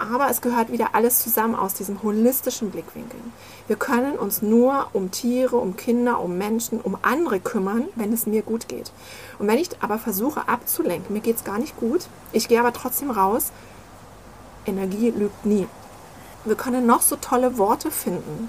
aber 0.00 0.30
es 0.30 0.40
gehört 0.40 0.72
wieder 0.72 0.94
alles 0.94 1.18
zusammen 1.18 1.54
aus 1.54 1.74
diesem 1.74 2.02
holistischen 2.02 2.70
Blickwinkel. 2.70 3.20
Wir 3.66 3.76
können 3.76 4.18
uns 4.18 4.40
nur 4.40 4.88
um 4.94 5.10
Tiere, 5.10 5.56
um 5.56 5.76
Kinder, 5.76 6.20
um 6.20 6.38
Menschen, 6.38 6.80
um 6.80 6.96
andere 7.02 7.38
kümmern, 7.38 7.84
wenn 7.96 8.12
es 8.12 8.26
mir 8.26 8.42
gut 8.42 8.66
geht. 8.66 8.92
Und 9.38 9.46
wenn 9.46 9.58
ich 9.58 9.70
aber 9.80 9.98
versuche 9.98 10.48
abzulenken, 10.48 11.12
mir 11.12 11.20
geht 11.20 11.36
es 11.36 11.44
gar 11.44 11.58
nicht 11.58 11.78
gut, 11.78 12.08
ich 12.32 12.48
gehe 12.48 12.58
aber 12.58 12.72
trotzdem 12.72 13.10
raus, 13.10 13.52
Energie 14.64 15.10
lügt 15.10 15.44
nie. 15.44 15.66
Wir 16.44 16.56
können 16.56 16.86
noch 16.86 17.02
so 17.02 17.16
tolle 17.16 17.58
Worte 17.58 17.90
finden. 17.90 18.48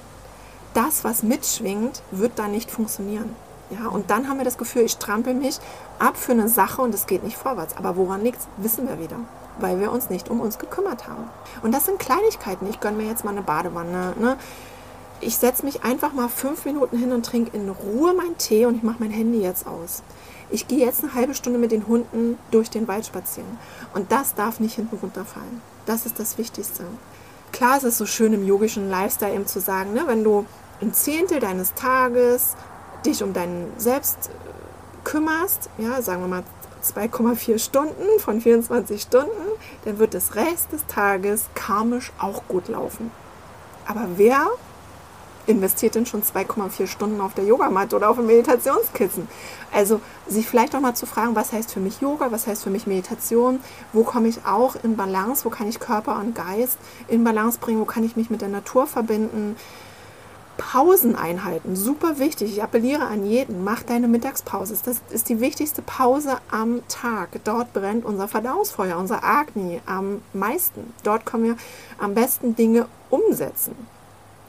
Das, 0.74 1.04
was 1.04 1.22
mitschwingt, 1.22 2.02
wird 2.12 2.40
dann 2.40 2.52
nicht 2.52 2.72
funktionieren. 2.72 3.36
Ja, 3.70 3.90
und 3.90 4.10
dann 4.10 4.30
haben 4.30 4.38
wir 4.38 4.46
das 4.46 4.58
Gefühl, 4.58 4.84
ich 4.84 4.94
strampel 4.94 5.34
mich 5.34 5.60
ab 6.00 6.16
für 6.16 6.32
eine 6.32 6.48
Sache 6.48 6.82
und 6.82 6.94
es 6.94 7.08
geht 7.08 7.24
nicht 7.24 7.38
vorwärts. 7.38 7.76
Aber 7.76 7.98
woran 7.98 8.24
liegt 8.24 8.40
wissen 8.58 8.88
wir 8.88 9.00
wieder 9.00 9.18
weil 9.62 9.80
wir 9.80 9.92
uns 9.92 10.10
nicht 10.10 10.30
um 10.30 10.40
uns 10.40 10.60
gekümmert 10.60 11.08
haben. 11.08 11.30
Und 11.62 11.74
das 11.74 11.86
sind 11.86 12.00
Kleinigkeiten. 12.00 12.68
Ich 12.70 12.80
gönne 12.80 12.98
mir 12.98 13.08
jetzt 13.08 13.24
mal 13.24 13.32
eine 13.32 13.42
Badewanne. 13.42 14.14
Ne? 14.20 14.38
Ich 15.20 15.38
setze 15.38 15.66
mich 15.66 15.84
einfach 15.84 16.14
mal 16.14 16.30
fünf 16.30 16.66
Minuten 16.66 16.98
hin 16.98 17.12
und 17.12 17.26
trinke 17.26 17.56
in 17.56 17.70
Ruhe 17.70 18.14
meinen 18.14 18.38
Tee 18.38 18.66
und 18.66 18.76
ich 18.76 18.84
mache 18.84 18.98
mein 19.00 19.12
Handy 19.12 19.42
jetzt 19.42 19.68
aus. 19.68 20.04
Ich 20.50 20.68
gehe 20.68 20.86
jetzt 20.86 21.04
eine 21.04 21.14
halbe 21.14 21.34
Stunde 21.34 21.60
mit 21.60 21.72
den 21.72 21.88
Hunden 21.88 22.38
durch 22.52 22.70
den 22.70 22.88
Wald 22.88 23.06
spazieren. 23.06 23.58
Und 23.94 24.12
das 24.12 24.36
darf 24.36 24.60
nicht 24.60 24.76
hinten 24.76 24.98
runterfallen. 24.98 25.62
Das 25.86 26.06
ist 26.06 26.20
das 26.20 26.38
Wichtigste. 26.38 26.84
Klar 27.52 27.78
ist 27.78 27.84
es 27.84 27.98
so 27.98 28.06
schön 28.06 28.34
im 28.34 28.46
yogischen 28.46 28.90
Lifestyle 28.90 29.34
eben 29.34 29.48
zu 29.48 29.60
sagen, 29.60 29.94
ne, 29.94 30.04
wenn 30.08 30.24
du 30.24 30.46
ein 30.82 30.94
Zehntel 30.94 31.40
deines 31.40 31.74
Tages 31.74 32.56
dich 33.06 33.24
um 33.24 33.34
deinen 33.34 33.72
Selbst 33.78 34.30
kümmerst, 35.04 35.70
ja, 35.78 36.02
sagen 36.02 36.22
wir 36.22 36.28
mal 36.28 36.44
2,4 36.84 37.60
Stunden 37.60 38.20
von 38.20 38.42
24 38.42 39.02
Stunden, 39.02 39.30
dann 39.86 40.00
wird 40.00 40.14
das 40.14 40.36
Rest 40.36 40.72
des 40.72 40.86
Tages 40.88 41.46
karmisch 41.54 42.12
auch 42.20 42.44
gut 42.48 42.68
laufen. 42.68 43.12
Aber 43.88 44.08
wer 44.16 44.48
investiert 45.48 45.96
denn 45.96 46.06
schon 46.06 46.24
2,4 46.24 46.88
Stunden 46.88 47.20
auf 47.20 47.34
der 47.34 47.46
Yogamatte 47.46 47.96
oder 47.96 48.10
auf 48.10 48.18
dem 48.18 48.28
Meditationskissen? 48.28 49.28
Also 49.72 50.02
sich 50.28 50.48
vielleicht 50.48 50.76
auch 50.76 50.80
mal 50.80 50.96
zu 50.96 51.06
fragen, 51.06 51.36
was 51.36 51.52
heißt 51.52 51.74
für 51.74 51.80
mich 51.80 52.02
Yoga, 52.02 52.32
was 52.32 52.48
heißt 52.48 52.64
für 52.64 52.70
mich 52.70 52.88
Meditation, 52.88 53.60
wo 53.94 54.04
komme 54.04 54.28
ich 54.28 54.46
auch 54.46 54.76
in 54.84 54.96
Balance, 54.96 55.46
wo 55.46 55.50
kann 55.50 55.68
ich 55.68 55.80
Körper 55.80 56.20
und 56.20 56.36
Geist 56.36 56.78
in 57.08 57.24
Balance 57.24 57.60
bringen, 57.60 57.80
wo 57.80 57.86
kann 57.86 58.04
ich 58.04 58.16
mich 58.16 58.30
mit 58.30 58.42
der 58.42 58.50
Natur 58.50 58.88
verbinden, 58.88 59.56
Pauseneinheiten, 60.62 61.76
super 61.76 62.20
wichtig. 62.20 62.52
Ich 62.52 62.62
appelliere 62.64 63.08
an 63.08 63.26
jeden, 63.26 63.64
mach 63.64 63.82
deine 63.82 64.08
Mittagspause. 64.08 64.78
Das 64.86 65.02
ist 65.10 65.28
die 65.28 65.40
wichtigste 65.40 65.82
Pause 65.82 66.38
am 66.52 66.88
Tag. 66.88 67.30
Dort 67.44 67.74
brennt 67.74 68.06
unser 68.06 68.28
Verdauungsfeuer, 68.28 68.98
unser 68.98 69.24
Agni 69.24 69.82
am 69.88 70.22
meisten. 70.34 70.94
Dort 71.04 71.26
können 71.26 71.46
wir 71.46 71.56
am 71.98 72.14
besten 72.14 72.56
Dinge 72.56 72.86
umsetzen. 73.10 73.76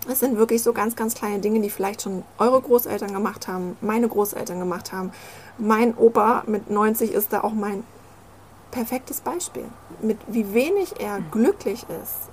Es 0.07 0.21
sind 0.21 0.37
wirklich 0.37 0.63
so 0.63 0.75
ganz, 0.75 0.97
ganz 0.97 1.15
kleine 1.15 1.39
Dinge, 1.39 1.61
die 1.61 1.71
vielleicht 1.71 2.03
schon 2.03 2.25
eure 2.37 2.61
Großeltern 2.61 3.15
gemacht 3.15 3.49
haben, 3.49 3.79
meine 3.81 4.07
Großeltern 4.07 4.59
gemacht 4.59 4.93
haben. 4.93 5.13
Mein 5.57 5.97
Opa 5.97 6.45
mit 6.47 6.69
90 6.69 7.13
ist 7.13 7.33
da 7.33 7.43
auch 7.43 7.55
mein 7.55 7.85
perfektes 8.71 9.23
Beispiel. 9.23 9.65
Mit 10.03 10.19
wie 10.27 10.53
wenig 10.53 11.01
er 11.01 11.21
glücklich 11.31 11.87
ist 12.03 12.31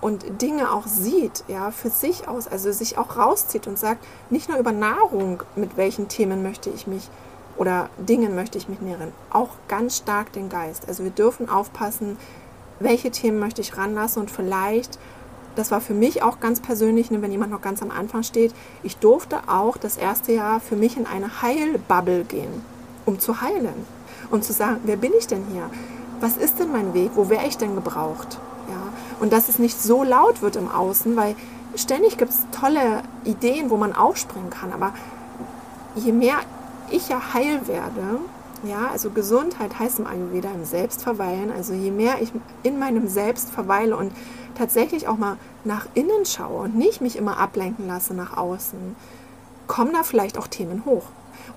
und 0.00 0.42
Dinge 0.42 0.72
auch 0.72 0.86
sieht, 0.86 1.44
ja, 1.48 1.70
für 1.70 1.90
sich 1.90 2.26
aus, 2.28 2.48
also 2.48 2.72
sich 2.72 2.98
auch 2.98 3.16
rauszieht 3.16 3.66
und 3.66 3.78
sagt, 3.78 4.04
nicht 4.30 4.48
nur 4.48 4.58
über 4.58 4.72
Nahrung, 4.72 5.42
mit 5.56 5.76
welchen 5.76 6.08
Themen 6.08 6.42
möchte 6.42 6.70
ich 6.70 6.86
mich 6.86 7.08
oder 7.56 7.90
Dingen 7.98 8.34
möchte 8.34 8.56
ich 8.56 8.68
mich 8.68 8.80
nähren, 8.80 9.12
auch 9.30 9.50
ganz 9.68 9.98
stark 9.98 10.32
den 10.32 10.48
Geist. 10.48 10.88
Also 10.88 11.04
wir 11.04 11.10
dürfen 11.10 11.50
aufpassen, 11.50 12.16
welche 12.78 13.10
Themen 13.10 13.38
möchte 13.38 13.60
ich 13.60 13.76
ranlassen 13.76 14.22
und 14.22 14.30
vielleicht, 14.30 14.98
das 15.56 15.70
war 15.70 15.82
für 15.82 15.92
mich 15.92 16.22
auch 16.22 16.40
ganz 16.40 16.60
persönlich, 16.60 17.10
ne, 17.10 17.20
wenn 17.20 17.32
jemand 17.32 17.52
noch 17.52 17.60
ganz 17.60 17.82
am 17.82 17.90
Anfang 17.90 18.22
steht, 18.22 18.54
ich 18.82 18.96
durfte 18.96 19.40
auch 19.48 19.76
das 19.76 19.98
erste 19.98 20.32
Jahr 20.32 20.60
für 20.60 20.76
mich 20.76 20.96
in 20.96 21.06
eine 21.06 21.42
Heilbubble 21.42 22.24
gehen, 22.24 22.64
um 23.04 23.18
zu 23.18 23.42
heilen 23.42 23.86
und 24.30 24.44
zu 24.44 24.54
sagen, 24.54 24.78
wer 24.84 24.96
bin 24.96 25.12
ich 25.18 25.26
denn 25.26 25.44
hier? 25.52 25.68
Was 26.20 26.36
ist 26.38 26.58
denn 26.58 26.72
mein 26.72 26.94
Weg? 26.94 27.10
Wo 27.14 27.28
wäre 27.28 27.46
ich 27.46 27.58
denn 27.58 27.74
gebraucht? 27.74 28.38
Und 29.20 29.32
dass 29.32 29.48
es 29.48 29.58
nicht 29.58 29.80
so 29.80 30.02
laut 30.02 30.42
wird 30.42 30.56
im 30.56 30.68
Außen, 30.68 31.14
weil 31.14 31.36
ständig 31.76 32.18
gibt 32.18 32.32
es 32.32 32.46
tolle 32.58 33.02
Ideen, 33.24 33.70
wo 33.70 33.76
man 33.76 33.94
aufspringen 33.94 34.50
kann. 34.50 34.72
Aber 34.72 34.92
je 35.94 36.12
mehr 36.12 36.36
ich 36.90 37.08
ja 37.08 37.34
heil 37.34 37.68
werde, 37.68 38.18
ja, 38.62 38.88
also 38.90 39.10
Gesundheit 39.10 39.78
heißt 39.78 40.00
im 40.00 40.06
Ayurveda 40.06 40.50
im 40.50 40.64
Selbst 40.64 41.02
verweilen. 41.02 41.50
Also 41.50 41.72
je 41.72 41.90
mehr 41.90 42.20
ich 42.20 42.32
in 42.62 42.78
meinem 42.78 43.08
Selbst 43.08 43.50
verweile 43.50 43.96
und 43.96 44.12
tatsächlich 44.54 45.08
auch 45.08 45.16
mal 45.16 45.36
nach 45.64 45.86
innen 45.94 46.26
schaue 46.26 46.64
und 46.64 46.76
nicht 46.76 47.00
mich 47.00 47.16
immer 47.16 47.38
ablenken 47.38 47.86
lasse 47.86 48.12
nach 48.14 48.36
außen, 48.36 48.96
kommen 49.66 49.92
da 49.92 50.02
vielleicht 50.02 50.36
auch 50.36 50.46
Themen 50.46 50.84
hoch. 50.84 51.04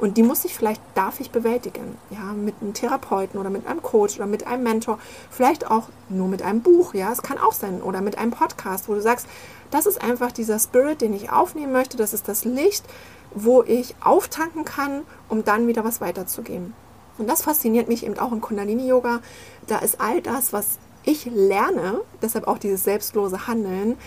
Und 0.03 0.17
die 0.17 0.23
muss 0.23 0.43
ich 0.43 0.53
vielleicht, 0.53 0.81
darf 0.95 1.21
ich 1.21 1.31
bewältigen. 1.31 1.97
Ja, 2.09 2.33
mit 2.33 2.55
einem 2.59 2.73
Therapeuten 2.73 3.39
oder 3.39 3.49
mit 3.49 3.65
einem 3.65 3.81
Coach 3.81 4.17
oder 4.17 4.25
mit 4.25 4.45
einem 4.45 4.61
Mentor. 4.61 4.99
Vielleicht 5.31 5.71
auch 5.71 5.87
nur 6.09 6.27
mit 6.27 6.41
einem 6.41 6.59
Buch. 6.59 6.93
Ja, 6.93 7.09
es 7.13 7.21
kann 7.21 7.37
auch 7.37 7.53
sein. 7.53 7.81
Oder 7.81 8.01
mit 8.01 8.17
einem 8.17 8.31
Podcast, 8.31 8.89
wo 8.89 8.95
du 8.95 9.01
sagst, 9.01 9.27
das 9.71 9.85
ist 9.85 10.01
einfach 10.01 10.33
dieser 10.33 10.59
Spirit, 10.59 10.99
den 10.99 11.13
ich 11.13 11.31
aufnehmen 11.31 11.71
möchte. 11.71 11.95
Das 11.95 12.13
ist 12.13 12.27
das 12.27 12.43
Licht, 12.43 12.83
wo 13.33 13.63
ich 13.63 13.95
auftanken 14.03 14.65
kann, 14.65 15.03
um 15.29 15.45
dann 15.45 15.67
wieder 15.67 15.85
was 15.85 16.01
weiterzugeben. 16.01 16.73
Und 17.17 17.29
das 17.29 17.43
fasziniert 17.43 17.87
mich 17.87 18.05
eben 18.05 18.19
auch 18.19 18.33
im 18.33 18.41
Kundalini-Yoga. 18.41 19.21
Da 19.67 19.77
ist 19.77 20.01
all 20.01 20.21
das, 20.21 20.51
was 20.51 20.79
ich 21.05 21.27
lerne, 21.27 22.01
deshalb 22.21 22.49
auch 22.49 22.57
dieses 22.57 22.83
selbstlose 22.83 23.47
Handeln, 23.47 23.97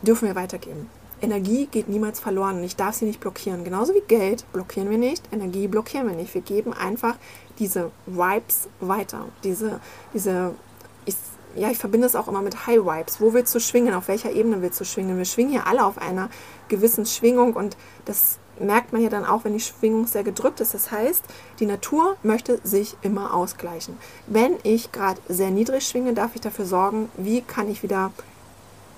dürfen 0.00 0.28
wir 0.28 0.34
weitergeben. 0.34 0.88
Energie 1.22 1.66
geht 1.66 1.88
niemals 1.88 2.20
verloren 2.20 2.58
und 2.58 2.64
ich 2.64 2.76
darf 2.76 2.94
sie 2.96 3.06
nicht 3.06 3.20
blockieren. 3.20 3.64
Genauso 3.64 3.94
wie 3.94 4.02
Geld 4.06 4.44
blockieren 4.52 4.90
wir 4.90 4.98
nicht, 4.98 5.22
Energie 5.32 5.66
blockieren 5.66 6.08
wir 6.08 6.14
nicht. 6.14 6.34
Wir 6.34 6.42
geben 6.42 6.72
einfach 6.72 7.16
diese 7.58 7.90
Vibes 8.06 8.68
weiter. 8.80 9.26
Diese, 9.42 9.80
diese 10.12 10.54
ich, 11.06 11.16
ja, 11.54 11.70
ich 11.70 11.78
verbinde 11.78 12.06
es 12.06 12.16
auch 12.16 12.28
immer 12.28 12.42
mit 12.42 12.66
High 12.66 12.84
Vibes. 12.84 13.20
Wo 13.20 13.32
willst 13.32 13.54
du 13.54 13.60
schwingen? 13.60 13.94
Auf 13.94 14.08
welcher 14.08 14.32
Ebene 14.32 14.60
willst 14.60 14.78
du 14.80 14.84
schwingen? 14.84 15.16
Wir 15.16 15.24
schwingen 15.24 15.52
hier 15.52 15.66
alle 15.66 15.84
auf 15.84 15.98
einer 15.98 16.28
gewissen 16.68 17.06
Schwingung 17.06 17.54
und 17.54 17.76
das 18.04 18.38
merkt 18.58 18.92
man 18.92 19.02
ja 19.02 19.08
dann 19.08 19.24
auch, 19.24 19.44
wenn 19.44 19.52
die 19.52 19.60
Schwingung 19.60 20.06
sehr 20.06 20.24
gedrückt 20.24 20.60
ist. 20.60 20.74
Das 20.74 20.90
heißt, 20.90 21.24
die 21.60 21.66
Natur 21.66 22.16
möchte 22.22 22.60
sich 22.64 22.96
immer 23.02 23.34
ausgleichen. 23.34 23.96
Wenn 24.26 24.56
ich 24.62 24.92
gerade 24.92 25.20
sehr 25.28 25.50
niedrig 25.50 25.86
schwinge, 25.86 26.14
darf 26.14 26.34
ich 26.34 26.40
dafür 26.40 26.66
sorgen, 26.66 27.08
wie 27.16 27.42
kann 27.42 27.70
ich 27.70 27.82
wieder 27.82 28.12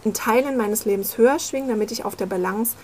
in 0.08 0.14
Teilen 0.14 0.56
meines 0.56 0.86
Lebens 0.86 1.18
höher 1.18 1.38
schwingen, 1.38 1.68
damit 1.68 1.92
ich 1.92 2.04
auf 2.04 2.16
der 2.16 2.26
Balance 2.26 2.76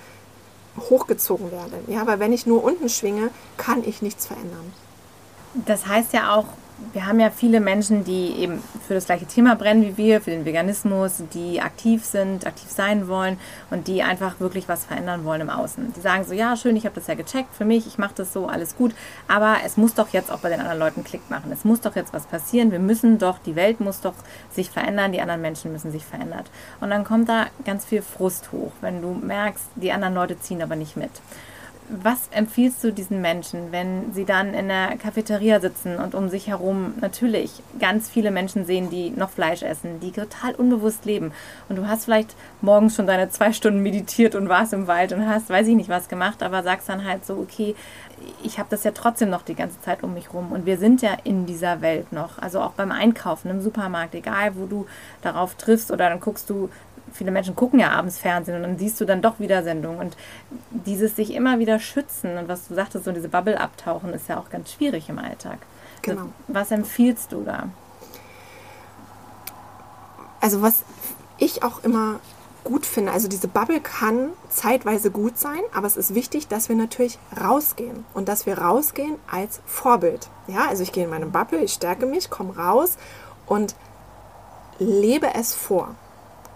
hochgezogen 0.79 1.51
werde. 1.51 1.79
Ja, 1.87 2.07
weil 2.07 2.21
wenn 2.21 2.33
ich 2.33 2.47
nur 2.47 2.63
unten 2.63 2.89
schwinge, 2.89 3.31
kann 3.57 3.83
ich 3.85 4.03
nichts 4.03 4.27
verändern. 4.27 4.73
Das 5.55 5.87
heißt 5.87 6.13
ja 6.13 6.35
auch, 6.35 6.47
wir 6.93 7.07
haben 7.07 7.21
ja 7.21 7.31
viele 7.31 7.61
Menschen, 7.61 8.05
die 8.05 8.35
eben 8.37 8.63
für 8.87 8.95
das 8.95 9.07
gleiche 9.07 9.27
Thema 9.27 9.55
brennen 9.55 9.83
wie 9.83 9.97
wir, 9.97 10.21
für 10.21 10.31
den 10.31 10.45
Veganismus, 10.45 11.23
die 11.33 11.61
aktiv 11.61 12.05
sind, 12.05 12.47
aktiv 12.47 12.69
sein 12.71 13.09
wollen 13.09 13.39
und 13.71 13.87
die 13.87 14.03
einfach 14.03 14.41
wirklich 14.41 14.69
was 14.69 14.85
verändern 14.85 15.25
wollen 15.25 15.41
im 15.41 15.51
Außen. 15.51 15.93
Die 15.97 16.01
sagen 16.01 16.25
so, 16.25 16.35
ja, 16.35 16.57
schön, 16.57 16.77
ich 16.77 16.85
habe 16.85 16.95
das 16.97 17.07
ja 17.07 17.15
gecheckt 17.15 17.55
für 17.55 17.65
mich, 17.65 17.87
ich 17.87 17.99
mache 17.99 18.15
das 18.17 18.33
so, 18.33 18.47
alles 18.47 18.77
gut, 18.77 18.95
aber 19.29 19.59
es 19.65 19.77
muss 19.77 19.95
doch 19.95 20.09
jetzt 20.11 20.33
auch 20.33 20.41
bei 20.41 20.49
den 20.49 20.61
anderen 20.61 20.79
Leuten 20.79 21.05
Klick 21.05 21.31
machen. 21.31 21.53
Es 21.53 21.65
muss 21.65 21.81
doch 21.81 21.95
jetzt 21.95 22.13
was 22.13 22.27
passieren. 22.27 22.73
Wir 22.73 22.81
müssen 22.81 23.19
doch, 23.19 23.39
die 23.39 23.57
Welt 23.57 23.81
muss 23.81 24.01
doch 24.01 24.15
sich 24.51 24.71
verändern, 24.71 25.13
die 25.13 25.21
anderen 25.21 25.41
Menschen 25.41 25.73
müssen 25.73 25.93
sich 25.93 26.05
verändern. 26.05 26.45
Und 26.81 26.91
dann 26.91 27.05
kommt 27.05 27.29
da 27.29 27.47
ganz 27.65 27.85
viel 27.85 28.03
Frust 28.03 28.51
hoch, 28.53 28.73
wenn 28.81 29.01
du 29.01 29.15
merkst, 29.15 29.65
die 29.77 29.93
anderen 29.93 30.15
Leute 30.15 30.39
ziehen 30.41 30.63
aber 30.63 30.77
nicht 30.77 30.97
mit 30.97 31.11
was 31.89 32.29
empfiehlst 32.31 32.83
du 32.83 32.93
diesen 32.93 33.21
Menschen, 33.21 33.71
wenn 33.71 34.13
sie 34.13 34.25
dann 34.25 34.55
in 34.55 34.69
der 34.69 34.97
Cafeteria 34.97 35.61
sitzen 35.61 35.97
und 35.97 36.15
um 36.15 36.29
sich 36.29 36.47
herum 36.47 36.95
natürlich 37.01 37.63
ganz 37.79 38.09
viele 38.09 38.31
Menschen 38.31 38.65
sehen, 38.65 38.89
die 38.89 39.11
noch 39.11 39.31
Fleisch 39.31 39.63
essen, 39.63 40.01
die 40.01 40.11
total 40.11 40.55
unbewusst 40.55 41.05
leben? 41.05 41.33
Und 41.69 41.77
du 41.77 41.87
hast 41.87 42.05
vielleicht 42.05 42.35
morgens 42.63 42.97
schon 42.97 43.07
deine 43.07 43.29
zwei 43.29 43.53
Stunden 43.53 43.81
meditiert 43.81 44.35
und 44.35 44.49
warst 44.49 44.73
im 44.73 44.87
Wald 44.87 45.13
und 45.13 45.29
hast, 45.29 45.51
weiß 45.51 45.67
ich 45.67 45.77
nicht, 45.77 45.91
was 45.91 46.09
gemacht, 46.09 46.43
aber 46.43 46.63
sagst 46.63 46.89
dann 46.89 47.05
halt 47.05 47.27
so, 47.27 47.35
okay, 47.35 47.75
ich 48.43 48.59
habe 48.59 48.69
das 48.71 48.85
ja 48.85 48.93
trotzdem 48.93 49.29
noch 49.29 49.43
die 49.43 49.55
ganze 49.55 49.81
Zeit 49.83 50.03
um 50.03 50.15
mich 50.15 50.33
rum 50.33 50.53
und 50.53 50.67
wir 50.67 50.79
sind 50.79 51.03
ja 51.03 51.17
in 51.25 51.47
dieser 51.47 51.83
Welt 51.83 52.13
noch. 52.13 52.39
Also 52.39 52.61
auch 52.61 52.73
beim 52.73 52.93
Einkaufen 52.93 53.51
im 53.51 53.61
Supermarkt, 53.61 54.15
egal 54.15 54.57
wo 54.57 54.67
du 54.67 54.87
darauf 55.23 55.55
triffst 55.57 55.91
oder 55.91 56.09
dann 56.09 56.21
guckst 56.21 56.49
du 56.49 56.71
viele 57.15 57.31
Menschen 57.31 57.55
gucken 57.55 57.79
ja 57.79 57.91
abends 57.91 58.19
Fernsehen 58.19 58.57
und 58.57 58.63
dann 58.63 58.77
siehst 58.77 59.01
du 59.01 59.05
dann 59.05 59.23
doch 59.23 59.39
wieder 59.39 59.63
Sendungen. 59.63 59.99
Und 59.99 60.17
dieses 60.71 61.17
sich 61.17 61.33
immer 61.33 61.59
wieder 61.59 61.79
schützen 61.79 62.37
und 62.37 62.49
was 62.49 62.69
du 62.69 62.75
sagtest, 62.75 63.05
so 63.05 63.13
diese 63.13 63.29
Bubble 63.29 63.59
abtauchen, 63.59 64.13
ist 64.13 64.29
ja 64.29 64.39
auch 64.39 64.51
ganz 64.51 64.73
schwierig 64.73 65.09
im 65.09 65.19
Alltag. 65.19 65.59
Also 66.07 66.17
genau. 66.17 66.33
Was 66.49 66.71
empfiehlst 66.71 67.33
du 67.33 67.43
da? 67.43 67.69
Also 70.41 70.61
was 70.61 70.83
ich 71.39 71.63
auch 71.63 71.83
immer 71.85 72.21
gut 72.65 72.87
finde, 72.87 73.13
also 73.13 73.29
diese 73.29 73.49
Bubble 73.49 73.81
kann 73.81 74.31
zeitweise 74.49 75.11
gut 75.11 75.39
sein, 75.39 75.61
aber 75.75 75.87
es 75.87 75.97
ist 75.97 76.15
wichtig, 76.15 76.49
dass 76.49 76.69
wir 76.69 76.77
natürlich 76.77 77.19
rausgehen 77.39 78.05
und 78.15 78.29
dass 78.29 78.47
wir 78.47 78.59
rausgehen 78.59 79.17
als 79.31 79.61
Vorbild. 79.67 80.29
Ja, 80.47 80.69
also 80.69 80.83
ich 80.83 80.93
gehe 80.93 81.05
in 81.05 81.11
meine 81.11 81.27
Bubble, 81.27 81.61
ich 81.61 81.75
stärke 81.75 82.07
mich, 82.07 82.31
komme 82.31 82.57
raus 82.57 82.97
und 83.47 83.75
lebe 84.79 85.35
es 85.35 85.55
vor. 85.55 85.95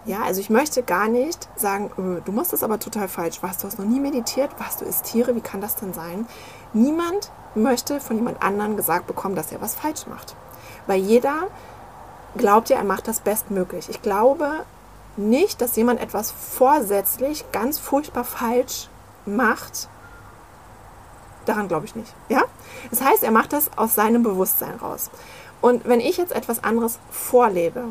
Ja, 0.09 0.23
also 0.23 0.41
ich 0.41 0.49
möchte 0.49 0.81
gar 0.81 1.07
nicht 1.07 1.47
sagen, 1.55 1.91
öh, 1.99 2.19
du 2.25 2.31
machst 2.31 2.51
das 2.51 2.63
aber 2.63 2.79
total 2.79 3.07
falsch. 3.07 3.43
Was, 3.43 3.59
du 3.59 3.67
hast 3.67 3.77
noch 3.77 3.85
nie 3.85 3.99
meditiert? 3.99 4.49
Was, 4.57 4.77
du 4.77 4.85
isst 4.85 5.03
Tiere? 5.03 5.35
Wie 5.35 5.39
kann 5.39 5.61
das 5.61 5.75
denn 5.75 5.93
sein? 5.93 6.25
Niemand 6.73 7.31
möchte 7.53 7.99
von 7.99 8.15
jemand 8.15 8.41
anderem 8.41 8.75
gesagt 8.75 9.05
bekommen, 9.05 9.35
dass 9.35 9.51
er 9.51 9.61
was 9.61 9.75
falsch 9.75 10.07
macht. 10.07 10.35
Weil 10.87 10.99
jeder 10.99 11.49
glaubt 12.35 12.69
ja, 12.69 12.77
er 12.77 12.85
macht 12.85 13.07
das 13.07 13.19
bestmöglich. 13.19 13.87
Ich 13.87 14.01
glaube 14.01 14.65
nicht, 15.15 15.61
dass 15.61 15.75
jemand 15.75 16.01
etwas 16.01 16.31
vorsätzlich 16.31 17.45
ganz 17.51 17.77
furchtbar 17.77 18.23
falsch 18.23 18.89
macht. 19.27 19.89
Daran 21.45 21.67
glaube 21.67 21.85
ich 21.85 21.95
nicht. 21.95 22.15
Ja? 22.29 22.45
Das 22.89 23.03
heißt, 23.03 23.21
er 23.21 23.31
macht 23.31 23.53
das 23.53 23.69
aus 23.77 23.93
seinem 23.93 24.23
Bewusstsein 24.23 24.73
raus. 24.81 25.11
Und 25.61 25.85
wenn 25.85 25.99
ich 25.99 26.17
jetzt 26.17 26.31
etwas 26.31 26.63
anderes 26.63 26.97
vorlebe, 27.11 27.83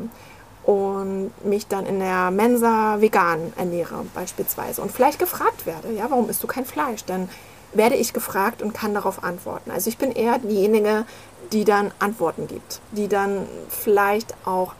und 0.63 1.31
mich 1.43 1.67
dann 1.67 1.85
in 1.85 1.99
der 1.99 2.31
Mensa 2.31 3.01
vegan 3.01 3.53
ernähre 3.55 4.05
beispielsweise 4.13 4.81
und 4.81 4.91
vielleicht 4.91 5.19
gefragt 5.19 5.65
werde, 5.65 5.91
ja, 5.91 6.05
warum 6.09 6.29
isst 6.29 6.43
du 6.43 6.47
kein 6.47 6.65
Fleisch? 6.65 7.05
Dann 7.05 7.29
werde 7.73 7.95
ich 7.95 8.13
gefragt 8.13 8.61
und 8.61 8.73
kann 8.73 8.93
darauf 8.93 9.23
antworten. 9.23 9.71
Also 9.71 9.89
ich 9.89 9.97
bin 9.97 10.11
eher 10.11 10.39
diejenige, 10.39 11.05
die 11.51 11.63
dann 11.63 11.91
Antworten 11.99 12.47
gibt, 12.47 12.81
die 12.91 13.07
dann 13.07 13.47
vielleicht 13.69 14.35
auch 14.45 14.73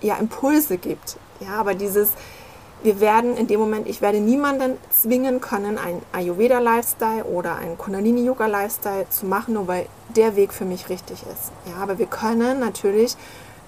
ja, 0.00 0.16
Impulse 0.16 0.76
gibt. 0.76 1.16
Ja, 1.40 1.56
aber 1.56 1.74
dieses, 1.74 2.10
wir 2.82 3.00
werden 3.00 3.36
in 3.36 3.46
dem 3.46 3.60
Moment, 3.60 3.88
ich 3.88 4.00
werde 4.00 4.20
niemanden 4.20 4.76
zwingen 4.90 5.40
können, 5.40 5.78
einen 5.78 6.02
Ayurveda-Lifestyle 6.12 7.24
oder 7.24 7.56
einen 7.56 7.78
Kundalini-Yoga-Lifestyle 7.78 9.08
zu 9.10 9.26
machen, 9.26 9.54
nur 9.54 9.68
weil 9.68 9.86
der 10.14 10.36
Weg 10.36 10.52
für 10.52 10.64
mich 10.64 10.88
richtig 10.88 11.22
ist. 11.22 11.50
Ja, 11.66 11.82
aber 11.82 11.98
wir 11.98 12.06
können 12.06 12.60
natürlich 12.60 13.16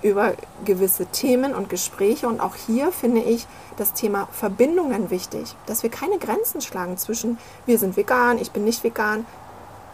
über 0.03 0.35
gewisse 0.65 1.07
Themen 1.07 1.55
und 1.55 1.69
Gespräche. 1.69 2.29
Und 2.29 2.41
auch 2.41 2.55
hier 2.55 2.93
finde 2.93 3.23
ich 3.23 3.47
das 3.77 3.93
Thema 3.93 4.29
Verbindungen 4.33 5.11
wichtig, 5.11 5.55
dass 5.67 5.83
wir 5.83 5.91
keine 5.91 6.19
Grenzen 6.19 6.61
schlagen 6.61 6.97
zwischen 6.97 7.39
wir 7.67 7.79
sind 7.79 7.97
vegan, 7.97 8.39
ich 8.39 8.51
bin 8.51 8.65
nicht 8.65 8.85
vegan. 8.85 9.27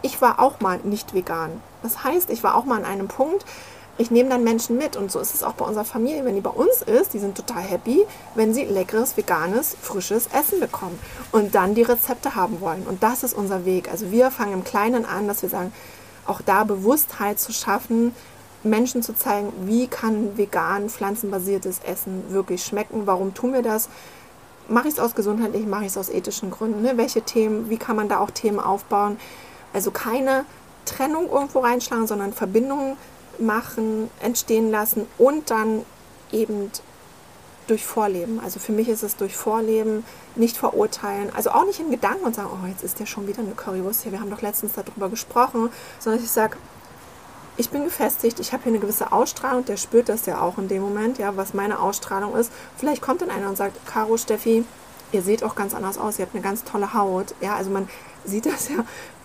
Ich 0.03 0.20
war 0.20 0.40
auch 0.40 0.61
mal 0.61 0.80
nicht 0.82 1.14
vegan. 1.14 1.50
Das 1.82 2.03
heißt, 2.03 2.30
ich 2.30 2.42
war 2.42 2.57
auch 2.57 2.64
mal 2.64 2.78
an 2.78 2.84
einem 2.84 3.09
Punkt, 3.09 3.44
ich 3.98 4.11
nehme 4.11 4.30
dann 4.30 4.42
Menschen 4.42 4.78
mit 4.78 4.96
und 4.96 5.12
so 5.12 5.20
ist 5.20 5.34
es 5.34 5.42
auch 5.42 5.53
bei 5.53 5.66
unserer 5.66 5.84
Familie. 5.84 6.24
Wenn 6.24 6.34
die 6.34 6.40
bei 6.40 6.50
uns 6.50 6.80
ist, 6.82 7.12
die 7.12 7.18
sind 7.18 7.36
total 7.36 7.62
happy, 7.62 8.05
wenn 8.34 8.55
sie 8.55 8.64
leckeres, 8.64 9.16
veganes, 9.16 9.76
frisches 9.80 10.28
Essen 10.28 10.61
bekommen 10.61 10.98
und 11.30 11.55
dann 11.55 11.74
die 11.74 11.82
Rezepte 11.82 12.34
haben 12.34 12.61
wollen. 12.61 12.86
Und 12.86 13.03
das 13.03 13.22
ist 13.22 13.34
unser 13.34 13.66
Weg. 13.66 13.90
Also 13.90 14.11
wir 14.11 14.30
fangen 14.30 14.55
im 14.55 14.64
Kleinen 14.64 15.05
an, 15.05 15.28
dass 15.28 15.42
wir 15.42 15.50
sagen, 15.50 15.72
auch 16.26 16.40
da 16.40 16.64
Bewusstheit 16.64 17.38
zu 17.38 17.53
schaffen, 17.53 18.14
Menschen 18.65 19.03
zu 19.03 19.15
zeigen, 19.15 19.53
wie 19.65 19.87
kann 19.87 20.37
vegan, 20.37 20.89
pflanzenbasiertes 20.89 21.81
Essen 21.85 22.25
wirklich 22.31 22.65
schmecken, 22.65 23.07
warum 23.07 23.35
tun 23.35 23.53
wir 23.53 23.63
das, 23.63 23.89
mache 24.69 24.89
ich 24.89 24.95
es 24.95 25.01
aus 25.01 25.15
gesundheitlichen, 25.15 25.69
mache 25.69 25.83
ich 25.83 25.89
es 25.89 25.99
aus 25.99 26.09
ethischen 26.09 26.51
Gründen, 26.51 26.83
ne? 26.83 26.97
welche 26.97 27.23
Themen, 27.23 27.69
wie 27.71 27.77
kann 27.77 27.97
man 27.97 28.09
da 28.09 28.19
auch 28.19 28.31
Themen 28.31 28.61
aufbauen. 28.61 29.19
Also 29.73 29.91
keine 29.91 30.45
Trennung 30.85 31.31
irgendwo 31.31 31.61
reinschlagen, 31.61 32.07
sondern 32.07 32.33
Verbindungen 32.33 32.97
machen, 33.39 34.11
entstehen 34.21 34.71
lassen 34.71 35.07
und 35.19 35.51
dann 35.51 35.83
eben 36.31 36.71
durch 37.67 37.85
Vorleben. 37.85 38.41
Also 38.41 38.59
für 38.59 38.73
mich 38.73 38.89
ist 38.89 39.03
es 39.03 39.17
durch 39.17 39.37
Vorleben, 39.37 40.05
nicht 40.35 40.57
verurteilen, 40.57 41.31
also 41.35 41.51
auch 41.51 41.65
nicht 41.65 41.81
in 41.81 41.91
Gedanken 41.91 42.25
und 42.25 42.35
sagen, 42.35 42.51
oh, 42.53 42.67
jetzt 42.67 42.83
ist 42.83 42.99
ja 42.99 43.07
schon 43.07 43.29
wieder 43.29 43.41
eine 43.41 43.53
Currywurst 43.53 44.03
hier, 44.03 44.13
wir 44.13 44.21
haben 44.21 44.31
doch 44.31 44.43
letztens 44.43 44.73
darüber 44.73 45.09
gesprochen, 45.09 45.71
sondern 45.99 46.23
ich 46.23 46.31
sage, 46.31 46.57
ich 47.57 47.70
bin 47.70 47.84
gefestigt, 47.84 48.40
ich 48.40 48.53
habe 48.53 48.64
hier 48.64 48.72
eine 48.72 48.80
gewisse 48.80 49.12
Ausstrahlung, 49.12 49.64
der 49.64 49.76
spürt 49.76 50.09
das 50.09 50.26
ja 50.26 50.40
auch 50.40 50.59
in 50.59 50.68
dem 50.68 50.82
Moment, 50.82 51.18
ja, 51.18 51.36
was 51.36 51.55
meine 51.55 51.80
Ausstrahlung 51.80 52.34
ist. 52.34 52.50
Vielleicht 52.76 53.03
kommt 53.03 53.20
dann 53.22 53.30
einer 53.30 53.48
und 53.48 53.57
sagt, 53.57 53.76
Caro, 53.86 54.16
Steffi, 54.16 54.64
ihr 55.12 55.22
seht 55.22 55.44
auch 55.44 55.55
ganz 55.55 55.74
anders 55.74 55.98
aus, 55.98 56.18
ihr 56.18 56.24
habt 56.24 56.34
eine 56.34 56.42
ganz 56.42 56.64
tolle 56.64 56.94
Haut. 56.94 57.34
Ja, 57.40 57.57
also 57.57 57.70
man 57.70 57.88
sieht 58.24 58.46
das 58.46 58.68
ja 58.68 58.84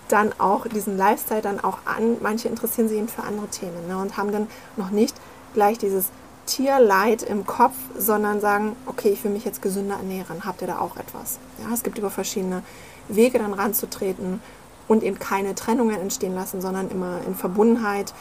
dann 0.09 0.33
auch, 0.39 0.67
diesen 0.67 0.97
Lifestyle 0.97 1.41
dann 1.41 1.59
auch 1.61 1.79
an. 1.85 2.17
Manche 2.21 2.47
interessieren 2.47 2.89
sich 2.89 2.97
eben 2.97 3.07
für 3.07 3.23
andere 3.23 3.47
Themen 3.47 3.87
ne, 3.87 3.97
und 3.97 4.17
haben 4.17 4.31
dann 4.31 4.47
noch 4.75 4.89
nicht 4.89 5.15
gleich 5.53 5.77
dieses 5.77 6.07
Tierleid 6.45 7.23
im 7.23 7.45
Kopf, 7.45 7.75
sondern 7.97 8.39
sagen, 8.39 8.75
okay, 8.85 9.09
ich 9.09 9.23
will 9.23 9.31
mich 9.31 9.43
jetzt 9.43 9.61
gesünder 9.61 9.95
ernähren. 9.95 10.45
Habt 10.45 10.61
ihr 10.61 10.67
da 10.67 10.79
auch 10.79 10.95
etwas? 10.95 11.39
Ja, 11.61 11.73
es 11.73 11.83
gibt 11.83 11.97
über 11.97 12.09
verschiedene 12.09 12.63
Wege 13.09 13.39
dann 13.39 13.53
ranzutreten 13.53 14.41
und 14.87 15.03
eben 15.03 15.19
keine 15.19 15.55
Trennungen 15.55 15.99
entstehen 15.99 16.35
lassen, 16.35 16.61
sondern 16.61 16.89
immer 16.89 17.19
in 17.25 17.35
Verbundenheit. 17.35 18.13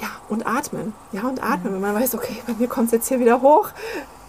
Ja, 0.00 0.08
und 0.28 0.46
atmen. 0.46 0.92
Ja, 1.12 1.22
und 1.22 1.42
atmen. 1.42 1.74
Wenn 1.74 1.80
man 1.80 1.94
weiß, 1.94 2.14
okay, 2.14 2.42
bei 2.46 2.54
mir 2.54 2.68
kommt 2.68 2.86
es 2.86 2.92
jetzt 2.92 3.08
hier 3.08 3.20
wieder 3.20 3.42
hoch. 3.42 3.68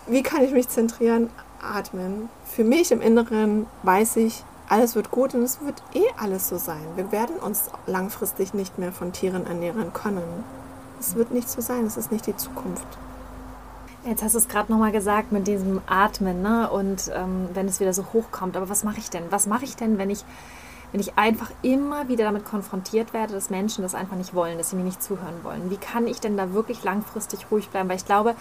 Wie 0.08 0.24
kann 0.24 0.44
ich 0.44 0.52
mich 0.52 0.70
zentrieren? 0.70 1.30
Atmen. 1.62 2.30
Für 2.46 2.64
mich 2.64 2.92
im 2.92 3.02
Inneren 3.02 3.66
weiß 3.84 4.18
ich, 4.18 4.44
alles 4.70 4.96
wird 4.96 5.12
gut 5.12 5.34
und 5.34 5.44
es 5.44 5.62
wird 5.62 5.82
eh 5.94 6.06
alles 6.18 6.48
so 6.48 6.58
sein. 6.58 6.82
Wir 6.96 7.12
werden 7.12 7.38
uns 7.38 7.70
langfristig 7.88 8.54
nicht 8.54 8.78
mehr 8.78 8.92
von 8.92 9.14
Tieren 9.14 9.46
ernähren 9.46 9.94
können. 9.94 10.44
Es 11.00 11.16
wird 11.16 11.32
nicht 11.32 11.50
so 11.50 11.62
sein, 11.62 11.86
es 11.86 11.98
ist 11.98 12.12
nicht 12.12 12.26
die 12.28 12.36
Zukunft. 12.36 12.88
Jetzt 14.06 14.22
hast 14.22 14.36
du 14.36 14.40
es 14.40 14.48
gerade 14.48 14.72
nochmal 14.72 14.92
gesagt 14.92 15.32
mit 15.32 15.48
diesem 15.48 15.82
Atmen 15.88 16.44
ne? 16.44 16.70
und 16.70 17.12
ähm, 17.14 17.50
wenn 17.54 17.68
es 17.68 17.80
wieder 17.80 17.94
so 17.94 18.06
hochkommt. 18.14 18.56
Aber 18.56 18.70
was 18.70 18.84
mache 18.84 19.00
ich 19.00 19.10
denn? 19.10 19.24
Was 19.32 19.48
mache 19.48 19.66
ich 19.66 19.76
denn, 19.76 19.98
wenn 19.98 20.12
ich 20.12 20.24
wenn 20.96 21.02
ich 21.02 21.18
einfach 21.18 21.52
immer 21.62 22.08
wieder 22.08 22.24
damit 22.24 22.46
konfrontiert 22.46 23.12
werde, 23.12 23.34
dass 23.34 23.50
Menschen 23.50 23.82
das 23.82 23.94
einfach 23.94 24.16
nicht 24.16 24.34
wollen, 24.34 24.58
dass 24.58 24.70
sie 24.70 24.78
mir 24.78 24.84
nicht 24.86 25.04
zuhören 25.04 25.44
wollen. 25.44 25.70
Wie 25.70 25.76
kann 25.76 26.08
ich 26.08 26.22
denn 26.22 26.38
da 26.38 26.54
wirklich 26.54 26.86
langfristig 26.86 27.48
ruhig 27.52 27.68
bleiben? 27.68 27.90
Weil 27.90 27.98
ich 27.98 28.06
glaube, 28.06 28.34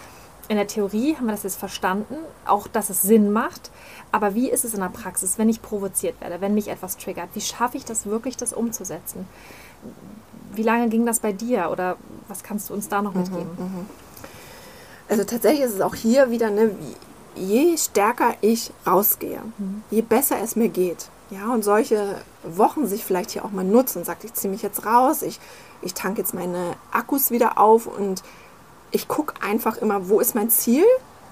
in 0.47 0.55
der 0.55 0.65
Theorie 0.65 1.17
haben 1.17 1.25
wir 1.25 1.33
das 1.33 1.43
jetzt 1.43 1.59
verstanden, 1.59 2.15
auch 2.45 2.67
dass 2.67 2.89
es 2.89 3.01
Sinn 3.01 3.33
macht. 3.33 3.71
Aber 4.13 4.35
wie 4.35 4.49
ist 4.49 4.63
es 4.63 4.73
in 4.73 4.79
der 4.79 4.87
Praxis, 4.87 5.37
wenn 5.37 5.49
ich 5.49 5.61
provoziert 5.61 6.21
werde, 6.21 6.39
wenn 6.39 6.53
mich 6.53 6.69
etwas 6.69 6.95
triggert? 6.95 7.27
Wie 7.33 7.41
schaffe 7.41 7.75
ich 7.75 7.83
das 7.83 8.05
wirklich, 8.05 8.37
das 8.37 8.53
umzusetzen? 8.53 9.27
Wie 10.53 10.63
lange 10.63 10.87
ging 10.87 11.05
das 11.05 11.19
bei 11.19 11.33
dir 11.33 11.71
oder 11.73 11.97
was 12.29 12.41
kannst 12.41 12.69
du 12.69 12.73
uns 12.73 12.87
da 12.87 13.01
noch 13.01 13.15
mhm, 13.15 13.19
mitgeben? 13.19 13.49
Mhm, 13.57 13.85
also 15.09 15.25
tatsächlich 15.25 15.65
ist 15.65 15.73
es 15.73 15.81
auch 15.81 15.95
hier 15.95 16.31
wieder, 16.31 16.51
ne, 16.51 16.73
je 17.35 17.75
stärker 17.75 18.35
ich 18.39 18.71
rausgehe, 18.87 19.41
mhm. 19.57 19.83
je 19.91 20.01
besser 20.01 20.37
es 20.41 20.55
mir 20.55 20.69
geht, 20.69 21.09
ja, 21.31 21.51
und 21.51 21.65
solche 21.65 22.15
Wochen 22.47 22.87
sich 22.87 23.03
vielleicht 23.03 23.31
hier 23.31 23.45
auch 23.45 23.51
mal 23.51 23.65
nutzen 23.65 23.99
und 23.99 24.05
sagt, 24.05 24.23
ich 24.23 24.33
ziehe 24.33 24.51
mich 24.51 24.61
jetzt 24.61 24.85
raus, 24.85 25.21
ich, 25.21 25.39
ich 25.81 25.93
tanke 25.93 26.21
jetzt 26.21 26.33
meine 26.33 26.75
Akkus 26.91 27.31
wieder 27.31 27.57
auf 27.57 27.87
und 27.87 28.23
ich 28.91 29.07
gucke 29.07 29.41
einfach 29.41 29.77
immer, 29.77 30.09
wo 30.09 30.19
ist 30.19 30.35
mein 30.35 30.49
Ziel 30.49 30.85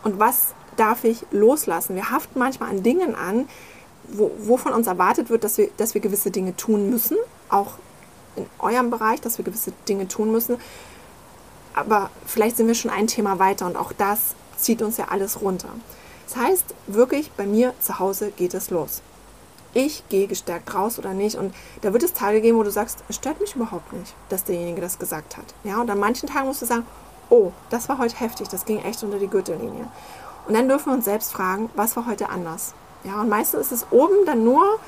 und 0.04 0.20
was 0.20 0.54
darf 0.76 1.04
ich 1.04 1.26
loslassen. 1.32 1.96
Wir 1.96 2.10
haften 2.10 2.40
manchmal 2.40 2.70
an 2.70 2.84
Dingen 2.84 3.16
an, 3.16 3.48
wo, 4.08 4.32
wo 4.40 4.58
von 4.58 4.74
uns 4.74 4.88
erwartet 4.88 5.30
wird, 5.30 5.44
dass 5.44 5.58
wir, 5.58 5.70
dass 5.78 5.94
wir 5.94 6.02
gewisse 6.02 6.32
Dinge 6.32 6.56
tun 6.56 6.90
müssen, 6.90 7.18
auch 7.50 7.74
in 8.36 8.46
eurem 8.60 8.90
Bereich, 8.90 9.22
dass 9.22 9.38
wir 9.38 9.46
gewisse 9.46 9.72
Dinge 9.88 10.08
tun 10.08 10.32
müssen. 10.32 10.58
Aber 11.74 12.10
vielleicht 12.26 12.58
sind 12.58 12.68
wir 12.68 12.76
schon 12.76 12.92
ein 12.92 13.08
Thema 13.08 13.40
weiter 13.40 13.66
und 13.66 13.78
auch 13.78 13.94
das 13.94 14.36
zieht 14.58 14.82
uns 14.82 14.98
ja 14.98 15.06
alles 15.10 15.42
runter. 15.42 15.70
Das 16.28 16.36
heißt, 16.38 16.66
wirklich 16.88 17.32
bei 17.32 17.46
mir 17.46 17.74
zu 17.80 18.00
Hause 18.00 18.32
geht 18.32 18.54
es 18.54 18.70
los. 18.70 19.02
Ich 19.74 20.04
gehe 20.10 20.28
gestärkt 20.28 20.74
raus 20.76 21.00
oder 21.00 21.14
nicht. 21.14 21.36
Und 21.36 21.54
da 21.82 21.94
wird 21.94 22.04
es 22.04 22.14
Tage 22.14 22.42
geben, 22.42 22.58
wo 22.58 22.64
du 22.64 22.72
sagst, 22.72 23.04
es 23.10 23.16
stört 23.16 23.40
mich 23.40 23.56
überhaupt 23.56 23.92
nicht, 23.94 24.14
dass 24.30 24.44
derjenige 24.44 24.82
das 24.82 25.00
gesagt 25.00 25.38
hat. 25.38 25.46
Ja, 25.64 25.82
und 25.82 25.90
an 25.90 26.00
manchen 26.00 26.30
Tagen 26.30 26.48
musst 26.48 26.62
du 26.62 26.66
sagen, 26.66 26.86
oh, 27.30 27.52
das 27.70 27.90
war 27.90 27.98
heute 27.98 28.16
heftig, 28.18 28.50
das 28.50 28.66
ging 28.66 28.80
echt 28.80 29.04
unter 29.04 29.18
die 29.18 29.28
Gürtellinie. 29.28 29.88
Und 30.48 30.54
dann 30.54 30.68
dürfen 30.68 30.88
wir 30.88 30.94
uns 30.94 31.06
selbst 31.06 31.32
fragen, 31.32 31.70
was 31.76 31.96
war 31.96 32.06
heute 32.06 32.30
anders? 32.30 32.74
Ja, 33.04 33.22
und 33.22 33.30
meistens 33.30 33.62
ist 33.62 33.72
es 33.72 33.88
oben 33.92 34.26
dann 34.26 34.44
nur 34.44 34.80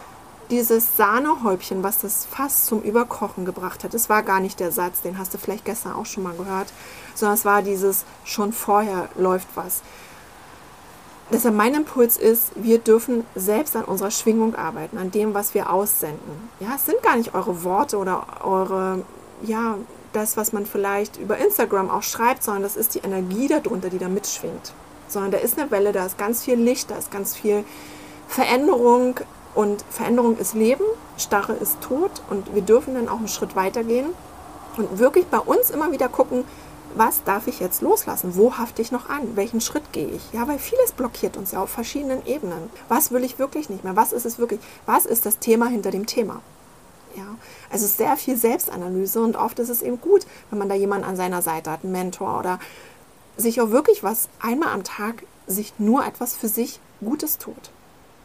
dieses 0.52 0.96
Sahnehäubchen, 0.96 1.82
was 1.82 2.00
das 2.00 2.26
Fass 2.26 2.66
zum 2.66 2.82
Überkochen 2.82 3.46
gebracht 3.46 3.84
hat. 3.84 3.94
Es 3.94 4.10
war 4.10 4.22
gar 4.22 4.40
nicht 4.40 4.60
der 4.60 4.72
Satz, 4.72 5.02
den 5.02 5.18
hast 5.18 5.34
du 5.34 5.38
vielleicht 5.38 5.66
gestern 5.66 5.94
auch 5.94 6.06
schon 6.06 6.24
mal 6.24 6.36
gehört, 6.36 6.72
sondern 7.16 7.36
es 7.36 7.46
war 7.46 7.62
dieses 7.62 8.06
schon 8.24 8.54
vorher 8.54 9.10
läuft 9.16 9.48
was. 9.56 9.82
Deshalb 11.32 11.56
mein 11.56 11.74
Impuls 11.74 12.18
ist, 12.18 12.52
wir 12.56 12.78
dürfen 12.78 13.26
selbst 13.34 13.76
an 13.76 13.84
unserer 13.86 14.12
Schwingung 14.12 14.56
arbeiten, 14.56 14.98
an 14.98 15.10
dem, 15.10 15.34
was 15.34 15.56
wir 15.56 15.72
aussenden. 15.72 16.50
Ja, 16.60 16.74
es 16.76 16.86
sind 16.86 17.02
gar 17.02 17.16
nicht 17.16 17.34
eure 17.34 17.64
Worte 17.64 17.98
oder 17.98 18.28
eure, 18.44 19.04
ja, 19.42 19.78
das, 20.14 20.38
was 20.38 20.54
man 20.54 20.66
vielleicht 20.66 21.18
über 21.18 21.38
Instagram 21.38 21.90
auch 21.90 22.04
schreibt, 22.04 22.44
sondern 22.44 22.64
das 22.64 22.76
ist 22.76 22.96
die 22.96 23.00
Energie 23.00 23.48
darunter, 23.48 23.90
die 23.90 23.98
da 23.98 24.08
mitschwingt. 24.08 24.74
Sondern 25.08 25.32
da 25.32 25.38
ist 25.40 25.60
eine 25.60 25.72
Welle, 25.72 25.92
da 25.92 26.06
ist 26.06 26.18
ganz 26.18 26.44
viel 26.44 26.56
Licht, 26.56 26.92
da 26.92 26.96
ist 26.96 27.12
ganz 27.12 27.36
viel 27.36 27.66
Veränderung 28.28 29.20
und 29.56 29.84
Veränderung 29.90 30.38
ist 30.38 30.54
Leben, 30.54 30.86
Starre 31.18 31.54
ist 31.54 31.82
Tod 31.82 32.12
und 32.30 32.54
wir 32.54 32.62
dürfen 32.62 32.94
dann 32.94 33.10
auch 33.10 33.18
einen 33.18 33.28
Schritt 33.28 33.56
weitergehen 33.56 34.08
und 34.78 35.00
wirklich 35.00 35.26
bei 35.26 35.40
uns 35.40 35.70
immer 35.70 35.92
wieder 35.92 36.08
gucken, 36.08 36.44
was 36.96 37.24
darf 37.24 37.48
ich 37.48 37.60
jetzt 37.60 37.82
loslassen? 37.82 38.36
Wo 38.36 38.58
hafte 38.58 38.82
ich 38.82 38.92
noch 38.92 39.10
an? 39.10 39.36
Welchen 39.36 39.62
Schritt 39.62 39.92
gehe 39.92 40.08
ich? 40.08 40.22
Ja, 40.34 40.48
weil 40.48 40.60
vieles 40.60 40.92
blockiert 40.92 41.38
uns 41.38 41.52
ja 41.52 41.62
auf 41.62 41.70
verschiedenen 41.70 42.26
Ebenen. 42.26 42.70
Was 42.88 43.12
will 43.12 43.24
ich 43.24 43.40
wirklich 43.40 43.70
nicht 43.70 43.84
mehr? 43.84 43.96
Was 43.96 44.14
ist 44.14 44.26
es 44.26 44.40
wirklich? 44.40 44.60
Was 44.86 45.06
ist 45.06 45.26
das 45.26 45.40
Thema 45.40 45.68
hinter 45.68 45.92
dem 45.92 46.06
Thema? 46.06 46.42
Ja, 47.16 47.36
also 47.70 47.88
sehr 47.88 48.18
viel 48.18 48.36
Selbstanalyse 48.36 49.22
und 49.22 49.38
oft 49.38 49.60
ist 49.60 49.70
es 49.70 49.82
eben 49.82 50.02
gut, 50.02 50.26
wenn 50.50 50.60
man 50.60 50.68
da 50.68 50.76
jemanden 50.76 51.06
an 51.06 51.16
seiner 51.16 51.42
Seite 51.42 51.72
hat, 51.72 51.84
einen 51.84 51.94
Mentor 51.94 52.40
oder 52.40 52.60
sich 53.38 53.62
auch 53.62 53.72
wirklich 53.72 54.04
was 54.04 54.28
einmal 54.42 54.74
am 54.74 54.84
Tag 54.84 55.24
sich 55.48 55.74
nur 55.78 56.06
etwas 56.06 56.36
für 56.36 56.48
sich 56.50 56.80
Gutes 57.02 57.38
tut. 57.38 57.72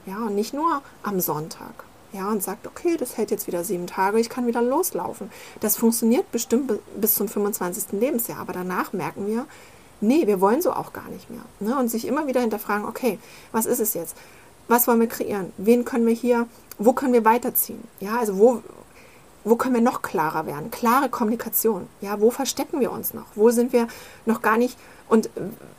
Ja, 0.06 0.16
und 0.16 0.34
nicht 0.34 0.54
nur 0.54 0.82
am 1.02 1.20
Sonntag. 1.20 1.84
Ja, 2.12 2.28
und 2.28 2.42
sagt, 2.42 2.66
okay, 2.66 2.96
das 2.96 3.16
hält 3.16 3.30
jetzt 3.30 3.46
wieder 3.46 3.62
sieben 3.62 3.86
Tage, 3.86 4.18
ich 4.18 4.28
kann 4.28 4.46
wieder 4.46 4.62
loslaufen. 4.62 5.30
Das 5.60 5.76
funktioniert 5.76 6.30
bestimmt 6.32 6.72
bis 6.96 7.14
zum 7.14 7.28
25. 7.28 7.92
Lebensjahr, 7.92 8.40
aber 8.40 8.52
danach 8.52 8.92
merken 8.92 9.26
wir, 9.28 9.46
nee, 10.00 10.26
wir 10.26 10.40
wollen 10.40 10.60
so 10.60 10.72
auch 10.72 10.92
gar 10.92 11.08
nicht 11.08 11.30
mehr. 11.30 11.42
Ne? 11.60 11.78
Und 11.78 11.88
sich 11.88 12.06
immer 12.06 12.26
wieder 12.26 12.40
hinterfragen, 12.40 12.84
okay, 12.84 13.18
was 13.52 13.66
ist 13.66 13.80
es 13.80 13.94
jetzt? 13.94 14.16
Was 14.66 14.88
wollen 14.88 15.00
wir 15.00 15.08
kreieren? 15.08 15.52
Wen 15.56 15.84
können 15.84 16.06
wir 16.06 16.14
hier, 16.14 16.46
wo 16.78 16.92
können 16.92 17.12
wir 17.12 17.24
weiterziehen? 17.24 17.82
Ja, 18.00 18.18
also 18.18 18.38
wo, 18.38 18.62
wo 19.44 19.56
können 19.56 19.74
wir 19.74 19.82
noch 19.82 20.02
klarer 20.02 20.46
werden? 20.46 20.70
Klare 20.70 21.08
Kommunikation. 21.08 21.88
Ja, 22.00 22.20
wo 22.20 22.30
verstecken 22.30 22.80
wir 22.80 22.92
uns 22.92 23.14
noch? 23.14 23.26
Wo 23.34 23.50
sind 23.50 23.72
wir 23.72 23.88
noch 24.26 24.42
gar 24.42 24.58
nicht? 24.58 24.76
Und 25.08 25.30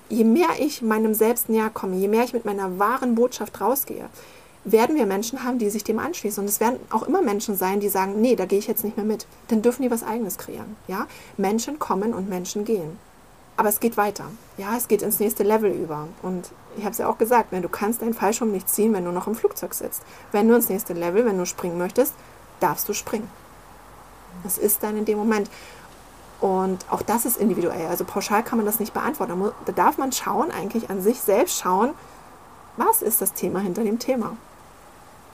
je 0.09 0.23
mehr 0.23 0.49
ich 0.59 0.81
meinem 0.81 1.13
Selbst 1.13 1.47
näher 1.49 1.69
komme, 1.69 1.95
je 1.95 2.07
mehr 2.07 2.23
ich 2.23 2.33
mit 2.33 2.45
meiner 2.45 2.79
wahren 2.79 3.15
Botschaft 3.15 3.61
rausgehe, 3.61 4.09
werden 4.63 4.95
wir 4.95 5.05
Menschen 5.05 5.43
haben, 5.43 5.57
die 5.57 5.69
sich 5.69 5.83
dem 5.83 5.99
anschließen. 5.99 6.41
Und 6.41 6.49
es 6.49 6.59
werden 6.59 6.79
auch 6.89 7.03
immer 7.03 7.21
Menschen 7.21 7.55
sein, 7.55 7.79
die 7.79 7.89
sagen, 7.89 8.21
nee, 8.21 8.35
da 8.35 8.45
gehe 8.45 8.59
ich 8.59 8.67
jetzt 8.67 8.83
nicht 8.83 8.97
mehr 8.97 9.05
mit. 9.05 9.25
Dann 9.47 9.61
dürfen 9.61 9.81
die 9.81 9.91
was 9.91 10.03
Eigenes 10.03 10.37
kreieren. 10.37 10.75
Ja? 10.87 11.07
Menschen 11.37 11.79
kommen 11.79 12.13
und 12.13 12.29
Menschen 12.29 12.65
gehen. 12.65 12.99
Aber 13.57 13.69
es 13.69 13.79
geht 13.79 13.97
weiter. 13.97 14.25
Ja, 14.57 14.75
es 14.77 14.87
geht 14.87 15.01
ins 15.01 15.19
nächste 15.19 15.43
Level 15.43 15.71
über. 15.71 16.07
Und 16.21 16.51
ich 16.77 16.83
habe 16.83 16.91
es 16.91 16.97
ja 16.99 17.07
auch 17.07 17.17
gesagt, 17.17 17.51
wenn 17.51 17.61
du 17.61 17.69
kannst 17.69 18.01
deinen 18.01 18.13
Fallschirm 18.13 18.51
nicht 18.51 18.69
ziehen, 18.69 18.93
wenn 18.93 19.05
du 19.05 19.11
noch 19.11 19.27
im 19.27 19.35
Flugzeug 19.35 19.73
sitzt. 19.73 20.03
Wenn 20.31 20.47
du 20.47 20.55
ins 20.55 20.69
nächste 20.69 20.93
Level, 20.93 21.25
wenn 21.25 21.37
du 21.37 21.45
springen 21.45 21.77
möchtest, 21.77 22.13
darfst 22.59 22.87
du 22.87 22.93
springen. 22.93 23.29
Das 24.43 24.57
ist 24.57 24.83
dann 24.83 24.97
in 24.97 25.05
dem 25.05 25.17
Moment. 25.17 25.49
Und 26.39 26.85
auch 26.89 27.01
das 27.01 27.25
ist 27.25 27.37
individuell. 27.37 27.87
Also 27.87 28.03
pauschal 28.03 28.43
kann 28.43 28.57
man 28.57 28.65
das 28.65 28.79
nicht 28.79 28.93
beantworten. 28.93 29.51
Da 29.65 29.71
darf 29.73 29.97
man 29.97 30.11
schauen, 30.11 30.49
eigentlich 30.49 30.89
an 30.89 31.01
sich 31.01 31.21
selbst 31.21 31.59
schauen, 31.59 31.91
was 32.77 33.01
ist 33.01 33.21
das 33.21 33.33
Thema 33.33 33.59
hinter 33.59 33.83
dem 33.83 33.99
Thema? 33.99 34.37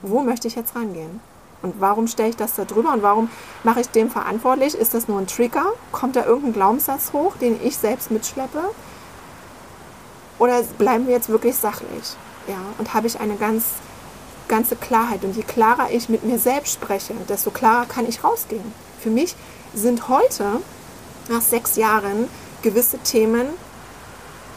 Wo 0.02 0.22
möchte 0.22 0.48
ich 0.48 0.56
jetzt 0.56 0.76
rangehen? 0.76 1.20
Und 1.62 1.76
warum 1.80 2.08
stelle 2.08 2.30
ich 2.30 2.36
das 2.36 2.54
da 2.54 2.66
drüber 2.66 2.94
und 2.94 3.02
warum 3.02 3.30
mache 3.64 3.82
ich 3.82 3.90
dem 3.90 4.12
verantwortlich? 4.12 4.76
Ist 4.76 4.94
das 4.94 5.08
nur 5.08 5.20
ein 5.20 5.28
Trigger? 5.28 5.66
Kommt 5.92 6.16
da 6.16 6.26
irgendein 6.26 6.54
Glaubenssatz 6.54 7.14
hoch, 7.14 7.36
den 7.38 7.60
ich 7.64 7.78
selbst 7.78 8.12
mitschleppe? 8.12 8.62
Oder 10.38 10.62
bleiben 10.78 11.08
wir 11.08 11.16
jetzt 11.16 11.30
wirklich 11.30 11.56
sachlich? 11.56 12.16
Ja, 12.48 12.60
und 12.78 12.94
habe 12.94 13.08
ich 13.08 13.20
eine 13.20 13.36
ganz 13.36 13.64
ganze 14.48 14.76
Klarheit. 14.76 15.24
Und 15.24 15.36
je 15.36 15.44
klarer 15.44 15.92
ich 15.92 16.10
mit 16.10 16.24
mir 16.24 16.40
selbst 16.40 16.74
spreche, 16.74 17.14
desto 17.28 17.52
klarer 17.52 17.86
kann 17.86 18.08
ich 18.08 18.24
rausgehen. 18.24 18.74
Für 19.00 19.10
mich 19.10 19.36
sind 19.74 20.08
heute, 20.08 20.62
nach 21.30 21.42
sechs 21.42 21.76
Jahren, 21.76 22.30
gewisse 22.62 22.98
Themen 23.00 23.48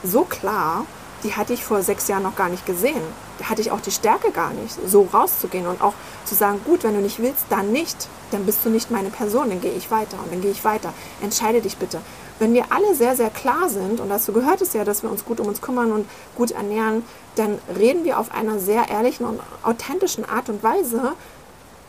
so 0.03 0.23
klar, 0.23 0.87
die 1.25 1.35
hatte 1.35 1.53
ich 1.53 1.65
vor 1.65 1.83
sechs 1.83 2.09
Jahren 2.09 2.23
noch 2.23 2.37
gar 2.37 2.49
nicht 2.49 2.65
gesehen. 2.65 3.03
Hatte 3.43 3.61
ich 3.61 3.71
auch 3.71 3.81
die 3.81 3.91
Stärke 3.91 4.31
gar 4.31 4.51
nicht, 4.53 4.77
so 4.87 5.09
rauszugehen 5.13 5.67
und 5.67 5.81
auch 5.83 5.95
zu 6.25 6.35
sagen, 6.35 6.61
gut, 6.65 6.85
wenn 6.85 6.95
du 6.95 7.01
nicht 7.01 7.21
willst, 7.21 7.47
dann 7.51 7.73
nicht. 7.73 8.09
Dann 8.31 8.47
bist 8.47 8.65
du 8.65 8.71
nicht 8.71 8.91
meine 8.91 9.11
Person, 9.11 9.49
dann 9.49 9.61
gehe 9.61 9.73
ich 9.73 9.91
weiter 9.91 10.19
und 10.23 10.33
dann 10.33 10.41
gehe 10.41 10.51
ich 10.51 10.65
weiter. 10.65 10.93
Entscheide 11.23 11.61
dich 11.61 11.77
bitte. 11.77 12.01
Wenn 12.39 12.55
wir 12.55 12.67
alle 12.71 12.95
sehr, 12.95 13.17
sehr 13.17 13.31
klar 13.31 13.69
sind, 13.69 14.01
und 14.01 14.09
dazu 14.09 14.33
gehört 14.33 14.63
es 14.63 14.73
ja, 14.73 14.85
dass 14.85 15.03
wir 15.03 15.11
uns 15.11 15.25
gut 15.25 15.41
um 15.41 15.47
uns 15.47 15.61
kümmern 15.61 15.93
und 15.93 16.07
gut 16.37 16.53
ernähren, 16.53 17.03
dann 17.37 17.59
reden 17.79 18.05
wir 18.05 18.19
auf 18.19 18.33
einer 18.33 18.59
sehr 18.59 18.89
ehrlichen 18.89 19.27
und 19.27 19.41
authentischen 19.63 20.25
Art 20.25 20.49
und 20.49 20.63
Weise 20.63 21.13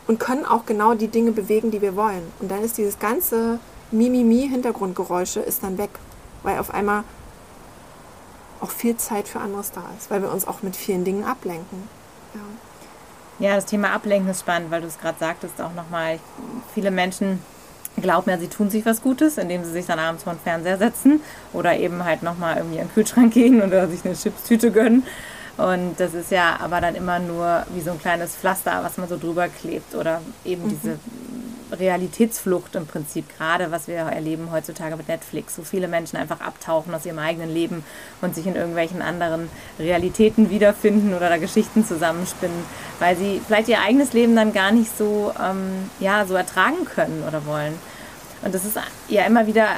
und 0.06 0.20
können 0.20 0.44
auch 0.44 0.66
genau 0.66 0.94
die 0.94 1.08
Dinge 1.08 1.32
bewegen, 1.32 1.70
die 1.70 1.80
wir 1.80 1.96
wollen. 1.96 2.22
Und 2.40 2.50
dann 2.50 2.62
ist 2.62 2.76
dieses 2.76 2.98
ganze 2.98 3.60
Mimimi-Hintergrundgeräusche 3.92 5.40
ist 5.40 5.62
dann 5.62 5.78
weg, 5.78 5.90
weil 6.42 6.58
auf 6.58 6.72
einmal 6.72 7.04
auch 8.62 8.70
viel 8.70 8.96
Zeit 8.96 9.28
für 9.28 9.40
anderes 9.40 9.72
da 9.72 9.82
ist, 9.98 10.10
weil 10.10 10.22
wir 10.22 10.30
uns 10.30 10.46
auch 10.46 10.62
mit 10.62 10.76
vielen 10.76 11.04
Dingen 11.04 11.24
ablenken. 11.24 11.88
Ja, 12.34 13.48
ja 13.48 13.56
das 13.56 13.66
Thema 13.66 13.90
Ablenken 13.90 14.30
ist 14.30 14.40
spannend, 14.40 14.70
weil 14.70 14.80
du 14.80 14.86
es 14.86 14.98
gerade 14.98 15.18
sagtest 15.18 15.60
auch 15.60 15.74
nochmal. 15.74 16.18
Viele 16.72 16.90
Menschen 16.90 17.40
glauben 18.00 18.30
ja, 18.30 18.38
sie 18.38 18.48
tun 18.48 18.70
sich 18.70 18.86
was 18.86 19.02
Gutes, 19.02 19.36
indem 19.36 19.64
sie 19.64 19.70
sich 19.70 19.86
dann 19.86 19.98
abends 19.98 20.24
vor 20.24 20.32
den 20.32 20.40
Fernseher 20.40 20.78
setzen 20.78 21.20
oder 21.52 21.76
eben 21.76 22.04
halt 22.04 22.22
nochmal 22.22 22.56
irgendwie 22.56 22.78
in 22.78 22.86
den 22.86 22.94
Kühlschrank 22.94 23.34
gehen 23.34 23.60
oder 23.60 23.88
sich 23.88 24.04
eine 24.04 24.14
Chipstüte 24.14 24.70
gönnen. 24.70 25.04
Und 25.58 26.00
das 26.00 26.14
ist 26.14 26.30
ja 26.30 26.58
aber 26.60 26.80
dann 26.80 26.94
immer 26.94 27.18
nur 27.18 27.66
wie 27.74 27.82
so 27.82 27.90
ein 27.90 27.98
kleines 27.98 28.34
Pflaster, 28.34 28.80
was 28.82 28.96
man 28.96 29.08
so 29.08 29.18
drüber 29.18 29.48
klebt 29.48 29.94
oder 29.94 30.22
eben 30.44 30.64
mhm. 30.64 30.68
diese 30.70 30.98
Realitätsflucht 31.72 32.74
im 32.74 32.86
Prinzip, 32.86 33.24
gerade 33.36 33.70
was 33.70 33.88
wir 33.88 33.96
erleben 33.96 34.50
heutzutage 34.52 34.96
mit 34.96 35.08
Netflix. 35.08 35.56
So 35.56 35.62
viele 35.62 35.88
Menschen 35.88 36.16
einfach 36.16 36.40
abtauchen 36.40 36.94
aus 36.94 37.06
ihrem 37.06 37.18
eigenen 37.18 37.52
Leben 37.52 37.84
und 38.20 38.34
sich 38.34 38.46
in 38.46 38.56
irgendwelchen 38.56 39.02
anderen 39.02 39.48
Realitäten 39.78 40.50
wiederfinden 40.50 41.14
oder 41.14 41.28
da 41.28 41.38
Geschichten 41.38 41.84
zusammenspinnen, 41.86 42.64
weil 42.98 43.16
sie 43.16 43.40
vielleicht 43.46 43.68
ihr 43.68 43.80
eigenes 43.80 44.12
Leben 44.12 44.36
dann 44.36 44.52
gar 44.52 44.72
nicht 44.72 44.96
so, 44.96 45.32
ähm, 45.42 45.90
ja, 45.98 46.26
so 46.26 46.34
ertragen 46.34 46.84
können 46.84 47.24
oder 47.26 47.46
wollen. 47.46 47.74
Und 48.42 48.54
das 48.54 48.64
ist 48.64 48.76
ja 49.08 49.24
immer 49.24 49.46
wieder 49.46 49.68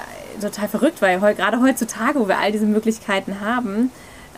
total 0.40 0.68
verrückt, 0.68 1.00
weil 1.02 1.18
gerade 1.34 1.60
heutzutage, 1.60 2.18
wo 2.18 2.28
wir 2.28 2.38
all 2.38 2.50
diese 2.50 2.66
Möglichkeiten 2.66 3.40
haben, 3.40 3.90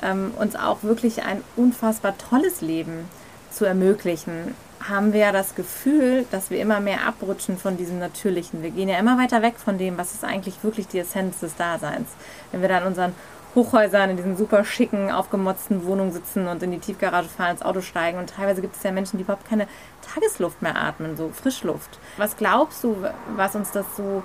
ähm, 0.03 0.33
uns 0.39 0.57
auch 0.57 0.83
wirklich 0.83 1.23
ein 1.23 1.43
unfassbar 1.57 2.17
tolles 2.19 2.61
Leben 2.61 3.09
zu 3.51 3.65
ermöglichen 3.65 4.55
haben 4.89 5.13
wir 5.13 5.21
ja 5.21 5.33
das 5.33 5.55
Gefühl, 5.55 6.27
dass 6.31 6.51
wir 6.51 6.61
immer 6.61 6.81
mehr 6.81 7.07
abrutschen 7.07 7.59
von 7.59 7.77
diesem 7.77 7.99
Natürlichen. 7.99 8.63
Wir 8.63 8.71
gehen 8.71 8.89
ja 8.89 8.99
immer 8.99 9.19
weiter 9.19 9.43
weg 9.43 9.55
von 9.63 9.79
dem, 9.79 9.99
was 9.99 10.15
ist 10.15 10.25
eigentlich 10.25 10.63
wirklich 10.63 10.89
die 10.89 10.99
Essenz 10.99 11.41
des 11.41 11.57
Daseins. 11.57 12.09
Wenn 12.53 12.63
wir 12.63 12.69
da 12.69 12.79
in 12.79 12.87
unseren 12.87 13.15
Hochhäusern, 13.55 14.11
in 14.11 14.17
diesen 14.17 14.37
super 14.37 14.65
schicken, 14.65 15.11
aufgemotzten 15.11 15.85
Wohnungen 15.87 16.13
sitzen 16.13 16.47
und 16.47 16.63
in 16.63 16.71
die 16.71 16.79
Tiefgarage 16.79 17.29
fahren, 17.29 17.53
ins 17.53 17.63
Auto 17.63 17.81
steigen. 17.81 18.19
Und 18.19 18.31
teilweise 18.31 18.61
gibt 18.61 18.77
es 18.77 18.83
ja 18.83 18.93
Menschen, 18.93 19.17
die 19.17 19.25
überhaupt 19.25 19.49
keine 19.49 19.67
Tagesluft 20.15 20.61
mehr 20.63 20.77
atmen, 20.77 21.17
so 21.17 21.31
Frischluft. 21.31 21.99
Was 22.19 22.37
glaubst 22.37 22.85
du, 22.85 22.97
was 23.35 23.57
uns 23.57 23.71
das 23.73 23.87
so 23.97 24.23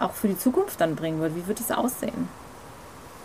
auch 0.00 0.12
für 0.12 0.26
die 0.26 0.38
Zukunft 0.38 0.80
dann 0.80 0.96
bringen 0.96 1.20
wird? 1.20 1.36
Wie 1.36 1.46
wird 1.46 1.60
es 1.60 1.70
aussehen? 1.70 2.28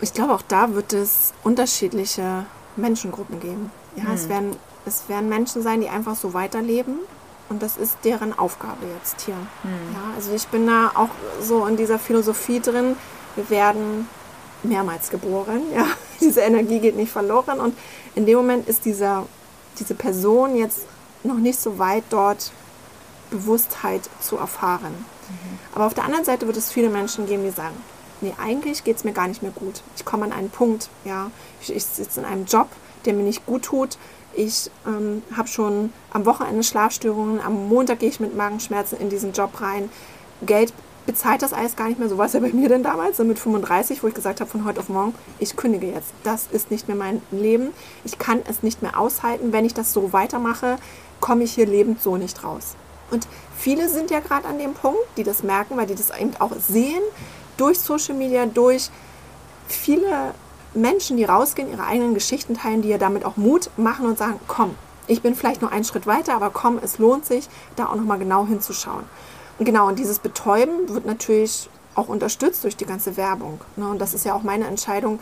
Ich 0.01 0.13
glaube, 0.13 0.33
auch 0.33 0.43
da 0.43 0.73
wird 0.73 0.93
es 0.93 1.33
unterschiedliche 1.43 2.45
Menschengruppen 2.75 3.39
geben. 3.39 3.71
Ja, 3.95 4.03
hm. 4.03 4.13
es 4.13 4.29
werden 4.29 4.55
es 4.89 5.09
werden 5.09 5.29
Menschen 5.29 5.61
sein, 5.61 5.81
die 5.81 5.89
einfach 5.89 6.15
so 6.15 6.33
weiterleben. 6.33 6.99
Und 7.49 7.63
das 7.63 7.77
ist 7.77 7.97
deren 8.03 8.37
Aufgabe 8.37 8.85
jetzt 8.97 9.21
hier. 9.21 9.35
Hm. 9.35 9.71
Ja, 9.93 10.15
also 10.15 10.33
ich 10.33 10.47
bin 10.47 10.67
da 10.67 10.91
auch 10.93 11.09
so 11.41 11.65
in 11.65 11.77
dieser 11.77 11.97
Philosophie 11.97 12.59
drin. 12.59 12.95
Wir 13.35 13.49
werden 13.49 14.07
mehrmals 14.61 15.09
geboren. 15.09 15.61
Ja, 15.73 15.85
diese 16.19 16.41
Energie 16.41 16.79
geht 16.79 16.95
nicht 16.95 17.11
verloren. 17.11 17.59
Und 17.59 17.75
in 18.15 18.25
dem 18.25 18.37
Moment 18.37 18.67
ist 18.67 18.85
dieser, 18.85 19.25
diese 19.79 19.95
Person 19.95 20.55
jetzt 20.55 20.81
noch 21.23 21.37
nicht 21.37 21.59
so 21.59 21.79
weit 21.79 22.03
dort 22.09 22.51
Bewusstheit 23.31 24.09
zu 24.21 24.37
erfahren. 24.37 24.93
Aber 25.73 25.85
auf 25.85 25.93
der 25.93 26.05
anderen 26.05 26.25
Seite 26.25 26.47
wird 26.47 26.57
es 26.57 26.71
viele 26.71 26.89
Menschen 26.89 27.27
geben, 27.27 27.43
die 27.43 27.51
sagen, 27.51 27.75
nee, 28.21 28.33
eigentlich 28.43 28.83
geht 28.83 28.97
es 28.97 29.03
mir 29.03 29.13
gar 29.13 29.27
nicht 29.27 29.43
mehr 29.43 29.51
gut. 29.51 29.81
Ich 29.95 30.05
komme 30.05 30.25
an 30.25 30.31
einen 30.31 30.49
Punkt, 30.49 30.89
ja, 31.05 31.31
ich, 31.61 31.75
ich 31.75 31.85
sitze 31.85 32.19
in 32.19 32.25
einem 32.25 32.45
Job, 32.45 32.67
der 33.05 33.13
mir 33.13 33.23
nicht 33.23 33.45
gut 33.45 33.63
tut. 33.63 33.97
Ich 34.39 34.71
ähm, 34.87 35.21
habe 35.35 35.49
schon 35.49 35.91
am 36.13 36.25
Wochenende 36.25 36.63
Schlafstörungen, 36.63 37.41
am 37.41 37.67
Montag 37.67 37.99
gehe 37.99 38.07
ich 38.07 38.21
mit 38.21 38.37
Magenschmerzen 38.37 38.97
in 38.97 39.09
diesen 39.09 39.33
Job 39.33 39.59
rein. 39.59 39.89
Geld 40.43 40.71
bezahlt 41.05 41.41
das 41.41 41.51
alles 41.51 41.75
gar 41.75 41.89
nicht 41.89 41.99
mehr. 41.99 42.07
So 42.07 42.17
war 42.17 42.27
es 42.27 42.31
ja 42.31 42.39
bei 42.39 42.53
mir 42.53 42.69
denn 42.69 42.81
damals, 42.81 43.17
so 43.17 43.25
mit 43.25 43.37
35, 43.37 44.01
wo 44.01 44.07
ich 44.07 44.13
gesagt 44.13 44.39
habe, 44.39 44.49
von 44.49 44.63
heute 44.63 44.79
auf 44.79 44.87
morgen, 44.87 45.13
ich 45.39 45.57
kündige 45.57 45.87
jetzt. 45.87 46.13
Das 46.23 46.47
ist 46.53 46.71
nicht 46.71 46.87
mehr 46.87 46.95
mein 46.95 47.21
Leben. 47.31 47.73
Ich 48.05 48.17
kann 48.17 48.41
es 48.47 48.63
nicht 48.63 48.81
mehr 48.81 48.97
aushalten. 48.97 49.51
Wenn 49.51 49.65
ich 49.65 49.73
das 49.73 49.91
so 49.91 50.13
weitermache, 50.13 50.77
komme 51.19 51.43
ich 51.43 51.55
hier 51.55 51.65
lebend 51.65 52.01
so 52.01 52.15
nicht 52.15 52.41
raus. 52.41 52.77
Und 53.11 53.27
viele 53.57 53.89
sind 53.89 54.09
ja 54.09 54.21
gerade 54.21 54.47
an 54.47 54.57
dem 54.57 54.73
Punkt, 54.73 55.01
die 55.17 55.25
das 55.25 55.43
merken, 55.43 55.75
weil 55.75 55.87
die 55.87 55.95
das 55.95 56.17
eben 56.17 56.31
auch 56.39 56.53
sehen, 56.57 57.03
durch 57.57 57.77
Social 57.77 58.15
Media, 58.15 58.45
durch 58.45 58.89
viele 59.67 60.33
Menschen, 60.73 61.17
die 61.17 61.23
rausgehen, 61.23 61.69
ihre 61.71 61.85
eigenen 61.85 62.13
Geschichten 62.13 62.55
teilen, 62.55 62.81
die 62.81 62.89
ja 62.89 62.97
damit 62.97 63.25
auch 63.25 63.37
Mut 63.37 63.69
machen 63.77 64.05
und 64.05 64.17
sagen, 64.17 64.39
komm, 64.47 64.75
ich 65.07 65.21
bin 65.21 65.35
vielleicht 65.35 65.61
nur 65.61 65.71
einen 65.71 65.83
Schritt 65.83 66.05
weiter, 66.05 66.35
aber 66.35 66.51
komm, 66.51 66.79
es 66.81 66.99
lohnt 66.99 67.25
sich, 67.25 67.49
da 67.75 67.87
auch 67.87 67.95
nochmal 67.95 68.19
genau 68.19 68.45
hinzuschauen. 68.45 69.03
Und 69.57 69.65
genau, 69.65 69.87
und 69.87 69.99
dieses 69.99 70.19
Betäuben 70.19 70.87
wird 70.89 71.05
natürlich 71.05 71.69
auch 71.95 72.07
unterstützt 72.07 72.63
durch 72.63 72.77
die 72.77 72.85
ganze 72.85 73.17
Werbung. 73.17 73.59
Ne? 73.75 73.87
Und 73.89 73.99
das 73.99 74.13
ist 74.13 74.25
ja 74.25 74.33
auch 74.33 74.43
meine 74.43 74.67
Entscheidung. 74.67 75.19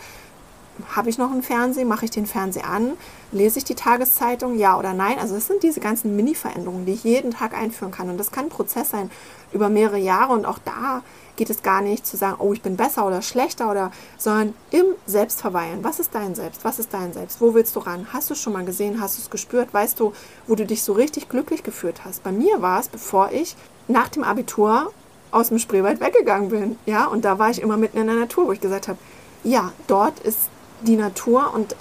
Habe 0.94 1.08
ich 1.08 1.18
noch 1.18 1.32
einen 1.32 1.42
Fernseher? 1.42 1.86
Mache 1.86 2.04
ich 2.04 2.12
den 2.12 2.26
Fernseher 2.26 2.68
an? 2.68 2.92
Lese 3.32 3.58
ich 3.58 3.64
die 3.64 3.74
Tageszeitung? 3.74 4.56
Ja 4.56 4.78
oder 4.78 4.92
nein? 4.92 5.18
Also 5.18 5.34
es 5.34 5.48
sind 5.48 5.64
diese 5.64 5.80
ganzen 5.80 6.14
Mini-Veränderungen, 6.14 6.86
die 6.86 6.92
ich 6.92 7.02
jeden 7.02 7.32
Tag 7.32 7.52
einführen 7.52 7.90
kann. 7.90 8.10
Und 8.10 8.18
das 8.18 8.30
kann 8.30 8.44
ein 8.44 8.50
Prozess 8.50 8.90
sein 8.90 9.10
über 9.52 9.70
mehrere 9.70 9.98
Jahre. 9.98 10.34
Und 10.34 10.44
auch 10.44 10.58
da 10.64 11.02
geht 11.38 11.48
es 11.48 11.62
gar 11.62 11.80
nicht 11.80 12.06
zu 12.06 12.18
sagen, 12.18 12.36
oh, 12.40 12.52
ich 12.52 12.60
bin 12.60 12.76
besser 12.76 13.06
oder 13.06 13.22
schlechter 13.22 13.70
oder, 13.70 13.90
sondern 14.18 14.54
im 14.70 14.84
Selbstverweilen. 15.06 15.82
Was 15.82 16.00
ist 16.00 16.14
dein 16.14 16.34
Selbst? 16.34 16.64
Was 16.64 16.78
ist 16.78 16.92
dein 16.92 17.14
Selbst? 17.14 17.40
Wo 17.40 17.54
willst 17.54 17.74
du 17.76 17.80
ran? 17.80 18.08
Hast 18.12 18.28
du 18.28 18.34
es 18.34 18.42
schon 18.42 18.52
mal 18.52 18.64
gesehen? 18.64 19.00
Hast 19.00 19.16
du 19.16 19.22
es 19.22 19.30
gespürt? 19.30 19.72
Weißt 19.72 19.98
du, 19.98 20.12
wo 20.46 20.54
du 20.54 20.66
dich 20.66 20.82
so 20.82 20.92
richtig 20.92 21.30
glücklich 21.30 21.62
gefühlt 21.62 22.04
hast? 22.04 22.22
Bei 22.24 22.32
mir 22.32 22.60
war 22.60 22.80
es, 22.80 22.88
bevor 22.88 23.30
ich 23.32 23.56
nach 23.86 24.08
dem 24.08 24.24
Abitur 24.24 24.92
aus 25.30 25.48
dem 25.48 25.58
Spreewald 25.58 26.00
weggegangen 26.00 26.50
bin. 26.50 26.78
Ja, 26.84 27.06
und 27.06 27.24
da 27.24 27.38
war 27.38 27.50
ich 27.50 27.62
immer 27.62 27.76
mitten 27.76 27.98
in 27.98 28.06
der 28.06 28.16
Natur, 28.16 28.46
wo 28.46 28.52
ich 28.52 28.60
gesagt 28.60 28.88
habe, 28.88 28.98
ja, 29.44 29.72
dort 29.86 30.18
ist 30.20 30.50
die 30.82 30.96
Natur 30.96 31.54
und 31.54 31.76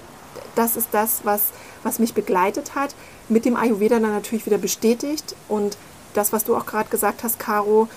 das 0.55 0.77
ist 0.77 0.89
das, 0.91 1.21
was, 1.23 1.45
was 1.83 1.99
mich 1.99 2.13
begleitet 2.13 2.75
hat. 2.75 2.95
Mit 3.29 3.45
dem 3.45 3.55
Ayurveda 3.55 3.99
dann 3.99 4.13
natürlich 4.13 4.45
wieder 4.45 4.57
bestätigt 4.57 5.35
und 5.47 5.77
das, 6.13 6.33
was 6.33 6.43
du 6.43 6.55
auch 6.55 6.65
gerade 6.65 6.89
gesagt 6.89 7.23
hast, 7.23 7.39
Caro, 7.39 7.87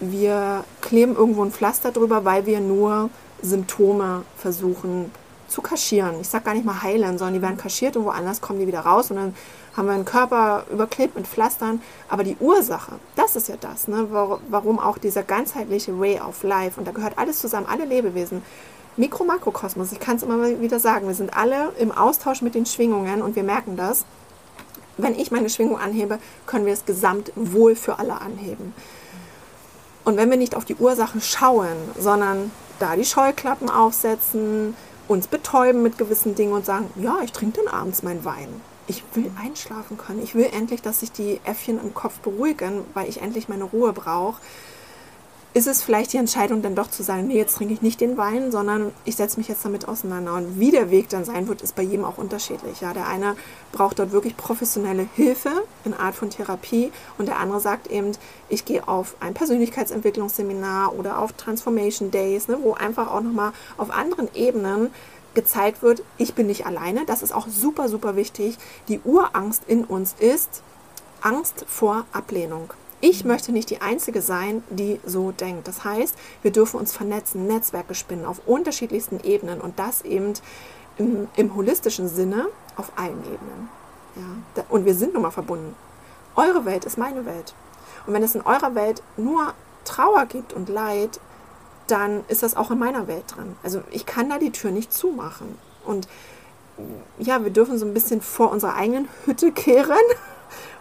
wir 0.00 0.64
kleben 0.80 1.16
irgendwo 1.16 1.42
ein 1.42 1.52
Pflaster 1.52 1.92
drüber, 1.92 2.24
weil 2.24 2.46
wir 2.46 2.60
nur 2.60 3.10
Symptome 3.42 4.22
versuchen 4.36 5.10
zu 5.48 5.62
kaschieren. 5.62 6.20
Ich 6.20 6.28
sage 6.28 6.44
gar 6.44 6.54
nicht 6.54 6.66
mal 6.66 6.82
heilen, 6.82 7.18
sondern 7.18 7.34
die 7.34 7.42
werden 7.42 7.56
kaschiert 7.56 7.96
und 7.96 8.04
woanders 8.04 8.40
kommen 8.40 8.60
die 8.60 8.66
wieder 8.66 8.80
raus 8.80 9.10
und 9.10 9.16
dann 9.16 9.34
haben 9.76 9.86
wir 9.86 9.94
einen 9.94 10.04
Körper 10.04 10.64
überklebt 10.70 11.16
mit 11.16 11.26
Pflastern. 11.26 11.80
Aber 12.08 12.24
die 12.24 12.36
Ursache, 12.40 12.92
das 13.16 13.36
ist 13.36 13.48
ja 13.48 13.56
das, 13.60 13.88
ne? 13.88 14.08
warum 14.48 14.78
auch 14.78 14.98
dieser 14.98 15.22
ganzheitliche 15.22 15.98
Way 15.98 16.20
of 16.20 16.42
Life, 16.42 16.78
und 16.78 16.86
da 16.86 16.92
gehört 16.92 17.16
alles 17.16 17.38
zusammen, 17.38 17.66
alle 17.66 17.84
Lebewesen, 17.84 18.42
Mikro-Makrokosmos, 18.96 19.92
ich 19.92 20.00
kann 20.00 20.16
es 20.16 20.24
immer 20.24 20.60
wieder 20.60 20.80
sagen, 20.80 21.06
wir 21.06 21.14
sind 21.14 21.36
alle 21.36 21.72
im 21.78 21.92
Austausch 21.92 22.42
mit 22.42 22.56
den 22.56 22.66
Schwingungen 22.66 23.22
und 23.22 23.36
wir 23.36 23.44
merken 23.44 23.76
das. 23.76 24.04
Wenn 24.96 25.14
ich 25.14 25.30
meine 25.30 25.48
Schwingung 25.48 25.78
anhebe, 25.78 26.18
können 26.46 26.66
wir 26.66 26.74
das 26.74 26.84
Gesamtwohl 26.84 27.76
für 27.76 28.00
alle 28.00 28.20
anheben. 28.20 28.74
Und 30.08 30.16
wenn 30.16 30.30
wir 30.30 30.38
nicht 30.38 30.54
auf 30.54 30.64
die 30.64 30.76
Ursachen 30.76 31.20
schauen, 31.20 31.76
sondern 31.98 32.50
da 32.78 32.96
die 32.96 33.04
Scheuklappen 33.04 33.68
aufsetzen, 33.68 34.74
uns 35.06 35.26
betäuben 35.26 35.82
mit 35.82 35.98
gewissen 35.98 36.34
Dingen 36.34 36.54
und 36.54 36.64
sagen, 36.64 36.88
ja, 36.96 37.18
ich 37.22 37.30
trinke 37.30 37.60
dann 37.62 37.74
abends 37.74 38.02
meinen 38.02 38.24
Wein. 38.24 38.48
Ich 38.86 39.04
will 39.12 39.30
einschlafen 39.38 39.98
können. 39.98 40.22
Ich 40.22 40.34
will 40.34 40.48
endlich, 40.50 40.80
dass 40.80 41.00
sich 41.00 41.12
die 41.12 41.42
Äffchen 41.44 41.78
im 41.78 41.92
Kopf 41.92 42.20
beruhigen, 42.20 42.86
weil 42.94 43.06
ich 43.06 43.20
endlich 43.20 43.50
meine 43.50 43.64
Ruhe 43.64 43.92
brauche 43.92 44.40
ist 45.54 45.66
es 45.66 45.82
vielleicht 45.82 46.12
die 46.12 46.18
Entscheidung 46.18 46.62
dann 46.62 46.74
doch 46.74 46.90
zu 46.90 47.02
sagen, 47.02 47.28
nee, 47.28 47.36
jetzt 47.36 47.56
trinke 47.56 47.72
ich 47.74 47.82
nicht 47.82 48.00
den 48.00 48.16
Wein, 48.16 48.52
sondern 48.52 48.92
ich 49.04 49.16
setze 49.16 49.38
mich 49.38 49.48
jetzt 49.48 49.64
damit 49.64 49.88
auseinander. 49.88 50.34
Und 50.34 50.60
wie 50.60 50.70
der 50.70 50.90
Weg 50.90 51.08
dann 51.08 51.24
sein 51.24 51.48
wird, 51.48 51.62
ist 51.62 51.74
bei 51.74 51.82
jedem 51.82 52.04
auch 52.04 52.18
unterschiedlich. 52.18 52.80
Ja, 52.80 52.92
der 52.92 53.08
eine 53.08 53.34
braucht 53.72 53.98
dort 53.98 54.12
wirklich 54.12 54.36
professionelle 54.36 55.08
Hilfe 55.14 55.50
in 55.84 55.94
Art 55.94 56.14
von 56.14 56.30
Therapie 56.30 56.92
und 57.16 57.26
der 57.26 57.38
andere 57.38 57.60
sagt 57.60 57.88
eben, 57.88 58.12
ich 58.48 58.64
gehe 58.64 58.86
auf 58.86 59.16
ein 59.20 59.34
Persönlichkeitsentwicklungsseminar 59.34 60.94
oder 60.94 61.18
auf 61.18 61.32
Transformation 61.32 62.10
Days, 62.10 62.48
ne, 62.48 62.58
wo 62.60 62.74
einfach 62.74 63.10
auch 63.10 63.22
nochmal 63.22 63.52
auf 63.78 63.90
anderen 63.90 64.28
Ebenen 64.34 64.90
gezeigt 65.34 65.82
wird, 65.82 66.02
ich 66.16 66.34
bin 66.34 66.46
nicht 66.46 66.66
alleine. 66.66 67.04
Das 67.06 67.22
ist 67.22 67.32
auch 67.32 67.46
super, 67.48 67.88
super 67.88 68.16
wichtig. 68.16 68.58
Die 68.88 69.00
Urangst 69.00 69.62
in 69.66 69.84
uns 69.84 70.14
ist 70.18 70.62
Angst 71.20 71.64
vor 71.68 72.06
Ablehnung. 72.12 72.72
Ich 73.00 73.24
möchte 73.24 73.52
nicht 73.52 73.70
die 73.70 73.80
Einzige 73.80 74.22
sein, 74.22 74.62
die 74.70 75.00
so 75.06 75.30
denkt. 75.30 75.68
Das 75.68 75.84
heißt, 75.84 76.16
wir 76.42 76.50
dürfen 76.50 76.80
uns 76.80 76.92
vernetzen, 76.92 77.46
Netzwerke 77.46 77.94
spinnen 77.94 78.24
auf 78.24 78.40
unterschiedlichsten 78.46 79.20
Ebenen 79.22 79.60
und 79.60 79.78
das 79.78 80.02
eben 80.02 80.34
im, 80.98 81.28
im 81.36 81.54
holistischen 81.54 82.08
Sinne 82.08 82.46
auf 82.76 82.92
allen 82.96 83.22
Ebenen. 83.24 83.68
Ja? 84.16 84.64
Und 84.68 84.84
wir 84.84 84.94
sind 84.94 85.14
nun 85.14 85.22
mal 85.22 85.30
verbunden. 85.30 85.76
Eure 86.34 86.64
Welt 86.64 86.84
ist 86.84 86.98
meine 86.98 87.24
Welt. 87.24 87.54
Und 88.06 88.14
wenn 88.14 88.22
es 88.22 88.34
in 88.34 88.42
eurer 88.42 88.74
Welt 88.74 89.02
nur 89.16 89.52
Trauer 89.84 90.26
gibt 90.26 90.52
und 90.52 90.68
Leid, 90.68 91.20
dann 91.86 92.24
ist 92.28 92.42
das 92.42 92.56
auch 92.56 92.70
in 92.70 92.78
meiner 92.78 93.06
Welt 93.06 93.24
drin. 93.34 93.56
Also 93.62 93.82
ich 93.90 94.06
kann 94.06 94.28
da 94.28 94.38
die 94.38 94.52
Tür 94.52 94.70
nicht 94.70 94.92
zumachen. 94.92 95.56
Und 95.84 96.08
ja, 97.18 97.42
wir 97.42 97.50
dürfen 97.50 97.78
so 97.78 97.86
ein 97.86 97.94
bisschen 97.94 98.20
vor 98.20 98.50
unserer 98.50 98.74
eigenen 98.74 99.08
Hütte 99.24 99.52
kehren 99.52 99.96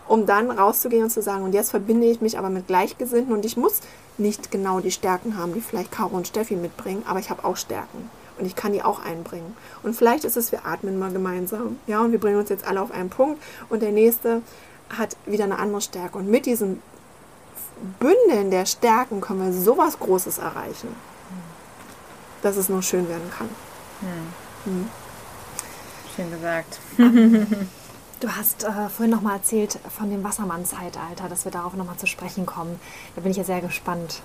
um 0.08 0.26
dann 0.26 0.52
rauszugehen 0.52 1.04
und 1.04 1.10
zu 1.10 1.22
sagen, 1.22 1.44
und 1.44 1.54
jetzt 1.54 1.72
verbinde 1.72 2.08
ich 2.08 2.22
mich 2.22 2.38
aber 2.38 2.50
mit 2.50 2.68
Gleichgesinnten 2.68 3.34
und 3.34 3.46
ich 3.46 3.58
muss 3.58 3.82
nicht 4.18 4.52
genau 4.52 4.80
die 4.80 4.92
Stärken 4.92 5.38
haben, 5.38 5.54
die 5.54 5.62
vielleicht 5.62 5.92
Caro 5.92 6.16
und 6.16 6.28
Steffi 6.28 6.56
mitbringen, 6.56 7.04
aber 7.08 7.20
ich 7.20 7.30
habe 7.30 7.44
auch 7.46 7.58
Stärken 7.58 8.10
und 8.38 8.46
ich 8.46 8.56
kann 8.56 8.74
die 8.74 8.84
auch 8.84 9.04
einbringen. 9.04 9.56
Und 9.84 9.96
vielleicht 9.96 10.24
ist 10.24 10.38
es, 10.38 10.52
wir 10.52 10.66
atmen 10.66 11.00
mal 11.00 11.12
gemeinsam, 11.12 11.80
ja, 11.88 12.02
und 12.02 12.12
wir 12.12 12.20
bringen 12.20 12.40
uns 12.40 12.50
jetzt 12.50 12.68
alle 12.68 12.82
auf 12.82 12.92
einen 12.92 13.10
Punkt 13.10 13.42
und 13.70 13.82
der 13.82 13.92
nächste 13.92 14.42
hat 14.96 15.18
wieder 15.26 15.44
eine 15.44 15.60
andere 15.60 15.82
Stärke. 15.82 16.18
Und 16.18 16.30
mit 16.30 16.46
diesem 16.46 16.82
Bündeln 18.00 18.52
der 18.52 18.66
Stärken 18.66 19.22
können 19.22 19.44
wir 19.44 19.54
sowas 19.54 20.00
Großes 20.00 20.38
erreichen, 20.38 20.90
dass 22.42 22.58
es 22.58 22.70
nur 22.70 22.82
schön 22.82 23.08
werden 23.10 23.30
kann. 23.38 23.50
Hm. 24.02 24.74
Hm. 24.74 24.90
Schön 26.16 26.32
gesagt. 26.32 26.80
Du 28.20 28.36
hast 28.36 28.64
äh, 28.64 28.72
vorhin 28.90 29.12
noch 29.12 29.22
mal 29.22 29.36
erzählt 29.36 29.78
von 29.96 30.10
dem 30.10 30.24
Wassermann-Zeitalter, 30.24 31.30
dass 31.30 31.46
wir 31.46 31.52
darauf 31.52 31.74
noch 31.74 31.86
mal 31.86 31.98
zu 31.98 32.08
sprechen 32.08 32.48
kommen. 32.48 32.80
Da 33.16 33.22
bin 33.22 33.30
ich 33.30 33.38
ja 33.38 33.44
sehr 33.44 33.62
gespannt. 33.62 34.22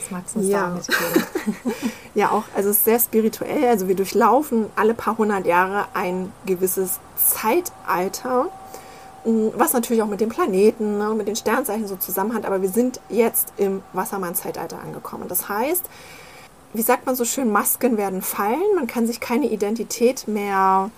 Was 0.00 0.10
magst 0.10 0.34
du 0.34 0.40
uns 0.40 0.48
ja. 0.48 0.62
da 0.62 0.74
mitgeben? 0.74 1.72
ja, 2.14 2.30
auch, 2.30 2.42
also 2.56 2.70
es 2.70 2.78
ist 2.78 2.84
sehr 2.84 2.98
spirituell. 2.98 3.68
Also 3.68 3.86
wir 3.86 3.94
durchlaufen 3.94 4.66
alle 4.74 4.94
paar 4.94 5.18
hundert 5.18 5.46
Jahre 5.46 5.86
ein 5.94 6.32
gewisses 6.46 6.98
Zeitalter, 7.14 8.50
was 9.24 9.72
natürlich 9.72 10.02
auch 10.02 10.08
mit 10.08 10.20
den 10.20 10.28
Planeten 10.28 10.98
ne, 10.98 11.10
und 11.10 11.16
mit 11.16 11.28
den 11.28 11.36
Sternzeichen 11.36 11.86
so 11.86 11.94
zusammenhängt. 11.94 12.44
Aber 12.44 12.60
wir 12.60 12.70
sind 12.70 12.98
jetzt 13.08 13.52
im 13.56 13.84
Wassermann-Zeitalter 13.92 14.80
angekommen. 14.80 15.28
Das 15.28 15.48
heißt, 15.48 15.84
wie 16.72 16.82
sagt 16.82 17.06
man 17.06 17.14
so 17.14 17.24
schön, 17.24 17.52
Masken 17.52 17.96
werden 17.96 18.20
fallen. 18.20 18.74
Man 18.74 18.88
kann 18.88 19.06
sich 19.06 19.20
keine 19.20 19.46
Identität 19.48 20.26
mehr 20.26 20.90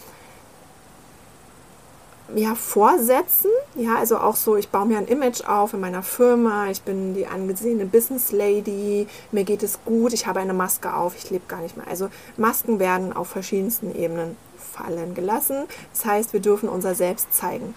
ja, 2.34 2.54
vorsetzen. 2.54 3.50
Ja, 3.74 3.96
also 3.96 4.18
auch 4.18 4.36
so, 4.36 4.56
ich 4.56 4.68
baue 4.70 4.86
mir 4.86 4.98
ein 4.98 5.06
Image 5.06 5.44
auf 5.44 5.74
in 5.74 5.80
meiner 5.80 6.02
Firma, 6.02 6.68
ich 6.68 6.82
bin 6.82 7.14
die 7.14 7.26
angesehene 7.26 7.86
Business 7.86 8.32
Lady, 8.32 9.06
mir 9.30 9.44
geht 9.44 9.62
es 9.62 9.78
gut, 9.84 10.12
ich 10.12 10.26
habe 10.26 10.40
eine 10.40 10.54
Maske 10.54 10.94
auf, 10.94 11.14
ich 11.16 11.30
lebe 11.30 11.44
gar 11.48 11.60
nicht 11.60 11.76
mehr. 11.76 11.86
Also 11.86 12.08
Masken 12.36 12.78
werden 12.78 13.12
auf 13.12 13.28
verschiedensten 13.28 13.94
Ebenen 13.94 14.36
fallen 14.56 15.14
gelassen. 15.14 15.64
Das 15.92 16.04
heißt, 16.04 16.32
wir 16.32 16.40
dürfen 16.40 16.68
unser 16.68 16.94
Selbst 16.94 17.32
zeigen. 17.34 17.74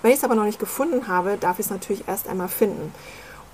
Wenn 0.00 0.10
ich 0.10 0.18
es 0.18 0.24
aber 0.24 0.34
noch 0.34 0.44
nicht 0.44 0.58
gefunden 0.58 1.06
habe, 1.06 1.36
darf 1.38 1.58
ich 1.58 1.66
es 1.66 1.70
natürlich 1.70 2.08
erst 2.08 2.28
einmal 2.28 2.48
finden. 2.48 2.92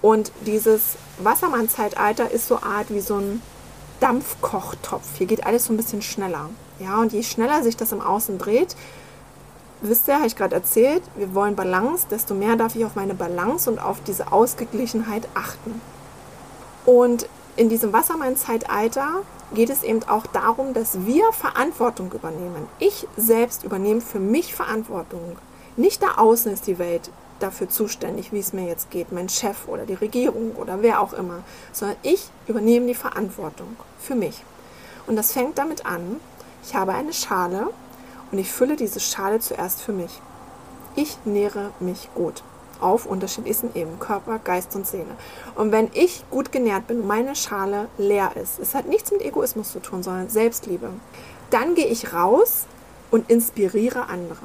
Und 0.01 0.32
dieses 0.47 0.97
Wassermann-Zeitalter 1.18 2.30
ist 2.30 2.47
so 2.47 2.57
Art 2.62 2.91
wie 2.91 3.01
so 3.01 3.16
ein 3.16 3.43
Dampfkochtopf. 4.01 5.05
Hier 5.18 5.26
geht 5.26 5.45
alles 5.45 5.66
so 5.66 5.72
ein 5.72 5.76
bisschen 5.76 6.03
schneller. 6.03 6.49
Ja, 6.78 7.01
und 7.01 7.12
je 7.12 7.22
schneller 7.24 7.62
sich 7.62 7.76
das 7.76 7.93
im 7.93 8.01
Außen 8.01 8.39
dreht, 8.39 8.76
wisst 9.81 10.09
ihr, 10.09 10.16
habe 10.16 10.26
ich 10.26 10.37
gerade 10.37 10.55
erzählt, 10.55 11.03
wir 11.16 11.35
wollen 11.35 11.57
Balance, 11.57 12.07
desto 12.11 12.35
mehr 12.35 12.57
darf 12.57 12.74
ich 12.76 12.85
auf 12.85 12.95
meine 12.95 13.14
Balance 13.14 13.70
und 13.70 13.79
auf 13.79 14.03
diese 14.03 14.33
Ausgeglichenheit 14.33 15.29
achten. 15.35 15.81
Und 16.85 17.29
in 17.57 17.68
diesem 17.68 17.93
Wassermann-Zeitalter 17.93 19.22
geht 19.55 19.70
es 19.70 19.83
eben 19.83 20.03
auch 20.05 20.26
darum, 20.26 20.74
dass 20.74 21.07
wir 21.07 21.33
Verantwortung 21.33 22.12
übernehmen. 22.12 22.66
Ich 22.79 23.07
selbst 23.16 23.64
übernehme 23.64 24.01
für 24.01 24.20
mich 24.20 24.55
Verantwortung. 24.55 25.39
Nicht 25.76 26.03
da 26.03 26.14
außen 26.16 26.53
ist 26.53 26.66
die 26.66 26.79
Welt 26.79 27.11
dafür 27.41 27.68
zuständig, 27.68 28.33
wie 28.33 28.41
es 28.41 28.53
mir 28.53 28.66
jetzt 28.66 28.91
geht, 28.91 29.12
mein 29.12 29.29
Chef 29.29 29.68
oder 29.68 29.87
die 29.87 29.95
Regierung 29.95 30.53
oder 30.57 30.83
wer 30.83 31.01
auch 31.01 31.12
immer, 31.12 31.43
sondern 31.72 31.97
ich 32.03 32.31
übernehme 32.47 32.87
die 32.87 32.95
Verantwortung 32.95 33.76
für 33.99 34.14
mich. 34.14 34.43
Und 35.07 35.16
das 35.16 35.33
fängt 35.33 35.57
damit 35.59 35.87
an, 35.87 36.20
ich 36.64 36.74
habe 36.74 36.93
eine 36.93 37.12
Schale 37.12 37.68
und 38.31 38.39
ich 38.39 38.53
fülle 38.53 38.76
diese 38.76 39.01
Schale 39.01 39.41
zuerst 39.41 39.81
für 39.81 39.93
mich. 39.93 40.20
Ich 40.97 41.18
nähere 41.24 41.70
mich 41.81 42.09
gut 42.14 42.43
auf 42.81 43.07
unterschiedlichsten 43.07 43.70
Ebenen, 43.74 43.99
Körper, 43.99 44.39
Geist 44.39 44.74
und 44.76 44.87
Seele. 44.87 45.16
Und 45.57 45.72
wenn 45.72 45.91
ich 45.95 46.24
gut 46.31 46.53
genährt 46.53 46.87
bin 46.87 47.07
meine 47.07 47.35
Schale 47.35 47.89
leer 47.99 48.33
ist, 48.37 48.59
es 48.59 48.74
hat 48.74 48.87
nichts 48.87 49.11
mit 49.11 49.22
Egoismus 49.22 49.72
zu 49.72 49.81
tun, 49.81 50.03
sondern 50.03 50.29
Selbstliebe, 50.29 50.91
dann 51.51 51.74
gehe 51.74 51.87
ich 51.87 52.12
raus 52.12 52.66
und 53.11 53.31
inspiriere 53.31 54.09
andere. 54.09 54.45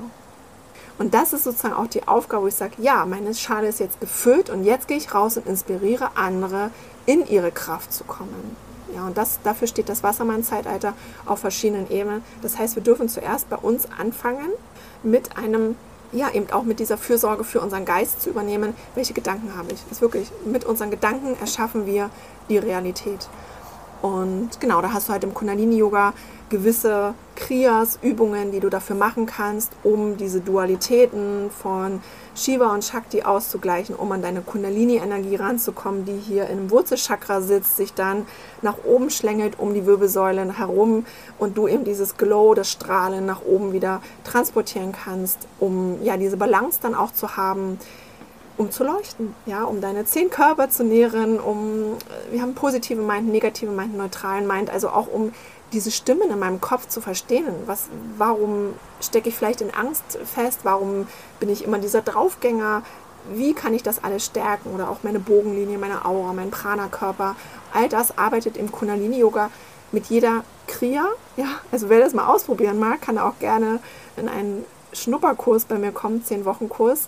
Und 0.98 1.14
das 1.14 1.34
ist 1.34 1.44
sozusagen 1.44 1.74
auch 1.74 1.88
die 1.88 2.08
Aufgabe, 2.08 2.44
wo 2.44 2.48
ich 2.48 2.56
sage, 2.56 2.76
ja, 2.78 3.06
meine 3.06 3.34
Schale 3.34 3.68
ist 3.68 3.80
jetzt 3.80 4.00
gefüllt 4.00 4.50
und 4.50 4.64
jetzt 4.64 4.88
gehe 4.88 4.98
ich 4.98 5.14
raus 5.14 5.38
und 5.38 5.48
inspiriere 5.48 6.16
andere, 6.16 6.70
in 7.06 7.28
ihre 7.28 7.52
Kraft 7.52 7.92
zu 7.92 8.04
kommen. 8.04 8.56
Ja, 8.94 9.08
und 9.08 9.18
das, 9.18 9.40
dafür 9.44 9.68
steht 9.68 9.90
das 9.90 10.04
Wassermann-Zeitalter 10.04 10.94
auf 11.26 11.40
verschiedenen 11.40 11.90
Ebenen. 11.90 12.24
Das 12.42 12.58
heißt, 12.58 12.76
wir 12.76 12.84
dürfen 12.84 13.10
zuerst 13.10 13.50
bei 13.50 13.56
uns 13.56 13.88
anfangen 13.98 14.50
mit 15.02 15.38
einem, 15.38 15.76
ja, 16.12 16.30
eben 16.32 16.52
auch 16.52 16.64
mit 16.64 16.80
dieser 16.80 16.98
Fürsorge 16.98 17.44
für 17.44 17.62
unseren 17.62 17.86
Geist 17.86 18.22
zu 18.22 18.30
übernehmen. 18.30 18.76
Welche 18.96 19.14
Gedanken 19.14 19.56
habe 19.58 19.72
ich? 19.72 19.82
Das 19.84 19.94
ist 19.94 20.02
wirklich, 20.02 20.32
mit 20.46 20.66
unseren 20.66 20.92
Gedanken 20.92 21.36
erschaffen 21.40 21.86
wir 21.86 22.10
die 22.50 22.58
Realität. 22.58 23.28
Und 24.04 24.60
genau, 24.60 24.82
da 24.82 24.92
hast 24.92 25.08
du 25.08 25.14
halt 25.14 25.24
im 25.24 25.34
Kundalini-Yoga 25.34 26.12
gewisse 26.50 27.14
Kriyas, 27.38 27.98
Übungen, 28.02 28.52
die 28.52 28.60
du 28.60 28.70
dafür 28.70 28.98
machen 28.98 29.26
kannst, 29.26 29.72
um 29.82 30.18
diese 30.18 30.42
Dualitäten 30.42 31.50
von 31.50 32.02
Shiva 32.36 32.74
und 32.74 32.84
Shakti 32.84 33.24
auszugleichen, 33.24 33.96
um 33.96 34.12
an 34.12 34.22
deine 34.22 34.42
Kundalini-Energie 34.42 35.38
ranzukommen, 35.38 36.04
die 36.04 36.18
hier 36.18 36.48
im 36.48 36.70
Wurzelchakra 36.70 37.40
sitzt, 37.40 37.78
sich 37.78 37.94
dann 37.94 38.26
nach 38.62 38.76
oben 38.84 39.10
schlängelt 39.10 39.58
um 39.58 39.74
die 39.74 39.86
Wirbelsäulen 39.86 40.58
herum 40.58 41.06
und 41.40 41.58
du 41.58 41.70
eben 41.70 41.86
dieses 41.86 42.18
Glow, 42.18 42.54
das 42.56 42.70
Strahlen 42.70 43.26
nach 43.26 43.42
oben 43.46 43.72
wieder 43.72 44.02
transportieren 44.26 44.92
kannst, 44.92 45.48
um 45.62 46.04
ja 46.04 46.18
diese 46.18 46.36
Balance 46.36 46.80
dann 46.82 46.94
auch 46.94 47.14
zu 47.14 47.38
haben 47.38 47.80
um 48.58 48.72
zu 48.72 48.84
leuchten, 48.84 49.34
ja, 49.46 49.64
um 49.64 49.82
deine 49.82 50.06
zehn 50.06 50.30
Körper 50.30 50.70
zu 50.70 50.84
nähren, 50.84 51.40
um, 51.40 51.98
wir 52.32 52.42
haben 52.42 52.54
positive 52.54 53.02
Mind, 53.02 53.32
negative 53.32 53.72
Mind, 53.72 53.98
neutralen 53.98 54.48
Mind, 54.48 54.70
also 54.70 54.90
auch 54.90 55.08
um 55.08 55.34
diese 55.72 55.92
Stimmen 55.92 56.30
in 56.30 56.38
meinem 56.38 56.62
Kopf 56.62 56.88
zu 56.88 57.02
verstehen. 57.02 57.48
Was, 57.66 57.90
warum 58.18 58.74
stecke 59.02 59.30
ich 59.30 59.36
vielleicht 59.36 59.62
in 59.62 59.74
Angst 59.74 60.04
fest? 60.24 60.60
Warum 60.64 61.08
bin 61.40 61.50
ich 61.50 61.64
immer 61.64 61.80
dieser 61.80 62.02
Draufgänger? 62.02 62.84
Wie 63.34 63.54
kann 63.54 63.74
ich 63.74 63.82
das 63.82 64.04
alles 64.04 64.26
stärken? 64.26 64.70
Oder 64.74 64.90
auch 64.90 65.00
meine 65.02 65.20
Bogenlinie, 65.20 65.80
meine 65.80 66.06
Aura, 66.06 66.34
mein 66.34 66.52
Prana-Körper. 66.52 67.36
All 67.74 67.90
das 67.90 68.18
arbeitet 68.20 68.56
im 68.56 68.72
Kundalini-Yoga 68.72 69.50
mit 69.92 70.06
jeder 70.08 70.44
Kriya. 70.68 71.08
Ja, 71.38 71.48
also 71.72 71.90
wer 71.90 72.00
das 72.00 72.14
mal 72.14 72.28
ausprobieren 72.28 72.78
mag, 72.78 73.02
kann 73.02 73.18
auch 73.18 73.40
gerne 73.40 73.80
in 74.16 74.30
einen 74.30 74.66
Schnupperkurs 74.94 75.66
bei 75.66 75.80
mir 75.80 75.92
kommen, 75.92 76.24
10 76.24 76.46
Wochen 76.46 76.70
Kurs 76.70 77.08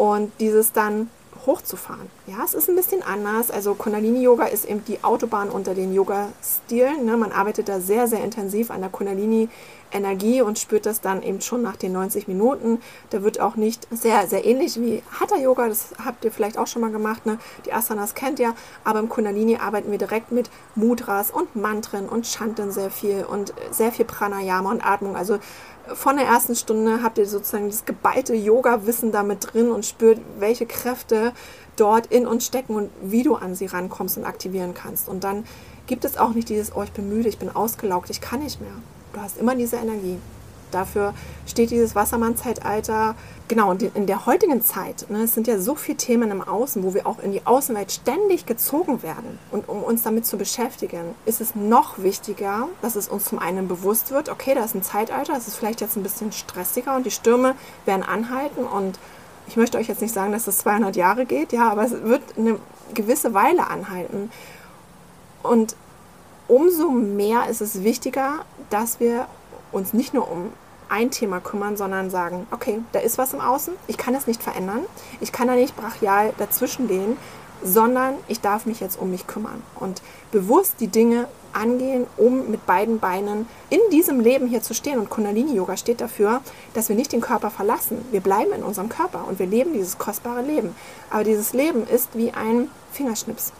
und 0.00 0.32
dieses 0.40 0.72
dann 0.72 1.10
hochzufahren. 1.44 2.10
Ja, 2.26 2.42
es 2.42 2.54
ist 2.54 2.70
ein 2.70 2.76
bisschen 2.76 3.02
anders. 3.02 3.50
Also 3.50 3.74
Kundalini-Yoga 3.74 4.46
ist 4.46 4.64
eben 4.64 4.82
die 4.86 5.04
Autobahn 5.04 5.50
unter 5.50 5.74
den 5.74 5.92
Yoga-Stilen. 5.92 7.04
Ne? 7.04 7.18
Man 7.18 7.32
arbeitet 7.32 7.68
da 7.68 7.80
sehr, 7.80 8.06
sehr 8.06 8.24
intensiv 8.24 8.70
an 8.70 8.80
der 8.80 8.88
Kundalini-Energie 8.88 10.40
und 10.40 10.58
spürt 10.58 10.86
das 10.86 11.02
dann 11.02 11.22
eben 11.22 11.42
schon 11.42 11.60
nach 11.60 11.76
den 11.76 11.92
90 11.92 12.28
Minuten. 12.28 12.80
Da 13.10 13.22
wird 13.22 13.40
auch 13.40 13.56
nicht 13.56 13.86
sehr, 13.90 14.26
sehr 14.26 14.46
ähnlich 14.46 14.80
wie 14.80 15.02
Hatha-Yoga. 15.20 15.68
Das 15.68 15.88
habt 16.02 16.24
ihr 16.24 16.32
vielleicht 16.32 16.56
auch 16.56 16.66
schon 16.66 16.80
mal 16.80 16.92
gemacht. 16.92 17.26
Ne? 17.26 17.38
Die 17.66 17.72
Asanas 17.74 18.14
kennt 18.14 18.38
ihr. 18.38 18.54
Aber 18.84 19.00
im 19.00 19.10
Kundalini 19.10 19.56
arbeiten 19.56 19.90
wir 19.90 19.98
direkt 19.98 20.32
mit 20.32 20.48
Mudras 20.76 21.30
und 21.30 21.56
Mantren 21.56 22.08
und 22.08 22.26
Chanten 22.26 22.70
sehr 22.70 22.90
viel 22.90 23.24
und 23.24 23.52
sehr 23.70 23.92
viel 23.92 24.06
Pranayama 24.06 24.70
und 24.70 24.82
Atmung. 24.82 25.14
Also 25.14 25.38
von 25.94 26.16
der 26.16 26.26
ersten 26.26 26.54
Stunde 26.54 27.02
habt 27.02 27.18
ihr 27.18 27.26
sozusagen 27.26 27.68
das 27.68 27.84
geballte 27.84 28.34
Yoga-Wissen 28.34 29.12
damit 29.12 29.52
drin 29.52 29.70
und 29.70 29.84
spürt, 29.84 30.20
welche 30.38 30.66
Kräfte 30.66 31.32
dort 31.76 32.06
in 32.06 32.26
uns 32.26 32.46
stecken 32.46 32.74
und 32.74 32.90
wie 33.02 33.22
du 33.22 33.34
an 33.34 33.54
sie 33.54 33.66
rankommst 33.66 34.18
und 34.18 34.24
aktivieren 34.24 34.74
kannst. 34.74 35.08
Und 35.08 35.24
dann 35.24 35.44
gibt 35.86 36.04
es 36.04 36.18
auch 36.18 36.30
nicht 36.30 36.48
dieses, 36.48 36.74
oh, 36.74 36.82
ich 36.82 36.92
bin 36.92 37.08
müde, 37.08 37.28
ich 37.28 37.38
bin 37.38 37.54
ausgelaugt, 37.54 38.10
ich 38.10 38.20
kann 38.20 38.40
nicht 38.40 38.60
mehr. 38.60 38.72
Du 39.12 39.20
hast 39.20 39.38
immer 39.38 39.54
diese 39.54 39.76
Energie. 39.76 40.18
Dafür 40.70 41.14
steht 41.46 41.70
dieses 41.70 41.94
Wassermann-Zeitalter. 41.94 43.14
Genau, 43.48 43.70
und 43.70 43.82
in 43.82 44.06
der 44.06 44.26
heutigen 44.26 44.62
Zeit, 44.62 45.06
ne, 45.10 45.22
es 45.24 45.34
sind 45.34 45.46
ja 45.46 45.58
so 45.58 45.74
viele 45.74 45.96
Themen 45.96 46.30
im 46.30 46.42
Außen, 46.42 46.82
wo 46.82 46.94
wir 46.94 47.06
auch 47.06 47.18
in 47.18 47.32
die 47.32 47.46
Außenwelt 47.46 47.92
ständig 47.92 48.46
gezogen 48.46 49.02
werden. 49.02 49.38
Und 49.50 49.68
um 49.68 49.82
uns 49.82 50.02
damit 50.02 50.26
zu 50.26 50.36
beschäftigen, 50.38 51.14
ist 51.26 51.40
es 51.40 51.54
noch 51.54 51.98
wichtiger, 51.98 52.68
dass 52.82 52.96
es 52.96 53.08
uns 53.08 53.24
zum 53.24 53.38
einen 53.38 53.68
bewusst 53.68 54.10
wird, 54.10 54.28
okay, 54.28 54.54
da 54.54 54.64
ist 54.64 54.74
ein 54.74 54.82
Zeitalter, 54.82 55.34
es 55.36 55.48
ist 55.48 55.56
vielleicht 55.56 55.80
jetzt 55.80 55.96
ein 55.96 56.02
bisschen 56.02 56.32
stressiger 56.32 56.96
und 56.96 57.06
die 57.06 57.10
Stürme 57.10 57.54
werden 57.86 58.02
anhalten. 58.02 58.64
Und 58.64 58.98
ich 59.48 59.56
möchte 59.56 59.78
euch 59.78 59.88
jetzt 59.88 60.02
nicht 60.02 60.14
sagen, 60.14 60.32
dass 60.32 60.46
es 60.46 60.58
200 60.58 60.94
Jahre 60.96 61.26
geht, 61.26 61.52
ja, 61.52 61.70
aber 61.70 61.84
es 61.84 61.90
wird 61.90 62.22
eine 62.38 62.58
gewisse 62.94 63.34
Weile 63.34 63.68
anhalten. 63.68 64.30
Und 65.42 65.74
umso 66.48 66.90
mehr 66.90 67.48
ist 67.48 67.60
es 67.60 67.82
wichtiger, 67.82 68.44
dass 68.70 69.00
wir 69.00 69.26
uns 69.72 69.92
nicht 69.92 70.14
nur 70.14 70.30
um 70.30 70.52
ein 70.88 71.10
Thema 71.10 71.40
kümmern, 71.40 71.76
sondern 71.76 72.10
sagen, 72.10 72.46
okay, 72.50 72.80
da 72.92 72.98
ist 72.98 73.16
was 73.16 73.32
im 73.32 73.40
Außen, 73.40 73.74
ich 73.86 73.96
kann 73.96 74.14
es 74.14 74.26
nicht 74.26 74.42
verändern, 74.42 74.84
ich 75.20 75.30
kann 75.30 75.46
da 75.46 75.54
nicht 75.54 75.76
brachial 75.76 76.32
dazwischen 76.38 76.88
gehen, 76.88 77.16
sondern 77.62 78.14
ich 78.26 78.40
darf 78.40 78.66
mich 78.66 78.80
jetzt 78.80 78.98
um 78.98 79.10
mich 79.10 79.26
kümmern 79.26 79.62
und 79.76 80.02
bewusst 80.32 80.76
die 80.80 80.88
Dinge 80.88 81.28
angehen, 81.52 82.06
um 82.16 82.50
mit 82.50 82.66
beiden 82.66 83.00
Beinen 83.00 83.46
in 83.70 83.80
diesem 83.90 84.20
Leben 84.20 84.46
hier 84.46 84.62
zu 84.62 84.74
stehen. 84.74 84.98
Und 84.98 85.10
Kundalini-Yoga 85.10 85.76
steht 85.76 86.00
dafür, 86.00 86.40
dass 86.74 86.88
wir 86.88 86.96
nicht 86.96 87.12
den 87.12 87.20
Körper 87.20 87.50
verlassen. 87.50 88.04
Wir 88.10 88.20
bleiben 88.20 88.52
in 88.52 88.62
unserem 88.62 88.88
Körper 88.88 89.26
und 89.28 89.38
wir 89.38 89.46
leben 89.46 89.72
dieses 89.72 89.98
kostbare 89.98 90.42
Leben. 90.42 90.74
Aber 91.10 91.24
dieses 91.24 91.52
Leben 91.52 91.86
ist 91.86 92.10
wie 92.14 92.32
ein 92.32 92.68
Fingerschnips. 92.92 93.52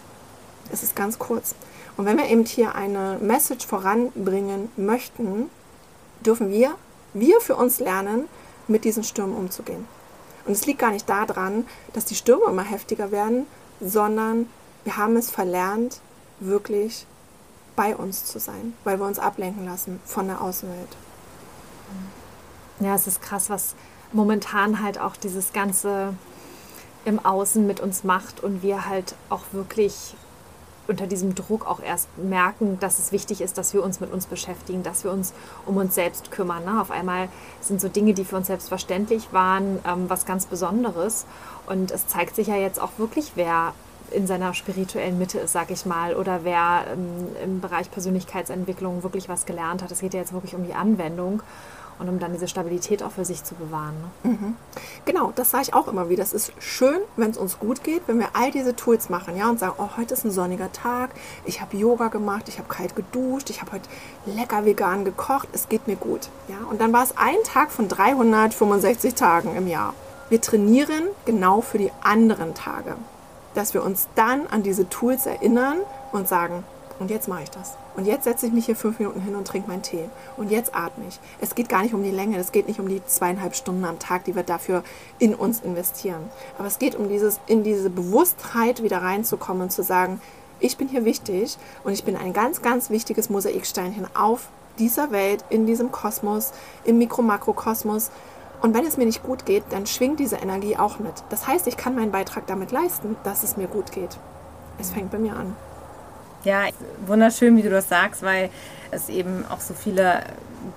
Es 0.73 0.83
ist 0.83 0.95
ganz 0.95 1.19
kurz. 1.19 1.55
Und 1.97 2.07
wenn 2.07 2.17
wir 2.17 2.29
eben 2.29 2.45
hier 2.45 2.75
eine 2.75 3.19
Message 3.21 3.67
voranbringen 3.67 4.71
möchten, 4.77 5.51
dürfen 6.25 6.51
wir, 6.51 6.75
wir 7.15 7.41
für 7.41 7.57
uns 7.57 7.81
lernen, 7.81 8.29
mit 8.69 8.85
diesen 8.85 9.05
Stürmen 9.05 9.37
umzugehen. 9.37 9.87
Und 10.47 10.53
es 10.53 10.67
liegt 10.67 10.79
gar 10.79 10.91
nicht 10.91 11.09
daran, 11.09 11.67
dass 11.93 12.05
die 12.05 12.15
Stürme 12.15 12.47
immer 12.47 12.63
heftiger 12.63 13.11
werden, 13.11 13.47
sondern 13.81 14.49
wir 14.85 14.97
haben 14.97 15.17
es 15.17 15.31
verlernt, 15.31 16.01
wirklich 16.39 17.07
bei 17.77 17.97
uns 17.97 18.25
zu 18.25 18.39
sein, 18.39 18.75
weil 18.85 18.99
wir 18.99 19.07
uns 19.07 19.19
ablenken 19.19 19.65
lassen 19.65 20.01
von 20.05 20.27
der 20.27 20.41
Außenwelt. 20.41 20.97
Ja, 22.81 22.95
es 22.95 23.07
ist 23.07 23.21
krass, 23.21 23.51
was 23.51 23.75
momentan 24.13 24.83
halt 24.83 24.99
auch 24.99 25.17
dieses 25.17 25.53
ganze 25.53 26.15
im 27.05 27.25
Außen 27.25 27.67
mit 27.67 27.81
uns 27.81 28.05
macht 28.05 28.41
und 28.41 28.63
wir 28.63 28.87
halt 28.87 29.15
auch 29.29 29.45
wirklich 29.53 30.15
unter 30.89 31.07
diesem 31.07 31.35
Druck 31.35 31.67
auch 31.67 31.81
erst 31.81 32.09
merken, 32.19 32.79
dass 32.81 32.99
es 32.99 33.13
wichtig 33.13 33.41
ist, 33.41 33.59
dass 33.59 33.75
wir 33.75 33.83
uns 33.85 34.01
mit 34.01 34.13
uns 34.13 34.27
beschäftigen, 34.27 34.83
dass 34.83 35.05
wir 35.05 35.13
uns 35.13 35.33
um 35.67 35.77
uns 35.77 35.95
selbst 35.95 36.31
kümmern. 36.31 36.65
Ne? 36.65 36.81
Auf 36.81 36.91
einmal 36.91 37.29
sind 37.61 37.81
so 37.81 37.89
Dinge, 37.89 38.15
die 38.15 38.25
für 38.25 38.37
uns 38.37 38.49
selbstverständlich 38.49 39.33
waren, 39.33 39.79
ähm, 39.87 40.09
was 40.09 40.27
ganz 40.27 40.47
Besonderes. 40.47 41.27
Und 41.67 41.91
es 41.91 42.07
zeigt 42.07 42.35
sich 42.35 42.49
ja 42.49 42.57
jetzt 42.57 42.81
auch 42.81 42.91
wirklich, 42.99 43.33
wer 43.37 43.73
in 44.11 44.27
seiner 44.27 44.55
spirituellen 44.55 45.19
Mitte 45.19 45.39
ist, 45.39 45.53
sag 45.53 45.71
ich 45.71 45.87
mal, 45.87 46.17
oder 46.17 46.41
wer 46.43 46.85
ähm, 46.93 47.29
im 47.45 47.61
Bereich 47.61 47.91
Persönlichkeitsentwicklung 47.91 49.03
wirklich 49.03 49.29
was 49.29 49.47
gelernt 49.47 49.83
hat. 49.83 49.93
Es 49.93 50.01
geht 50.01 50.15
ja 50.15 50.21
jetzt 50.21 50.33
wirklich 50.33 50.55
um 50.55 50.65
die 50.65 50.75
Anwendung 50.75 51.43
und 52.01 52.09
um 52.09 52.19
dann 52.19 52.33
diese 52.33 52.49
Stabilität 52.49 53.03
auch 53.03 53.13
für 53.13 53.25
sich 53.25 53.45
zu 53.45 53.55
bewahren. 53.55 53.95
Ne? 54.25 54.31
Mhm. 54.31 54.57
Genau, 55.05 55.33
das 55.35 55.51
sage 55.51 55.65
ich 55.65 55.75
auch 55.75 55.87
immer 55.87 56.09
wieder. 56.09 56.23
Es 56.23 56.33
ist 56.33 56.53
schön, 56.59 56.99
wenn 57.17 57.31
es 57.31 57.37
uns 57.37 57.59
gut 57.59 57.85
geht, 57.85 58.03
wenn 58.07 58.19
wir 58.19 58.31
all 58.33 58.51
diese 58.51 58.75
Tools 58.75 59.11
machen 59.11 59.37
ja, 59.37 59.49
und 59.51 59.61
sagen, 59.61 59.75
oh, 59.79 59.91
heute 59.99 60.15
ist 60.15 60.25
ein 60.25 60.31
sonniger 60.31 60.73
Tag, 60.73 61.11
ich 61.45 61.61
habe 61.61 61.77
Yoga 61.77 62.09
gemacht, 62.09 62.49
ich 62.49 62.59
habe 62.59 62.69
kalt 62.69 62.97
geduscht, 62.97 63.51
ich 63.51 63.61
habe 63.61 63.73
heute 63.73 63.89
lecker 64.25 64.65
vegan 64.65 65.05
gekocht, 65.05 65.49
es 65.53 65.69
geht 65.69 65.87
mir 65.87 65.97
gut. 65.97 66.31
Ja? 66.49 66.57
Und 66.71 66.81
dann 66.81 66.93
war 66.93 67.05
es 67.05 67.17
ein 67.17 67.37
Tag 67.45 67.71
von 67.71 67.89
365 67.89 69.15
Tagen 69.15 69.55
im 69.57 69.69
Jahr. 69.69 69.95
Wir 70.31 70.41
trainieren 70.41 71.05
genau 71.27 71.61
für 71.61 71.79
die 71.79 71.93
anderen 72.03 72.55
Tage, 72.55 72.97
dass 73.55 73.75
wir 73.75 73.85
uns 73.85 74.09
dann 74.15 74.47
an 74.47 74.63
diese 74.63 74.89
Tools 74.89 75.27
erinnern 75.27 75.79
und 76.13 76.29
sagen, 76.29 76.65
und 77.01 77.11
jetzt 77.11 77.29
mache 77.29 77.43
ich 77.43 77.51
das. 77.51 77.77
Und 77.97 78.07
jetzt 78.07 78.25
setze 78.25 78.47
ich 78.47 78.53
mich 78.53 78.67
hier 78.67 78.77
fünf 78.77 78.99
Minuten 78.99 79.23
hin 79.23 79.35
und 79.35 79.47
trinke 79.49 79.69
meinen 79.69 79.83
Tee. 79.83 80.05
Und 80.37 80.51
jetzt 80.51 80.75
atme 80.75 81.07
ich. 81.09 81.19
Es 81.41 81.55
geht 81.55 81.71
gar 81.71 81.83
nicht 81.83 81.95
um 81.95 82.03
die 82.03 82.11
Länge, 82.11 82.39
es 82.39 82.53
geht 82.53 82.69
nicht 82.69 82.79
um 82.79 82.89
die 82.89 83.05
zweieinhalb 83.05 83.57
Stunden 83.57 83.85
am 83.87 83.99
Tag, 83.99 84.25
die 84.25 84.37
wir 84.37 84.43
dafür 84.43 84.85
in 85.19 85.35
uns 85.35 85.61
investieren. 85.61 86.31
Aber 86.59 86.69
es 86.69 86.79
geht 86.79 86.95
um 86.95 87.09
dieses, 87.09 87.41
in 87.47 87.65
diese 87.65 87.89
Bewusstheit 87.89 88.83
wieder 88.83 88.99
reinzukommen 88.99 89.63
und 89.63 89.71
zu 89.71 89.83
sagen, 89.83 90.21
ich 90.61 90.77
bin 90.77 90.89
hier 90.89 91.07
wichtig 91.07 91.57
und 91.85 91.95
ich 91.95 92.05
bin 92.05 92.17
ein 92.17 92.35
ganz, 92.35 92.61
ganz 92.61 92.91
wichtiges 92.91 93.31
Mosaiksteinchen 93.31 94.07
auf 94.15 94.49
dieser 94.79 95.11
Welt, 95.11 95.43
in 95.49 95.65
diesem 95.65 95.91
Kosmos, 95.91 96.53
im 96.85 96.99
Mikro-Makrokosmos. 96.99 98.11
Und 98.61 98.75
wenn 98.75 98.85
es 98.85 98.99
mir 98.99 99.07
nicht 99.07 99.23
gut 99.23 99.47
geht, 99.47 99.65
dann 99.71 99.87
schwingt 99.87 100.21
diese 100.21 100.37
Energie 100.37 100.77
auch 100.77 100.99
mit. 100.99 101.15
Das 101.31 101.47
heißt, 101.47 101.67
ich 101.67 101.79
kann 101.79 101.95
meinen 101.95 102.13
Beitrag 102.13 102.47
damit 102.47 102.73
leisten, 102.73 103.17
dass 103.25 103.43
es 103.43 103.57
mir 103.57 103.69
gut 103.69 103.91
geht. 103.91 104.19
Es 104.79 104.91
fängt 104.91 105.11
bei 105.11 105.19
mir 105.19 105.35
an. 105.35 105.57
Ja, 106.45 106.65
wunderschön, 107.07 107.57
wie 107.57 107.63
du 107.63 107.71
das 107.71 107.89
sagst, 107.89 108.23
weil 108.23 108.51
es 108.91 109.09
eben 109.09 109.45
auch 109.49 109.61
so 109.61 109.75
viele 109.75 110.23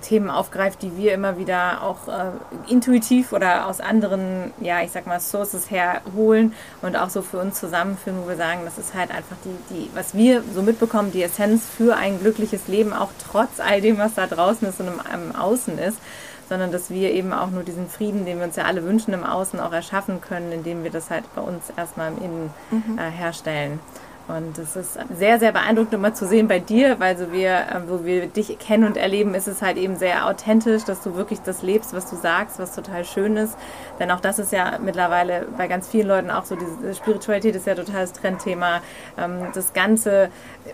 Themen 0.02 0.30
aufgreift, 0.30 0.82
die 0.82 0.96
wir 0.96 1.14
immer 1.14 1.38
wieder 1.38 1.82
auch 1.82 2.08
äh, 2.08 2.72
intuitiv 2.72 3.32
oder 3.32 3.66
aus 3.66 3.80
anderen, 3.80 4.52
ja, 4.60 4.82
ich 4.82 4.92
sag 4.92 5.06
mal, 5.06 5.20
Sources 5.20 5.70
herholen 5.70 6.54
und 6.82 6.96
auch 6.96 7.10
so 7.10 7.22
für 7.22 7.38
uns 7.38 7.58
zusammenführen, 7.58 8.18
wo 8.22 8.28
wir 8.28 8.36
sagen, 8.36 8.60
das 8.64 8.78
ist 8.78 8.94
halt 8.94 9.10
einfach 9.10 9.36
die, 9.44 9.74
die, 9.74 9.90
was 9.94 10.14
wir 10.14 10.42
so 10.54 10.62
mitbekommen, 10.62 11.12
die 11.12 11.22
Essenz 11.22 11.64
für 11.66 11.96
ein 11.96 12.20
glückliches 12.20 12.68
Leben, 12.68 12.92
auch 12.92 13.10
trotz 13.30 13.60
all 13.60 13.80
dem, 13.80 13.98
was 13.98 14.14
da 14.14 14.26
draußen 14.26 14.68
ist 14.68 14.80
und 14.80 14.88
im, 14.88 15.00
im 15.12 15.36
Außen 15.36 15.78
ist 15.78 15.98
sondern 16.46 16.72
dass 16.72 16.90
wir 16.90 17.10
eben 17.12 17.32
auch 17.32 17.50
nur 17.50 17.62
diesen 17.62 17.88
Frieden, 17.88 18.26
den 18.26 18.38
wir 18.38 18.44
uns 18.44 18.56
ja 18.56 18.64
alle 18.64 18.84
wünschen, 18.84 19.14
im 19.14 19.24
Außen 19.24 19.58
auch 19.60 19.72
erschaffen 19.72 20.20
können, 20.20 20.52
indem 20.52 20.84
wir 20.84 20.90
das 20.90 21.08
halt 21.08 21.24
bei 21.34 21.40
uns 21.40 21.64
erstmal 21.74 22.12
im 22.12 22.18
Innen 22.18 22.50
mhm. 22.70 22.98
äh, 22.98 23.10
herstellen. 23.10 23.80
Und 24.26 24.56
es 24.56 24.74
ist 24.74 24.98
sehr, 25.18 25.38
sehr 25.38 25.52
beeindruckend 25.52 25.92
immer 25.92 26.14
zu 26.14 26.26
sehen 26.26 26.48
bei 26.48 26.58
dir, 26.58 26.98
weil 26.98 27.16
so 27.18 27.30
wir, 27.30 27.50
äh, 27.50 27.80
wo 27.88 28.04
wir 28.04 28.26
dich 28.26 28.58
kennen 28.58 28.84
und 28.84 28.96
erleben, 28.96 29.34
ist 29.34 29.48
es 29.48 29.60
halt 29.60 29.76
eben 29.76 29.96
sehr 29.96 30.26
authentisch, 30.26 30.84
dass 30.84 31.02
du 31.02 31.14
wirklich 31.14 31.40
das 31.42 31.62
lebst, 31.62 31.92
was 31.92 32.08
du 32.08 32.16
sagst, 32.16 32.58
was 32.58 32.74
total 32.74 33.04
schön 33.04 33.36
ist. 33.36 33.54
Denn 33.98 34.10
auch 34.10 34.20
das 34.20 34.38
ist 34.38 34.50
ja 34.50 34.78
mittlerweile 34.82 35.46
bei 35.58 35.68
ganz 35.68 35.88
vielen 35.88 36.08
Leuten 36.08 36.30
auch 36.30 36.46
so, 36.46 36.56
diese 36.56 36.94
Spiritualität 36.94 37.54
ist 37.54 37.66
ja 37.66 37.74
total 37.74 38.00
das 38.02 38.12
Trendthema. 38.14 38.80
Ähm, 39.18 39.48
das 39.52 39.74
Ganze, 39.74 40.30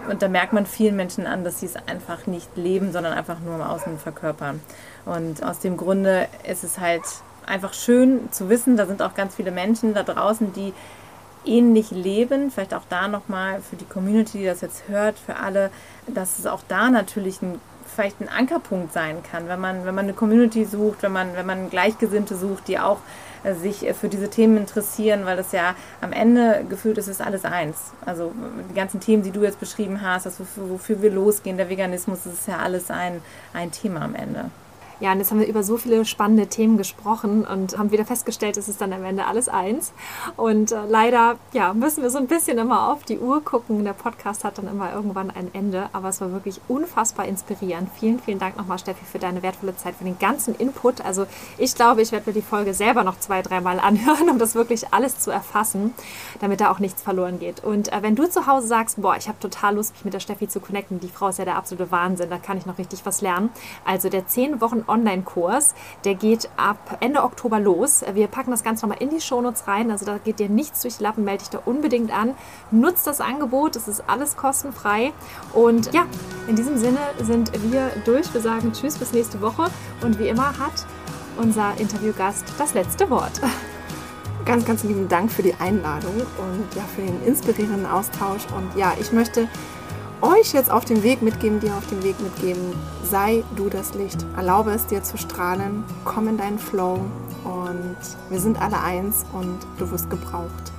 und 0.08 0.22
da 0.22 0.28
merkt 0.28 0.52
man 0.52 0.64
vielen 0.64 0.94
Menschen 0.94 1.26
an, 1.26 1.42
dass 1.42 1.58
sie 1.58 1.66
es 1.66 1.74
einfach 1.88 2.28
nicht 2.28 2.56
leben, 2.56 2.92
sondern 2.92 3.14
einfach 3.14 3.40
nur 3.40 3.56
im 3.56 3.62
Außen 3.62 3.98
verkörpern. 3.98 4.60
Und 5.06 5.42
aus 5.42 5.58
dem 5.58 5.76
Grunde 5.76 6.28
ist 6.48 6.62
es 6.62 6.78
halt 6.78 7.02
einfach 7.46 7.74
schön 7.74 8.30
zu 8.30 8.48
wissen, 8.48 8.76
da 8.76 8.86
sind 8.86 9.02
auch 9.02 9.14
ganz 9.14 9.34
viele 9.34 9.50
Menschen 9.50 9.92
da 9.92 10.04
draußen, 10.04 10.52
die 10.52 10.72
ähnlich 11.44 11.90
leben. 11.90 12.50
Vielleicht 12.50 12.74
auch 12.74 12.84
da 12.88 13.08
nochmal 13.08 13.60
für 13.60 13.76
die 13.76 13.84
Community, 13.84 14.38
die 14.38 14.44
das 14.44 14.60
jetzt 14.60 14.88
hört, 14.88 15.18
für 15.18 15.36
alle, 15.36 15.70
dass 16.06 16.38
es 16.38 16.46
auch 16.46 16.62
da 16.68 16.90
natürlich 16.90 17.42
ein, 17.42 17.60
vielleicht 17.86 18.20
ein 18.20 18.28
Ankerpunkt 18.28 18.92
sein 18.92 19.22
kann, 19.22 19.48
wenn 19.48 19.60
man, 19.60 19.84
wenn 19.84 19.94
man 19.94 20.04
eine 20.04 20.14
Community 20.14 20.64
sucht, 20.64 21.02
wenn 21.02 21.12
man, 21.12 21.34
wenn 21.34 21.46
man 21.46 21.70
Gleichgesinnte 21.70 22.36
sucht, 22.36 22.68
die 22.68 22.78
auch 22.78 22.98
äh, 23.42 23.54
sich 23.54 23.86
äh, 23.86 23.94
für 23.94 24.08
diese 24.08 24.28
Themen 24.28 24.56
interessieren, 24.56 25.24
weil 25.24 25.36
das 25.36 25.52
ja 25.52 25.74
am 26.00 26.12
Ende 26.12 26.64
gefühlt 26.68 26.98
ist, 26.98 27.08
ist 27.08 27.20
alles 27.20 27.44
eins. 27.44 27.92
Also 28.04 28.32
die 28.70 28.74
ganzen 28.74 29.00
Themen, 29.00 29.22
die 29.22 29.30
du 29.30 29.42
jetzt 29.42 29.60
beschrieben 29.60 30.02
hast, 30.02 30.26
das 30.26 30.38
wofür, 30.40 30.70
wofür 30.70 31.02
wir 31.02 31.10
losgehen, 31.10 31.56
der 31.56 31.68
Veganismus, 31.68 32.20
das 32.24 32.34
ist 32.34 32.48
ja 32.48 32.58
alles 32.58 32.90
ein, 32.90 33.22
ein 33.52 33.70
Thema 33.70 34.02
am 34.02 34.14
Ende. 34.14 34.50
Ja, 35.00 35.12
und 35.12 35.18
jetzt 35.18 35.30
haben 35.30 35.40
wir 35.40 35.46
über 35.46 35.62
so 35.62 35.78
viele 35.78 36.04
spannende 36.04 36.46
Themen 36.46 36.76
gesprochen 36.76 37.46
und 37.46 37.78
haben 37.78 37.90
wieder 37.90 38.04
festgestellt, 38.04 38.58
es 38.58 38.68
ist 38.68 38.82
dann 38.82 38.92
am 38.92 39.02
Ende 39.02 39.24
alles 39.24 39.48
eins. 39.48 39.94
Und 40.36 40.72
äh, 40.72 40.76
leider 40.86 41.36
ja, 41.54 41.72
müssen 41.72 42.02
wir 42.02 42.10
so 42.10 42.18
ein 42.18 42.26
bisschen 42.26 42.58
immer 42.58 42.92
auf 42.92 43.04
die 43.04 43.18
Uhr 43.18 43.42
gucken. 43.42 43.82
Der 43.82 43.94
Podcast 43.94 44.44
hat 44.44 44.58
dann 44.58 44.68
immer 44.68 44.92
irgendwann 44.92 45.30
ein 45.30 45.48
Ende, 45.54 45.88
aber 45.94 46.10
es 46.10 46.20
war 46.20 46.32
wirklich 46.32 46.60
unfassbar 46.68 47.24
inspirierend. 47.24 47.88
Vielen, 47.98 48.18
vielen 48.18 48.38
Dank 48.38 48.58
nochmal, 48.58 48.78
Steffi, 48.78 49.06
für 49.06 49.18
deine 49.18 49.42
wertvolle 49.42 49.74
Zeit, 49.74 49.94
für 49.94 50.04
den 50.04 50.18
ganzen 50.18 50.54
Input. 50.54 51.00
Also 51.00 51.26
ich 51.56 51.74
glaube, 51.74 52.02
ich 52.02 52.12
werde 52.12 52.28
mir 52.28 52.34
die 52.34 52.42
Folge 52.42 52.74
selber 52.74 53.02
noch 53.02 53.18
zwei, 53.18 53.40
dreimal 53.40 53.80
anhören, 53.80 54.28
um 54.28 54.38
das 54.38 54.54
wirklich 54.54 54.92
alles 54.92 55.18
zu 55.18 55.30
erfassen, 55.30 55.94
damit 56.40 56.60
da 56.60 56.70
auch 56.70 56.78
nichts 56.78 57.00
verloren 57.00 57.38
geht. 57.38 57.64
Und 57.64 57.90
äh, 57.90 58.02
wenn 58.02 58.16
du 58.16 58.28
zu 58.28 58.46
Hause 58.46 58.66
sagst, 58.66 59.00
boah, 59.00 59.16
ich 59.16 59.28
habe 59.28 59.38
total 59.38 59.76
Lust, 59.76 59.94
mich 59.94 60.04
mit 60.04 60.12
der 60.12 60.20
Steffi 60.20 60.46
zu 60.46 60.60
connecten, 60.60 61.00
die 61.00 61.08
Frau 61.08 61.28
ist 61.28 61.38
ja 61.38 61.46
der 61.46 61.56
absolute 61.56 61.90
Wahnsinn, 61.90 62.28
da 62.28 62.36
kann 62.36 62.58
ich 62.58 62.66
noch 62.66 62.76
richtig 62.76 63.06
was 63.06 63.22
lernen. 63.22 63.48
Also 63.86 64.10
der 64.10 64.26
10 64.26 64.60
Wochen 64.60 64.84
Online-Kurs. 64.90 65.74
Der 66.04 66.14
geht 66.14 66.50
ab 66.56 66.98
Ende 67.00 67.22
Oktober 67.22 67.60
los. 67.60 68.04
Wir 68.12 68.26
packen 68.26 68.50
das 68.50 68.62
Ganze 68.62 68.86
nochmal 68.86 69.02
in 69.02 69.10
die 69.10 69.20
Shownotes 69.20 69.66
rein. 69.66 69.90
Also 69.90 70.04
da 70.04 70.18
geht 70.18 70.38
dir 70.38 70.48
nichts 70.48 70.82
durch 70.82 70.98
die 70.98 71.02
Lappen. 71.02 71.24
Melde 71.24 71.44
dich 71.44 71.50
da 71.50 71.60
unbedingt 71.64 72.12
an. 72.12 72.34
Nutzt 72.70 73.06
das 73.06 73.20
Angebot. 73.20 73.76
Es 73.76 73.88
ist 73.88 74.04
alles 74.06 74.36
kostenfrei. 74.36 75.12
Und 75.52 75.92
ja, 75.94 76.06
in 76.48 76.56
diesem 76.56 76.76
Sinne 76.76 76.98
sind 77.20 77.52
wir 77.70 77.90
durch. 78.04 78.32
Wir 78.34 78.40
sagen 78.40 78.72
Tschüss 78.72 78.98
bis 78.98 79.12
nächste 79.12 79.40
Woche. 79.40 79.66
Und 80.02 80.18
wie 80.18 80.28
immer 80.28 80.58
hat 80.58 80.86
unser 81.36 81.72
Interviewgast 81.78 82.44
das 82.58 82.74
letzte 82.74 83.08
Wort. 83.10 83.40
Ganz, 84.46 84.64
ganz 84.64 84.82
lieben 84.84 85.06
Dank 85.06 85.30
für 85.30 85.42
die 85.42 85.54
Einladung 85.54 86.14
und 86.14 86.74
ja, 86.74 86.82
für 86.96 87.02
den 87.02 87.22
inspirierenden 87.24 87.84
Austausch. 87.84 88.46
Und 88.56 88.74
ja, 88.74 88.94
ich 88.98 89.12
möchte 89.12 89.48
euch 90.22 90.52
jetzt 90.52 90.70
auf 90.70 90.84
den 90.84 91.02
Weg 91.02 91.22
mitgeben, 91.22 91.60
dir 91.60 91.74
auf 91.74 91.86
den 91.86 92.02
Weg 92.02 92.20
mitgeben, 92.20 92.74
sei 93.02 93.42
du 93.56 93.68
das 93.68 93.94
Licht. 93.94 94.24
Erlaube 94.36 94.70
es 94.72 94.86
dir 94.86 95.02
zu 95.02 95.16
strahlen, 95.16 95.84
komm 96.04 96.28
in 96.28 96.36
deinen 96.36 96.58
Flow 96.58 97.00
und 97.44 97.96
wir 98.28 98.40
sind 98.40 98.60
alle 98.60 98.80
eins 98.80 99.24
und 99.32 99.58
du 99.78 99.90
wirst 99.90 100.10
gebraucht. 100.10 100.72